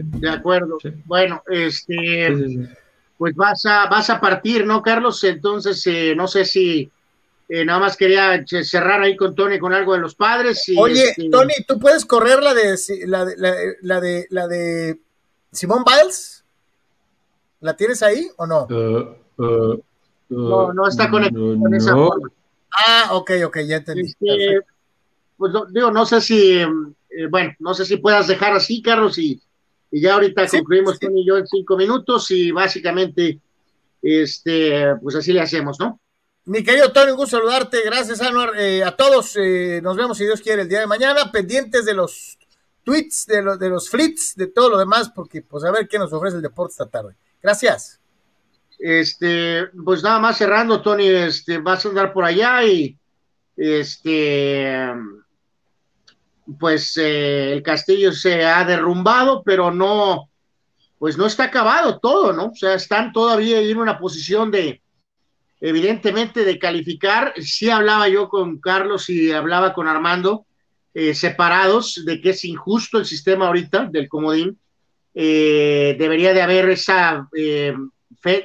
de 0.03 0.29
acuerdo. 0.29 0.77
Bueno, 1.05 1.41
este, 1.47 2.69
pues 3.17 3.35
vas 3.35 3.65
a, 3.65 3.87
vas 3.87 4.09
a 4.09 4.19
partir, 4.19 4.65
¿no, 4.65 4.81
Carlos? 4.81 5.23
Entonces, 5.23 5.85
eh, 5.87 6.13
no 6.15 6.27
sé 6.27 6.45
si 6.45 6.91
eh, 7.49 7.63
nada 7.63 7.79
más 7.79 7.95
quería 7.95 8.43
cerrar 8.45 9.01
ahí 9.01 9.15
con 9.15 9.33
Tony 9.33 9.57
con 9.57 9.73
algo 9.73 9.93
de 9.93 9.99
los 9.99 10.15
padres. 10.15 10.67
Y, 10.67 10.77
Oye, 10.77 11.09
este, 11.09 11.29
Tony, 11.29 11.53
¿tú 11.67 11.79
puedes 11.79 12.05
correr 12.05 12.43
la 12.43 12.53
de 12.53 12.77
la 13.05 13.25
de, 13.25 13.77
la, 13.81 14.01
de 14.01 14.27
la 14.29 14.47
de 14.47 14.99
Simón 15.51 15.83
Biles? 15.85 16.43
¿La 17.61 17.75
tienes 17.75 18.03
ahí 18.03 18.29
o 18.37 18.45
no? 18.45 18.67
Uh, 18.69 19.43
uh, 19.43 19.81
no, 20.29 20.73
no 20.73 20.87
está 20.87 21.09
conectado 21.09 21.57
con 21.57 21.73
esa 21.73 21.93
forma. 21.93 22.29
Ah, 22.85 23.09
ok, 23.13 23.31
ok, 23.45 23.59
ya 23.59 23.77
entendí. 23.77 24.03
Este, 24.03 24.59
pues 25.37 25.53
digo, 25.71 25.89
no 25.89 26.05
sé 26.05 26.19
si, 26.19 26.59
eh, 26.59 26.67
bueno, 27.29 27.53
no 27.59 27.73
sé 27.73 27.85
si 27.85 27.97
puedas 27.97 28.27
dejar 28.27 28.53
así, 28.53 28.81
Carlos, 28.81 29.17
y, 29.17 29.41
y 29.89 30.01
ya 30.01 30.15
ahorita 30.15 30.47
concluimos 30.47 30.99
tú 30.99 31.09
y 31.15 31.25
yo 31.25 31.37
en 31.37 31.47
cinco 31.47 31.77
minutos 31.77 32.29
y 32.31 32.51
básicamente, 32.51 33.39
este, 34.01 34.95
pues 35.01 35.15
así 35.15 35.31
le 35.31 35.41
hacemos, 35.41 35.79
¿no? 35.79 35.99
Mi 36.47 36.63
querido 36.63 36.93
Tony, 36.93 37.11
un 37.11 37.17
gusto 37.17 37.35
saludarte. 37.35 37.81
Gracias, 37.83 38.21
Anuar. 38.21 38.53
Eh, 38.57 38.81
a 38.81 38.95
todos, 38.95 39.35
eh, 39.35 39.81
nos 39.83 39.97
vemos 39.97 40.17
si 40.17 40.23
Dios 40.23 40.39
quiere 40.39 40.61
el 40.61 40.69
día 40.69 40.79
de 40.79 40.87
mañana, 40.87 41.29
pendientes 41.29 41.83
de 41.83 41.93
los 41.93 42.37
tweets, 42.85 43.25
de, 43.25 43.69
los 43.69 43.89
flits, 43.89 44.33
de 44.33 44.47
todo 44.47 44.69
lo 44.69 44.77
demás, 44.77 45.11
porque 45.13 45.41
pues 45.41 45.65
a 45.65 45.71
ver 45.71 45.89
qué 45.89 45.99
nos 45.99 46.13
ofrece 46.13 46.37
el 46.37 46.41
deporte 46.41 46.71
esta 46.71 46.85
tarde. 46.85 47.17
Gracias. 47.43 47.99
Este, 48.79 49.67
pues 49.83 50.01
nada 50.01 50.19
más 50.19 50.37
cerrando, 50.37 50.81
Tony, 50.81 51.09
este, 51.09 51.57
vas 51.57 51.85
a 51.85 51.89
andar 51.89 52.13
por 52.13 52.23
allá 52.23 52.63
y 52.63 52.97
este, 53.57 54.89
pues 56.57 56.95
eh, 56.95 57.51
el 57.51 57.61
castillo 57.61 58.13
se 58.13 58.45
ha 58.45 58.63
derrumbado, 58.63 59.43
pero 59.43 59.69
no, 59.69 60.29
pues 60.97 61.17
no 61.17 61.25
está 61.25 61.43
acabado 61.43 61.99
todo, 61.99 62.31
¿no? 62.31 62.45
O 62.45 62.55
sea, 62.55 62.75
están 62.75 63.11
todavía 63.11 63.59
en 63.59 63.77
una 63.77 63.99
posición 63.99 64.49
de, 64.49 64.81
evidentemente, 65.59 66.43
de 66.43 66.59
calificar. 66.59 67.33
Sí 67.37 67.69
hablaba 67.69 68.07
yo 68.09 68.29
con 68.29 68.59
Carlos 68.59 69.09
y 69.09 69.31
hablaba 69.31 69.73
con 69.73 69.87
Armando, 69.87 70.45
eh, 70.93 71.13
separados, 71.13 72.03
de 72.05 72.21
que 72.21 72.31
es 72.31 72.43
injusto 72.45 72.97
el 72.97 73.05
sistema 73.05 73.47
ahorita 73.47 73.85
del 73.91 74.07
comodín. 74.07 74.59
Eh, 75.13 75.95
debería 75.97 76.33
de 76.33 76.41
haber 76.41 76.69
esa 76.69 77.27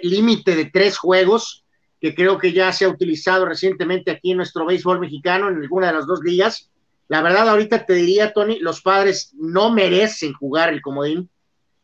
límite 0.03 0.57
de 0.57 0.67
tres 0.67 0.97
juegos, 0.97 1.65
que 2.01 2.15
creo 2.15 2.39
que 2.39 2.53
ya 2.53 2.73
se 2.73 2.85
ha 2.85 2.89
utilizado 2.89 3.47
recientemente 3.47 4.11
aquí 4.11 4.33
en 4.33 4.39
nuestro 4.39 4.67
béisbol 4.67 4.99
mexicano, 4.99 5.49
en 5.49 5.57
alguna 5.57 5.89
de 5.89 5.93
las 5.95 6.07
dos 6.07 6.21
ligas. 6.25 6.71
La 7.09 7.21
verdad, 7.21 7.49
ahorita 7.49 7.85
te 7.85 7.95
diría, 7.95 8.33
Tony, 8.33 8.59
los 8.59 8.81
padres 8.81 9.33
no 9.39 9.71
merecen 9.71 10.33
jugar 10.33 10.73
el 10.73 10.81
comodín. 10.81 11.29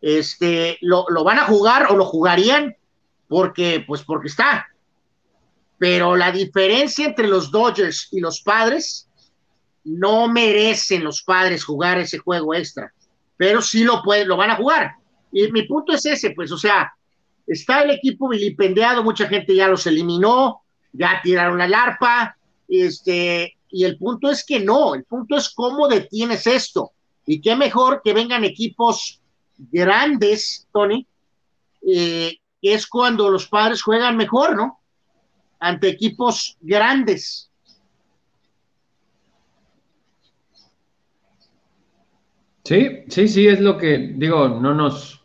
este, 0.01 0.79
lo, 0.81 1.07
lo 1.09 1.25
van 1.25 1.39
a 1.39 1.45
jugar 1.45 1.91
o 1.91 1.97
lo 1.97 2.05
jugarían 2.05 2.77
porque, 3.27 3.85
pues 3.87 4.03
porque 4.03 4.29
está. 4.29 4.69
Pero 5.79 6.17
la 6.17 6.33
diferencia 6.33 7.07
entre 7.07 7.29
los 7.29 7.51
Dodgers 7.51 8.09
y 8.11 8.21
los 8.21 8.43
padres, 8.43 9.09
no 9.85 10.29
merecen 10.29 11.05
los 11.05 11.23
padres 11.23 11.65
jugar 11.65 11.99
ese 11.99 12.19
juego 12.19 12.55
extra, 12.55 12.93
pero 13.37 13.63
sí 13.63 13.85
lo 13.85 14.03
pueden, 14.03 14.29
lo 14.29 14.37
van 14.37 14.51
a 14.51 14.57
jugar. 14.57 14.93
Y 15.33 15.51
mi 15.53 15.63
punto 15.63 15.93
es 15.93 16.05
ese, 16.05 16.31
pues, 16.31 16.53
o 16.53 16.59
sea, 16.59 16.93
está 17.47 17.83
el 17.83 17.91
equipo 17.91 18.29
vilipendiado, 18.29 19.03
mucha 19.03 19.27
gente 19.29 19.55
ya 19.55 19.69
los 19.69 19.87
eliminó, 19.87 20.63
ya 20.93 21.21
tiraron 21.23 21.59
la 21.59 21.69
larpa, 21.69 22.37
este, 22.69 23.57
y 23.71 23.85
el 23.85 23.97
punto 23.97 24.31
es 24.31 24.45
que 24.45 24.61
no, 24.61 24.95
el 24.95 25.05
punto 25.05 25.37
es 25.37 25.49
cómo 25.51 25.89
detienes 25.89 26.47
esto. 26.47 26.93
Y 27.27 27.41
qué 27.41 27.57
mejor 27.57 28.01
que 28.03 28.15
vengan 28.15 28.45
equipos 28.45 29.21
grandes, 29.59 30.67
Tony, 30.73 31.07
eh, 31.87 32.39
que 32.61 32.75
es 32.75 32.87
cuando 32.87 33.29
los 33.31 33.47
padres 33.47 33.83
juegan 33.83 34.17
mejor, 34.17 34.57
¿no? 34.57 34.81
Ante 35.61 35.89
equipos 35.89 36.57
grandes. 36.61 37.51
Sí, 42.65 43.05
sí, 43.09 43.29
sí, 43.29 43.49
es 43.49 43.61
lo 43.61 43.79
que 43.79 44.13
digo, 44.15 44.49
no 44.49 44.75
nos 44.75 45.25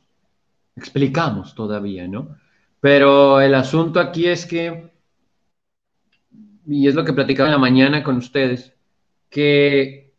explicamos 0.76 1.54
todavía, 1.54 2.08
¿no? 2.08 2.38
Pero 2.80 3.42
el 3.42 3.54
asunto 3.54 4.00
aquí 4.00 4.28
es 4.28 4.46
que, 4.46 4.92
y 6.66 6.88
es 6.88 6.96
lo 6.96 7.04
que 7.04 7.14
platicaba 7.14 7.50
en 7.50 7.54
la 7.54 7.60
mañana 7.60 8.04
con 8.04 8.18
ustedes, 8.18 8.74
que 9.30 10.14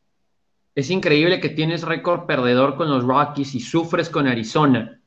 es 0.74 0.90
increíble 0.90 1.40
que 1.40 1.48
tienes 1.48 1.82
récord 1.82 2.26
perdedor 2.26 2.76
con 2.76 2.90
los 2.90 3.04
Rockies 3.04 3.54
y 3.54 3.60
sufres 3.60 4.10
con 4.10 4.26
Arizona 4.26 5.00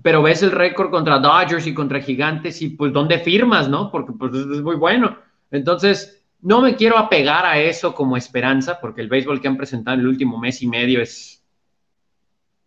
pero 0.00 0.22
ves 0.22 0.42
el 0.42 0.52
récord 0.52 0.90
contra 0.90 1.18
Dodgers 1.18 1.66
y 1.66 1.74
contra 1.74 2.00
Gigantes 2.00 2.62
y 2.62 2.70
pues 2.70 2.92
dónde 2.92 3.18
firmas, 3.18 3.68
¿no? 3.68 3.90
Porque 3.90 4.12
pues 4.12 4.32
es 4.34 4.62
muy 4.62 4.76
bueno. 4.76 5.18
Entonces, 5.50 6.22
no 6.40 6.60
me 6.60 6.74
quiero 6.74 6.98
apegar 6.98 7.44
a 7.44 7.58
eso 7.58 7.94
como 7.94 8.16
esperanza, 8.16 8.80
porque 8.80 9.00
el 9.00 9.08
béisbol 9.08 9.40
que 9.40 9.48
han 9.48 9.56
presentado 9.56 9.94
en 9.94 10.00
el 10.00 10.08
último 10.08 10.38
mes 10.38 10.62
y 10.62 10.66
medio 10.66 11.00
es 11.00 11.44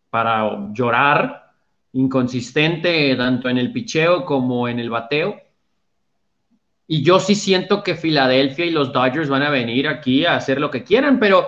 para 0.09 0.69
llorar, 0.71 1.51
inconsistente 1.93 3.15
tanto 3.15 3.49
en 3.49 3.57
el 3.57 3.73
picheo 3.73 4.23
como 4.23 4.67
en 4.67 4.79
el 4.79 4.89
bateo. 4.89 5.41
Y 6.87 7.03
yo 7.03 7.19
sí 7.19 7.35
siento 7.35 7.83
que 7.83 7.95
Filadelfia 7.95 8.65
y 8.65 8.71
los 8.71 8.93
Dodgers 8.93 9.27
van 9.27 9.43
a 9.43 9.49
venir 9.49 9.87
aquí 9.87 10.25
a 10.25 10.35
hacer 10.35 10.61
lo 10.61 10.69
que 10.69 10.83
quieran, 10.83 11.19
pero, 11.19 11.45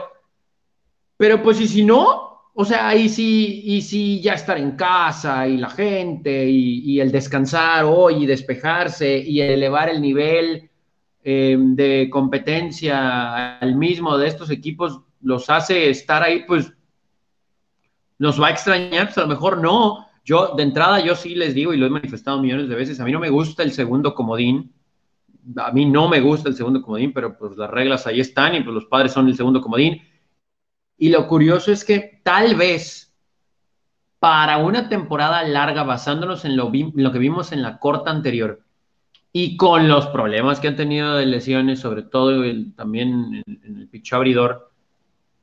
pero 1.16 1.42
pues 1.42 1.62
y 1.62 1.68
si 1.68 1.86
no, 1.86 2.37
o 2.60 2.66
sea, 2.66 2.96
y 2.96 3.08
si, 3.08 3.62
y 3.66 3.84
si 3.84 4.20
ya 4.20 4.34
estar 4.34 4.58
en 4.58 4.72
casa 4.72 5.48
y 5.48 5.58
la 5.58 5.70
gente 5.70 6.50
y, 6.50 7.00
el 7.00 7.12
descansar 7.12 7.86
hoy 7.86 8.24
y 8.24 8.26
despejarse 8.26 9.20
y 9.20 9.42
elevar 9.42 9.90
el 9.90 10.02
nivel 10.02 10.68
em, 11.24 11.76
de 11.76 12.10
competencia 12.12 13.60
al 13.60 13.76
mismo 13.76 14.18
de 14.18 14.28
estos 14.28 14.50
equipos 14.50 15.02
los 15.22 15.52
hace 15.52 15.92
estar 15.92 16.24
ahí, 16.24 16.46
pues 16.48 16.74
nos 18.18 18.42
va 18.42 18.48
a 18.48 18.52
extrañar, 18.52 19.06
pues 19.06 19.20
a 19.20 19.22
lo 19.22 19.28
mejor 19.28 19.60
no. 19.60 20.08
Yo, 20.26 20.56
de 20.58 20.64
entrada, 20.64 21.00
yo 21.00 21.14
sí 21.16 21.36
les 21.36 21.54
digo 21.54 21.76
y 21.76 21.78
lo 21.78 21.86
he 21.86 21.92
manifestado 21.92 22.42
millones 22.42 22.70
de 22.70 22.76
veces, 22.76 23.00
a 23.00 23.06
mí 23.06 23.12
no 23.12 23.20
me 23.20 23.30
gusta 23.30 23.62
el 23.62 23.72
segundo 23.72 24.16
comodín, 24.16 24.74
a 25.58 25.72
mí 25.72 25.86
no 25.86 26.10
me 26.10 26.22
gusta 26.22 26.50
el 26.50 26.56
segundo 26.56 26.82
comodín, 26.82 27.14
pero 27.14 27.38
pues 27.38 27.56
las 27.56 27.70
reglas 27.70 28.08
ahí 28.08 28.20
están 28.20 28.56
y 28.56 28.62
pues 28.62 28.74
los 28.74 28.86
padres 28.86 29.12
son 29.12 29.28
el 29.28 29.36
segundo 29.36 29.62
comodín 29.62 30.02
y 30.98 31.10
lo 31.10 31.28
curioso 31.28 31.72
es 31.72 31.86
que 31.86 32.22
tal 32.24 32.56
vez 32.56 33.14
para 34.20 34.58
una 34.58 34.90
temporada 34.90 35.44
larga, 35.44 35.84
basándonos 35.84 36.44
en 36.44 36.58
lo, 36.58 36.72
que 36.72 37.20
vimos 37.20 37.52
en 37.52 37.62
la 37.62 37.78
corta 37.78 38.10
anterior 38.10 38.62
y 39.32 39.58
con 39.58 39.88
los 39.88 40.08
problemas 40.08 40.60
que 40.60 40.70
han 40.70 40.76
tenido 40.76 41.16
de 41.16 41.28
lesiones, 41.28 41.80
sobre 41.80 42.02
todo 42.02 42.42
también 42.76 43.44
en, 43.46 43.78
el 43.78 43.88
picho 43.88 44.16
abridor, 44.16 44.72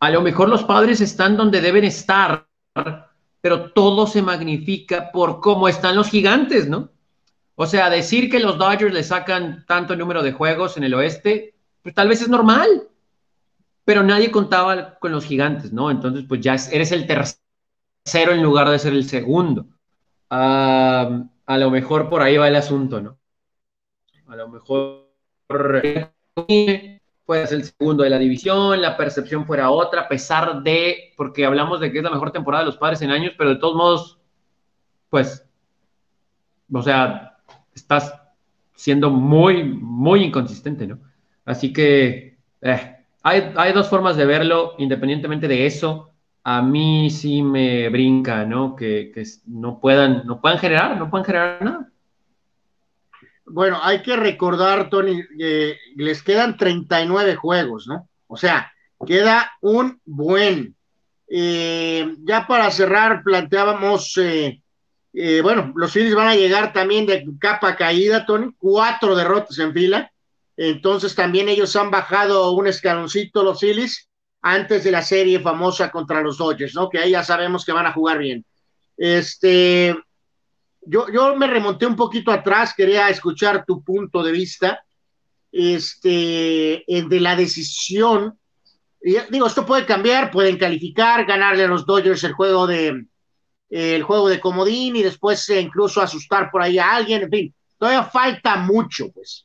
a 0.01 0.11
lo 0.11 0.23
mejor 0.23 0.49
los 0.49 0.65
padres 0.65 1.01
están 1.01 1.37
donde 1.37 1.61
deben 1.61 1.85
estar, 1.85 2.49
pero 3.41 3.71
todo 3.71 4.09
se 4.09 4.23
magnifica 4.23 5.13
por 5.13 5.39
cómo 5.41 5.69
están 5.69 5.95
los 5.95 6.09
gigantes, 6.09 6.69
¿no? 6.69 6.91
O 7.55 7.67
sea, 7.67 7.89
decir 7.89 8.29
que 8.29 8.41
los 8.41 8.59
Dodgers 8.59 8.93
le 8.93 9.05
sacan 9.05 9.65
tanto 9.69 9.95
número 9.95 10.25
de 10.25 10.33
juegos 10.33 10.77
en 10.77 10.83
el 10.83 10.95
oeste, 10.95 11.55
pues 11.83 11.95
tal 11.95 12.09
vez 12.09 12.21
es 12.21 12.29
normal 12.29 12.89
pero 13.85 14.03
nadie 14.03 14.31
contaba 14.31 14.99
con 14.99 15.13
los 15.13 15.25
gigantes, 15.25 15.73
¿no? 15.73 15.91
Entonces, 15.91 16.25
pues 16.29 16.41
ya 16.41 16.57
eres 16.73 16.93
el 16.93 17.07
tercero 17.07 18.33
en 18.33 18.43
lugar 18.43 18.69
de 18.69 18.79
ser 18.79 18.93
el 18.93 19.09
segundo. 19.09 19.67
a 20.31 21.59
lo 21.59 21.71
mejor 21.71 22.09
por 22.09 22.23
ahí 22.23 22.37
va 22.37 22.49
el 22.49 22.57
asunto, 22.57 23.01
¿no? 23.01 23.19
A 24.27 24.37
lo 24.37 24.49
mejor 24.49 25.11
puede 27.25 27.47
ser 27.47 27.59
el 27.59 27.65
segundo 27.65 28.03
de 28.05 28.11
la 28.11 28.19
división, 28.19 28.81
la 28.81 28.97
percepción 28.97 29.47
fuera 29.47 29.71
otra, 29.71 30.03
a 30.03 30.09
pesar 30.09 30.63
de, 30.63 31.13
porque 31.17 31.45
hablamos 31.45 31.81
de 31.81 31.93
que 31.93 31.99
es 31.99 32.05
la 32.05 32.11
mejor 32.11 32.33
temporada 32.33 32.65
de 32.65 32.71
los 32.71 32.77
padres 32.77 33.03
en 33.03 33.11
años, 33.11 33.35
pero 33.37 33.51
de 33.51 33.57
todos 33.57 33.77
modos, 33.77 34.19
pues, 35.11 35.47
o 36.73 36.83
sea, 36.83 37.39
estás 37.75 38.15
siendo 38.75 39.11
muy, 39.11 39.65
muy 39.65 40.25
inconsistente, 40.25 40.87
¿no? 40.87 40.99
Así 41.45 41.73
que, 41.73 42.39
eh, 42.61 42.94
hay, 43.25 43.73
dos 43.73 43.89
formas 43.89 44.17
de 44.17 44.27
verlo, 44.27 44.75
independientemente 44.77 45.49
de 45.49 45.65
eso. 45.65 46.11
A 46.43 46.61
mí 46.61 47.09
sí 47.09 47.43
me 47.43 47.89
brinca, 47.89 48.45
¿no? 48.45 48.77
Que, 48.77 49.13
no, 49.47 49.81
puedan, 49.81 50.27
no 50.27 50.43
puedan 50.43 50.59
generar, 50.59 50.99
no 50.99 51.09
puedan 51.09 51.25
generar 51.25 51.63
nada. 51.63 51.89
Bueno, 53.47 53.79
hay 53.83 54.03
que 54.03 54.15
recordar, 54.15 54.91
Tony, 54.91 55.23
que 55.39 55.79
les 55.97 56.23
quedan 56.23 56.59
39 56.59 57.37
juegos, 57.37 57.87
¿no? 57.87 58.09
O 58.27 58.37
sea, 58.37 58.71
queda 59.07 59.53
un 59.63 59.99
buen. 60.05 60.77
Eh, 61.27 62.15
ya 62.25 62.47
para 62.47 62.71
cerrar, 62.71 63.23
planteábamos, 63.23 64.19
eh, 64.19 64.63
eh, 65.15 65.41
bueno, 65.43 65.73
los 65.77 65.91
Phillies 65.91 66.15
van 66.15 66.29
a 66.29 66.37
llegar 66.37 66.75
también 66.75 67.07
de 67.07 67.25
capa 67.39 67.75
caída, 67.75 68.27
Tony, 68.27 68.55
cuatro 68.59 69.17
derrotas 69.17 69.59
en 69.59 69.73
fila. 69.73 70.13
Entonces 70.57 71.15
también 71.15 71.49
ellos 71.49 71.75
han 71.77 71.91
bajado 71.91 72.53
un 72.53 72.67
escaloncito 72.67 73.43
los 73.43 73.61
Phillies 73.61 74.09
antes 74.43 74.85
de 74.85 74.91
la 74.91 75.03
serie 75.03 75.41
famosa 75.41 75.91
contra 75.91 76.21
los 76.21 76.39
Dodgers, 76.39 76.75
¿no? 76.75 76.89
Que 76.89 76.99
ahí 76.99 77.13
ya 77.13 77.25
sabemos 77.25 77.65
que 77.65 77.73
van 77.73 77.87
a 77.87 77.93
jugar 77.93 78.19
bien. 78.19 78.45
Este, 78.97 79.97
yo, 80.83 81.07
yo 81.13 81.35
me 81.35 81.47
remonté 81.47 81.87
un 81.87 81.97
poquito 81.97 82.31
atrás, 82.31 82.75
quería 82.77 83.09
escuchar 83.09 83.65
tu 83.65 83.83
punto 83.83 84.23
de 84.23 84.33
vista, 84.33 84.85
este, 85.51 86.85
de 86.87 87.21
la 87.21 87.37
decisión. 87.37 88.39
digo, 89.01 89.47
esto 89.47 89.65
puede 89.65 89.87
cambiar, 89.87 90.31
pueden 90.31 90.59
calificar, 90.59 91.25
ganarle 91.27 91.65
a 91.65 91.69
los 91.69 91.87
Dodgers 91.87 92.23
el 92.25 92.33
juego 92.33 92.67
de 92.67 93.07
el 93.71 94.05
juego 94.05 94.29
de 94.29 94.39
comodín 94.39 94.95
y 94.95 95.03
después 95.03 95.49
incluso 95.49 96.01
asustar 96.01 96.49
por 96.51 96.63
ahí 96.63 96.79
a 96.79 96.95
alguien, 96.95 97.23
en 97.23 97.31
fin, 97.31 97.55
todavía 97.77 98.05
falta 98.05 98.57
mucho, 98.57 99.11
pues 99.11 99.44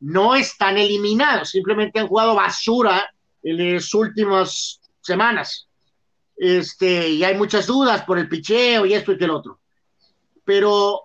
no 0.00 0.34
están 0.34 0.78
eliminados, 0.78 1.50
simplemente 1.50 2.00
han 2.00 2.08
jugado 2.08 2.34
basura 2.34 3.10
en 3.42 3.74
las 3.74 3.92
últimas 3.94 4.80
semanas. 5.00 5.68
Este, 6.36 7.08
y 7.08 7.22
hay 7.22 7.36
muchas 7.36 7.66
dudas 7.66 8.02
por 8.04 8.18
el 8.18 8.28
picheo 8.28 8.86
y 8.86 8.94
esto 8.94 9.12
y 9.12 9.18
que 9.18 9.24
el 9.24 9.30
otro. 9.30 9.60
Pero, 10.44 11.02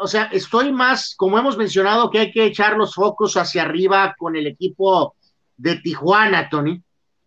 o 0.00 0.06
sea, 0.06 0.24
estoy 0.32 0.70
más, 0.70 1.14
como 1.16 1.38
hemos 1.38 1.56
mencionado, 1.56 2.08
que 2.08 2.20
hay 2.20 2.32
que 2.32 2.44
echar 2.44 2.76
los 2.76 2.94
focos 2.94 3.36
hacia 3.36 3.62
arriba 3.62 4.14
con 4.16 4.36
el 4.36 4.46
equipo 4.46 5.16
de 5.56 5.76
Tijuana, 5.76 6.48
Tony, 6.48 6.80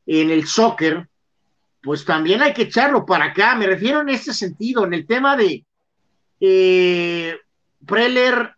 en 0.05 0.31
el 0.31 0.47
soccer, 0.47 1.09
pues 1.81 2.05
también 2.05 2.41
hay 2.41 2.53
que 2.53 2.63
echarlo 2.63 3.05
para 3.05 3.25
acá. 3.25 3.55
Me 3.55 3.67
refiero 3.67 4.01
en 4.01 4.09
este 4.09 4.33
sentido, 4.33 4.85
en 4.85 4.93
el 4.93 5.05
tema 5.05 5.35
de 5.35 5.65
eh, 6.39 7.37
Preller 7.85 8.55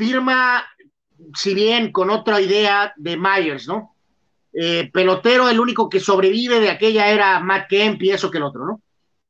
firma, 0.00 0.64
si 1.34 1.52
bien 1.52 1.92
con 1.92 2.08
otra 2.08 2.40
idea 2.40 2.94
de 2.96 3.18
Myers, 3.18 3.68
¿no? 3.68 3.94
Eh, 4.50 4.90
pelotero, 4.90 5.50
el 5.50 5.60
único 5.60 5.90
que 5.90 6.00
sobrevive 6.00 6.58
de 6.58 6.70
aquella 6.70 7.10
era 7.10 7.38
Matt 7.40 7.68
Kemp 7.68 8.02
y 8.02 8.10
eso 8.10 8.30
que 8.30 8.38
el 8.38 8.44
otro, 8.44 8.64
¿no? 8.64 8.80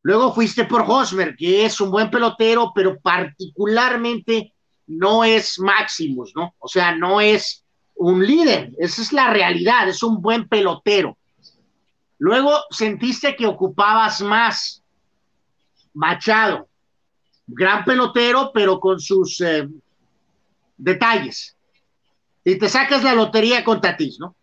Luego 0.02 0.32
fuiste 0.32 0.64
por 0.64 0.84
Hosmer, 0.86 1.34
que 1.34 1.64
es 1.64 1.80
un 1.80 1.90
buen 1.90 2.08
pelotero, 2.08 2.70
pero 2.72 3.00
particularmente 3.00 4.54
no 4.86 5.24
es 5.24 5.58
Maximus, 5.58 6.32
¿no? 6.36 6.54
O 6.60 6.68
sea, 6.68 6.94
no 6.94 7.20
es 7.20 7.64
un 7.96 8.24
líder, 8.24 8.70
esa 8.78 9.02
es 9.02 9.12
la 9.12 9.28
realidad, 9.30 9.88
es 9.88 10.04
un 10.04 10.22
buen 10.22 10.46
pelotero. 10.48 11.18
Luego 12.18 12.52
sentiste 12.70 13.34
que 13.34 13.46
ocupabas 13.46 14.20
más 14.20 14.84
Machado, 15.94 16.68
gran 17.48 17.84
pelotero, 17.84 18.52
pero 18.54 18.78
con 18.78 19.00
sus 19.00 19.40
eh, 19.40 19.68
detalles. 20.80 21.56
Y 22.44 22.56
te 22.56 22.68
sacas 22.68 23.04
la 23.04 23.14
lotería 23.14 23.64
con 23.64 23.80
Tatis, 23.80 24.18
¿no? 24.18 24.34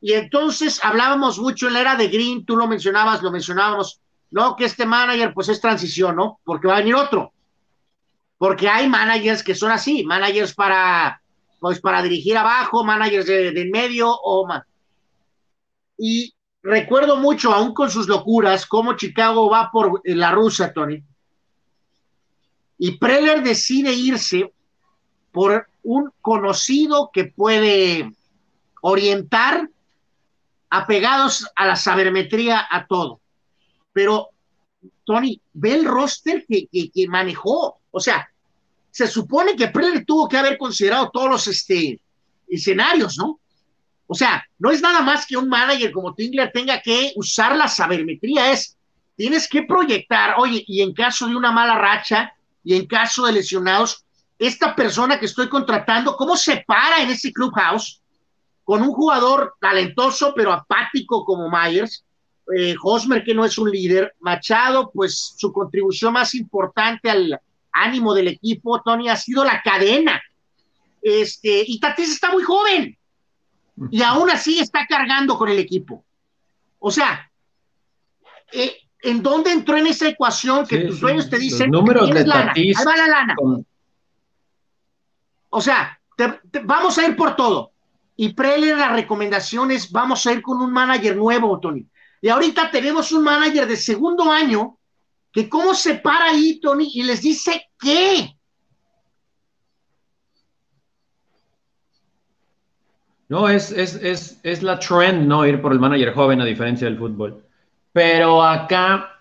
Y 0.00 0.12
entonces 0.12 0.80
hablábamos 0.84 1.38
mucho 1.38 1.66
en 1.66 1.74
la 1.74 1.80
era 1.80 1.96
de 1.96 2.08
Green, 2.08 2.44
tú 2.44 2.56
lo 2.56 2.66
mencionabas, 2.66 3.22
lo 3.22 3.30
mencionábamos 3.30 4.00
no, 4.30 4.56
que 4.56 4.64
este 4.64 4.84
manager 4.84 5.32
pues 5.32 5.48
es 5.48 5.60
transición, 5.60 6.16
¿no? 6.16 6.40
Porque 6.44 6.66
va 6.66 6.74
a 6.74 6.78
venir 6.80 6.94
otro. 6.96 7.32
Porque 8.36 8.68
hay 8.68 8.88
managers 8.88 9.42
que 9.42 9.54
son 9.54 9.70
así, 9.70 10.04
managers 10.04 10.54
para, 10.54 11.22
pues 11.60 11.80
para 11.80 12.02
dirigir 12.02 12.36
abajo, 12.36 12.84
managers 12.84 13.26
de, 13.26 13.52
de 13.52 13.64
medio 13.66 14.10
o 14.10 14.46
más. 14.46 14.64
Y 15.96 16.34
recuerdo 16.62 17.16
mucho, 17.16 17.52
aún 17.52 17.72
con 17.72 17.90
sus 17.90 18.08
locuras, 18.08 18.66
cómo 18.66 18.96
Chicago 18.96 19.48
va 19.48 19.70
por 19.70 20.00
la 20.04 20.32
rusa, 20.32 20.72
Tony. 20.72 21.02
Y 22.78 22.98
Preller 22.98 23.42
decide 23.42 23.92
irse 23.92 24.52
por 25.34 25.66
un 25.82 26.12
conocido 26.22 27.10
que 27.12 27.24
puede 27.24 28.08
orientar 28.80 29.68
apegados 30.70 31.44
a 31.56 31.66
la 31.66 31.74
sabermetría 31.74 32.64
a 32.70 32.86
todo. 32.86 33.20
Pero, 33.92 34.28
Tony, 35.04 35.40
ve 35.52 35.74
el 35.74 35.86
roster 35.86 36.46
que, 36.48 36.68
que, 36.70 37.08
manejó. 37.08 37.80
O 37.90 37.98
sea, 37.98 38.30
se 38.92 39.08
supone 39.08 39.56
que 39.56 39.68
Preller 39.68 40.04
tuvo 40.04 40.28
que 40.28 40.38
haber 40.38 40.56
considerado 40.56 41.10
todos 41.10 41.28
los 41.28 41.46
este, 41.48 42.00
escenarios, 42.46 43.18
¿no? 43.18 43.40
O 44.06 44.14
sea, 44.14 44.46
no 44.60 44.70
es 44.70 44.80
nada 44.80 45.00
más 45.00 45.26
que 45.26 45.36
un 45.36 45.48
manager 45.48 45.90
como 45.90 46.14
Tingler 46.14 46.52
tenga 46.52 46.80
que 46.80 47.12
usar 47.16 47.56
la 47.56 47.66
sabermetría, 47.66 48.52
es, 48.52 48.76
tienes 49.16 49.48
que 49.48 49.62
proyectar, 49.62 50.36
oye, 50.38 50.62
y 50.68 50.80
en 50.80 50.92
caso 50.92 51.26
de 51.26 51.34
una 51.34 51.50
mala 51.50 51.76
racha 51.76 52.32
y 52.62 52.76
en 52.76 52.86
caso 52.86 53.26
de 53.26 53.32
lesionados, 53.32 54.03
esta 54.38 54.74
persona 54.74 55.18
que 55.18 55.26
estoy 55.26 55.48
contratando, 55.48 56.16
¿cómo 56.16 56.36
se 56.36 56.64
para 56.66 57.02
en 57.02 57.10
ese 57.10 57.32
clubhouse 57.32 58.00
con 58.64 58.82
un 58.82 58.92
jugador 58.92 59.54
talentoso 59.60 60.32
pero 60.34 60.52
apático 60.52 61.24
como 61.24 61.50
Myers? 61.50 62.04
Eh, 62.54 62.74
Hosmer, 62.82 63.24
que 63.24 63.34
no 63.34 63.44
es 63.44 63.56
un 63.56 63.70
líder, 63.70 64.14
Machado, 64.20 64.90
pues 64.92 65.34
su 65.36 65.52
contribución 65.52 66.12
más 66.12 66.34
importante 66.34 67.08
al 67.08 67.40
ánimo 67.72 68.14
del 68.14 68.28
equipo, 68.28 68.82
Tony, 68.82 69.08
ha 69.08 69.16
sido 69.16 69.44
la 69.44 69.62
cadena. 69.62 70.20
Este, 71.00 71.64
y 71.66 71.78
Tatis 71.80 72.10
está 72.10 72.32
muy 72.32 72.42
joven 72.42 72.96
y 73.90 74.02
aún 74.02 74.30
así 74.30 74.58
está 74.58 74.86
cargando 74.86 75.36
con 75.36 75.48
el 75.48 75.58
equipo. 75.58 76.04
O 76.78 76.90
sea, 76.90 77.30
eh, 78.52 78.76
¿en 79.02 79.22
dónde 79.22 79.52
entró 79.52 79.76
en 79.76 79.86
esa 79.86 80.08
ecuación 80.08 80.66
que 80.66 80.80
tus 80.80 81.00
dueños 81.00 81.28
te 81.28 81.38
dicen 81.38 81.70
números 81.70 82.10
de 82.10 82.26
lana? 82.26 82.52
Ahí 82.54 82.72
va 82.72 82.96
la 82.96 83.08
lana. 83.08 83.34
O 85.56 85.60
sea, 85.60 86.00
vamos 86.64 86.98
a 86.98 87.06
ir 87.06 87.16
por 87.16 87.36
todo. 87.36 87.70
Y 88.16 88.32
Preller, 88.32 88.76
la 88.76 88.88
recomendación 88.88 89.70
es, 89.70 89.90
vamos 89.90 90.26
a 90.26 90.32
ir 90.32 90.42
con 90.42 90.60
un 90.60 90.72
manager 90.72 91.16
nuevo, 91.16 91.58
Tony. 91.60 91.86
Y 92.20 92.28
ahorita 92.28 92.70
tenemos 92.70 93.12
un 93.12 93.22
manager 93.22 93.66
de 93.66 93.76
segundo 93.76 94.30
año 94.30 94.78
que 95.32 95.48
cómo 95.48 95.74
se 95.74 95.94
para 95.94 96.26
ahí, 96.26 96.58
Tony, 96.60 96.90
y 96.92 97.04
les 97.04 97.22
dice 97.22 97.68
qué. 97.78 98.36
No, 103.28 103.48
es, 103.48 103.70
es, 103.70 103.94
es, 103.94 104.40
es 104.42 104.62
la 104.62 104.78
trend, 104.78 105.26
¿no? 105.26 105.46
Ir 105.46 105.62
por 105.62 105.72
el 105.72 105.78
manager 105.80 106.14
joven 106.14 106.40
a 106.40 106.44
diferencia 106.44 106.86
del 106.86 106.98
fútbol. 106.98 107.44
Pero 107.92 108.42
acá 108.42 109.14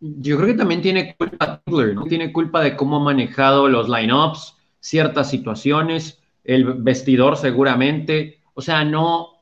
yo 0.00 0.36
creo 0.36 0.48
que 0.48 0.54
también 0.54 0.80
tiene 0.80 1.16
culpa 1.16 1.62
¿no? 1.66 2.04
Tiene 2.04 2.32
culpa 2.32 2.60
de 2.60 2.76
cómo 2.76 2.96
ha 2.96 3.00
manejado 3.00 3.68
los 3.68 3.88
lineups, 3.88 4.57
ciertas 4.80 5.30
situaciones, 5.30 6.22
el 6.44 6.64
vestidor 6.64 7.36
seguramente. 7.36 8.40
O 8.54 8.62
sea, 8.62 8.84
no. 8.84 9.34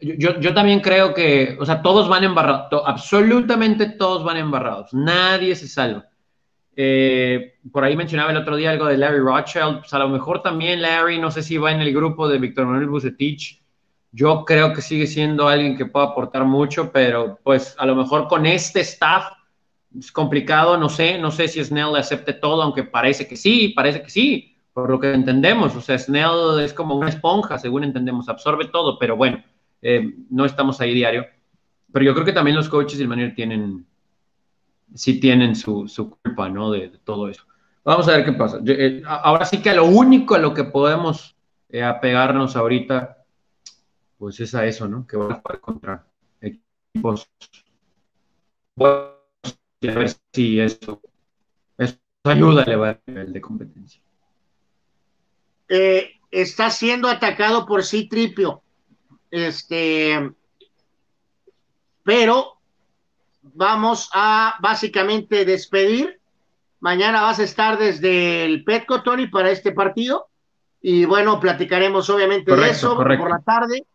Yo, 0.00 0.38
yo 0.40 0.52
también 0.52 0.80
creo 0.80 1.14
que, 1.14 1.56
o 1.58 1.64
sea, 1.64 1.80
todos 1.80 2.08
van 2.08 2.24
embarrados, 2.24 2.82
absolutamente 2.84 3.90
todos 3.90 4.22
van 4.24 4.36
embarrados. 4.36 4.92
Nadie 4.92 5.54
se 5.54 5.68
salva. 5.68 6.06
Eh, 6.76 7.54
por 7.70 7.84
ahí 7.84 7.96
mencionaba 7.96 8.32
el 8.32 8.36
otro 8.36 8.56
día 8.56 8.70
algo 8.70 8.86
de 8.86 8.98
Larry 8.98 9.20
Rothschild. 9.20 9.80
Pues 9.80 9.94
a 9.94 9.98
lo 9.98 10.08
mejor 10.08 10.42
también 10.42 10.82
Larry, 10.82 11.18
no 11.18 11.30
sé 11.30 11.42
si 11.42 11.56
va 11.56 11.72
en 11.72 11.80
el 11.80 11.94
grupo 11.94 12.28
de 12.28 12.38
Víctor 12.38 12.66
Manuel 12.66 12.88
Bucetich. 12.88 13.62
Yo 14.12 14.44
creo 14.44 14.72
que 14.72 14.82
sigue 14.82 15.06
siendo 15.06 15.48
alguien 15.48 15.76
que 15.76 15.86
puede 15.86 16.06
aportar 16.06 16.44
mucho, 16.44 16.92
pero 16.92 17.38
pues 17.42 17.74
a 17.78 17.86
lo 17.86 17.96
mejor 17.96 18.28
con 18.28 18.46
este 18.46 18.80
staff 18.80 19.24
es 19.98 20.12
complicado, 20.12 20.76
no 20.76 20.88
sé, 20.88 21.18
no 21.18 21.30
sé 21.30 21.48
si 21.48 21.62
Snell 21.62 21.96
acepte 21.96 22.32
todo, 22.32 22.62
aunque 22.62 22.84
parece 22.84 23.26
que 23.28 23.36
sí, 23.36 23.70
parece 23.70 24.02
que 24.02 24.10
sí, 24.10 24.56
por 24.72 24.90
lo 24.90 24.98
que 24.98 25.12
entendemos. 25.12 25.74
O 25.76 25.80
sea, 25.80 25.98
Snell 25.98 26.60
es 26.60 26.72
como 26.72 26.96
una 26.96 27.08
esponja, 27.08 27.58
según 27.58 27.84
entendemos, 27.84 28.28
absorbe 28.28 28.66
todo, 28.66 28.98
pero 28.98 29.16
bueno, 29.16 29.42
eh, 29.82 30.14
no 30.30 30.44
estamos 30.44 30.80
ahí 30.80 30.94
diario. 30.94 31.26
Pero 31.92 32.04
yo 32.04 32.14
creo 32.14 32.26
que 32.26 32.32
también 32.32 32.56
los 32.56 32.68
coaches 32.68 32.98
y 32.98 33.04
el 33.04 33.34
tienen, 33.34 33.86
sí 34.94 35.20
tienen 35.20 35.54
su, 35.54 35.86
culpa, 36.22 36.48
¿no? 36.48 36.72
De, 36.72 36.88
todo 37.04 37.28
eso. 37.28 37.44
Vamos 37.84 38.08
a 38.08 38.16
ver 38.16 38.24
qué 38.24 38.32
pasa. 38.32 38.60
Eh, 38.66 39.02
ahora 39.06 39.44
sí 39.44 39.62
que 39.62 39.74
lo 39.74 39.84
único 39.84 40.34
a 40.34 40.38
lo 40.38 40.54
que 40.54 40.64
podemos 40.64 41.36
eh, 41.68 41.82
apegarnos 41.82 42.56
ahorita, 42.56 43.18
pues 44.18 44.40
es 44.40 44.54
a 44.54 44.66
eso, 44.66 44.88
¿no? 44.88 45.06
Que 45.06 45.16
van 45.16 45.32
a 45.32 45.34
jugar 45.36 45.60
contra 45.60 46.06
equipos. 46.40 47.28
Bueno, 48.74 49.13
a 49.88 49.94
ver 49.94 50.12
si 50.32 50.60
eso, 50.60 51.00
eso 51.78 51.98
ayuda 52.24 52.62
a 52.62 52.64
elevar 52.64 53.00
el 53.06 53.14
nivel 53.14 53.32
de 53.32 53.40
competencia. 53.40 54.00
Eh, 55.68 56.12
está 56.30 56.70
siendo 56.70 57.08
atacado 57.08 57.66
por 57.66 57.84
Citripio. 57.84 58.62
Este, 59.30 60.30
pero 62.02 62.58
vamos 63.42 64.10
a 64.12 64.56
básicamente 64.60 65.44
despedir. 65.44 66.20
Mañana 66.80 67.22
vas 67.22 67.38
a 67.38 67.44
estar 67.44 67.78
desde 67.78 68.44
el 68.44 68.62
Petco, 68.64 69.02
Tony, 69.02 69.26
para 69.26 69.50
este 69.50 69.72
partido. 69.72 70.28
Y 70.82 71.06
bueno, 71.06 71.40
platicaremos 71.40 72.10
obviamente 72.10 72.54
de 72.54 72.70
eso 72.70 72.94
por 72.96 73.30
la 73.30 73.40
tarde. 73.40 73.86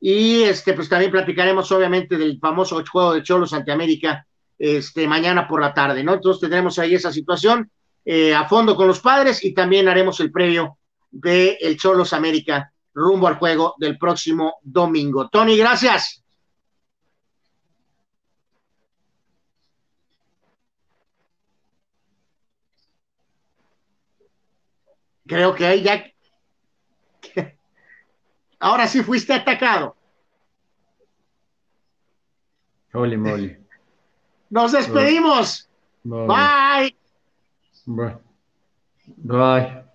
Y 0.00 0.42
este, 0.42 0.74
pues 0.74 0.88
también 0.88 1.10
platicaremos 1.10 1.72
obviamente 1.72 2.16
del 2.16 2.38
famoso 2.38 2.82
juego 2.88 3.14
de 3.14 3.22
Cholos 3.22 3.52
ante 3.52 3.72
América 3.72 4.26
este, 4.58 5.06
mañana 5.06 5.46
por 5.46 5.60
la 5.60 5.72
tarde, 5.72 6.02
¿no? 6.02 6.14
Entonces 6.14 6.40
tendremos 6.40 6.78
ahí 6.78 6.94
esa 6.94 7.12
situación 7.12 7.70
eh, 8.04 8.34
a 8.34 8.48
fondo 8.48 8.74
con 8.74 8.88
los 8.88 9.00
padres 9.00 9.44
y 9.44 9.54
también 9.54 9.88
haremos 9.88 10.18
el 10.20 10.32
previo 10.32 10.78
de 11.10 11.58
el 11.60 11.76
Cholos 11.76 12.12
América 12.12 12.72
rumbo 12.94 13.28
al 13.28 13.36
juego 13.36 13.74
del 13.78 13.96
próximo 13.98 14.56
domingo. 14.62 15.28
Tony, 15.28 15.56
gracias. 15.56 16.24
Creo 25.26 25.54
que 25.54 25.66
ahí 25.66 25.82
ya. 25.82 26.04
Ahora 28.58 28.88
sí 28.88 29.02
fuiste 29.02 29.34
atacado. 29.34 29.94
Holy 32.94 33.16
moly. 33.18 33.67
Nos 34.50 34.72
despedimos. 34.72 35.68
Bye. 36.04 36.94
Bye. 37.86 38.16
Bye. 39.16 39.87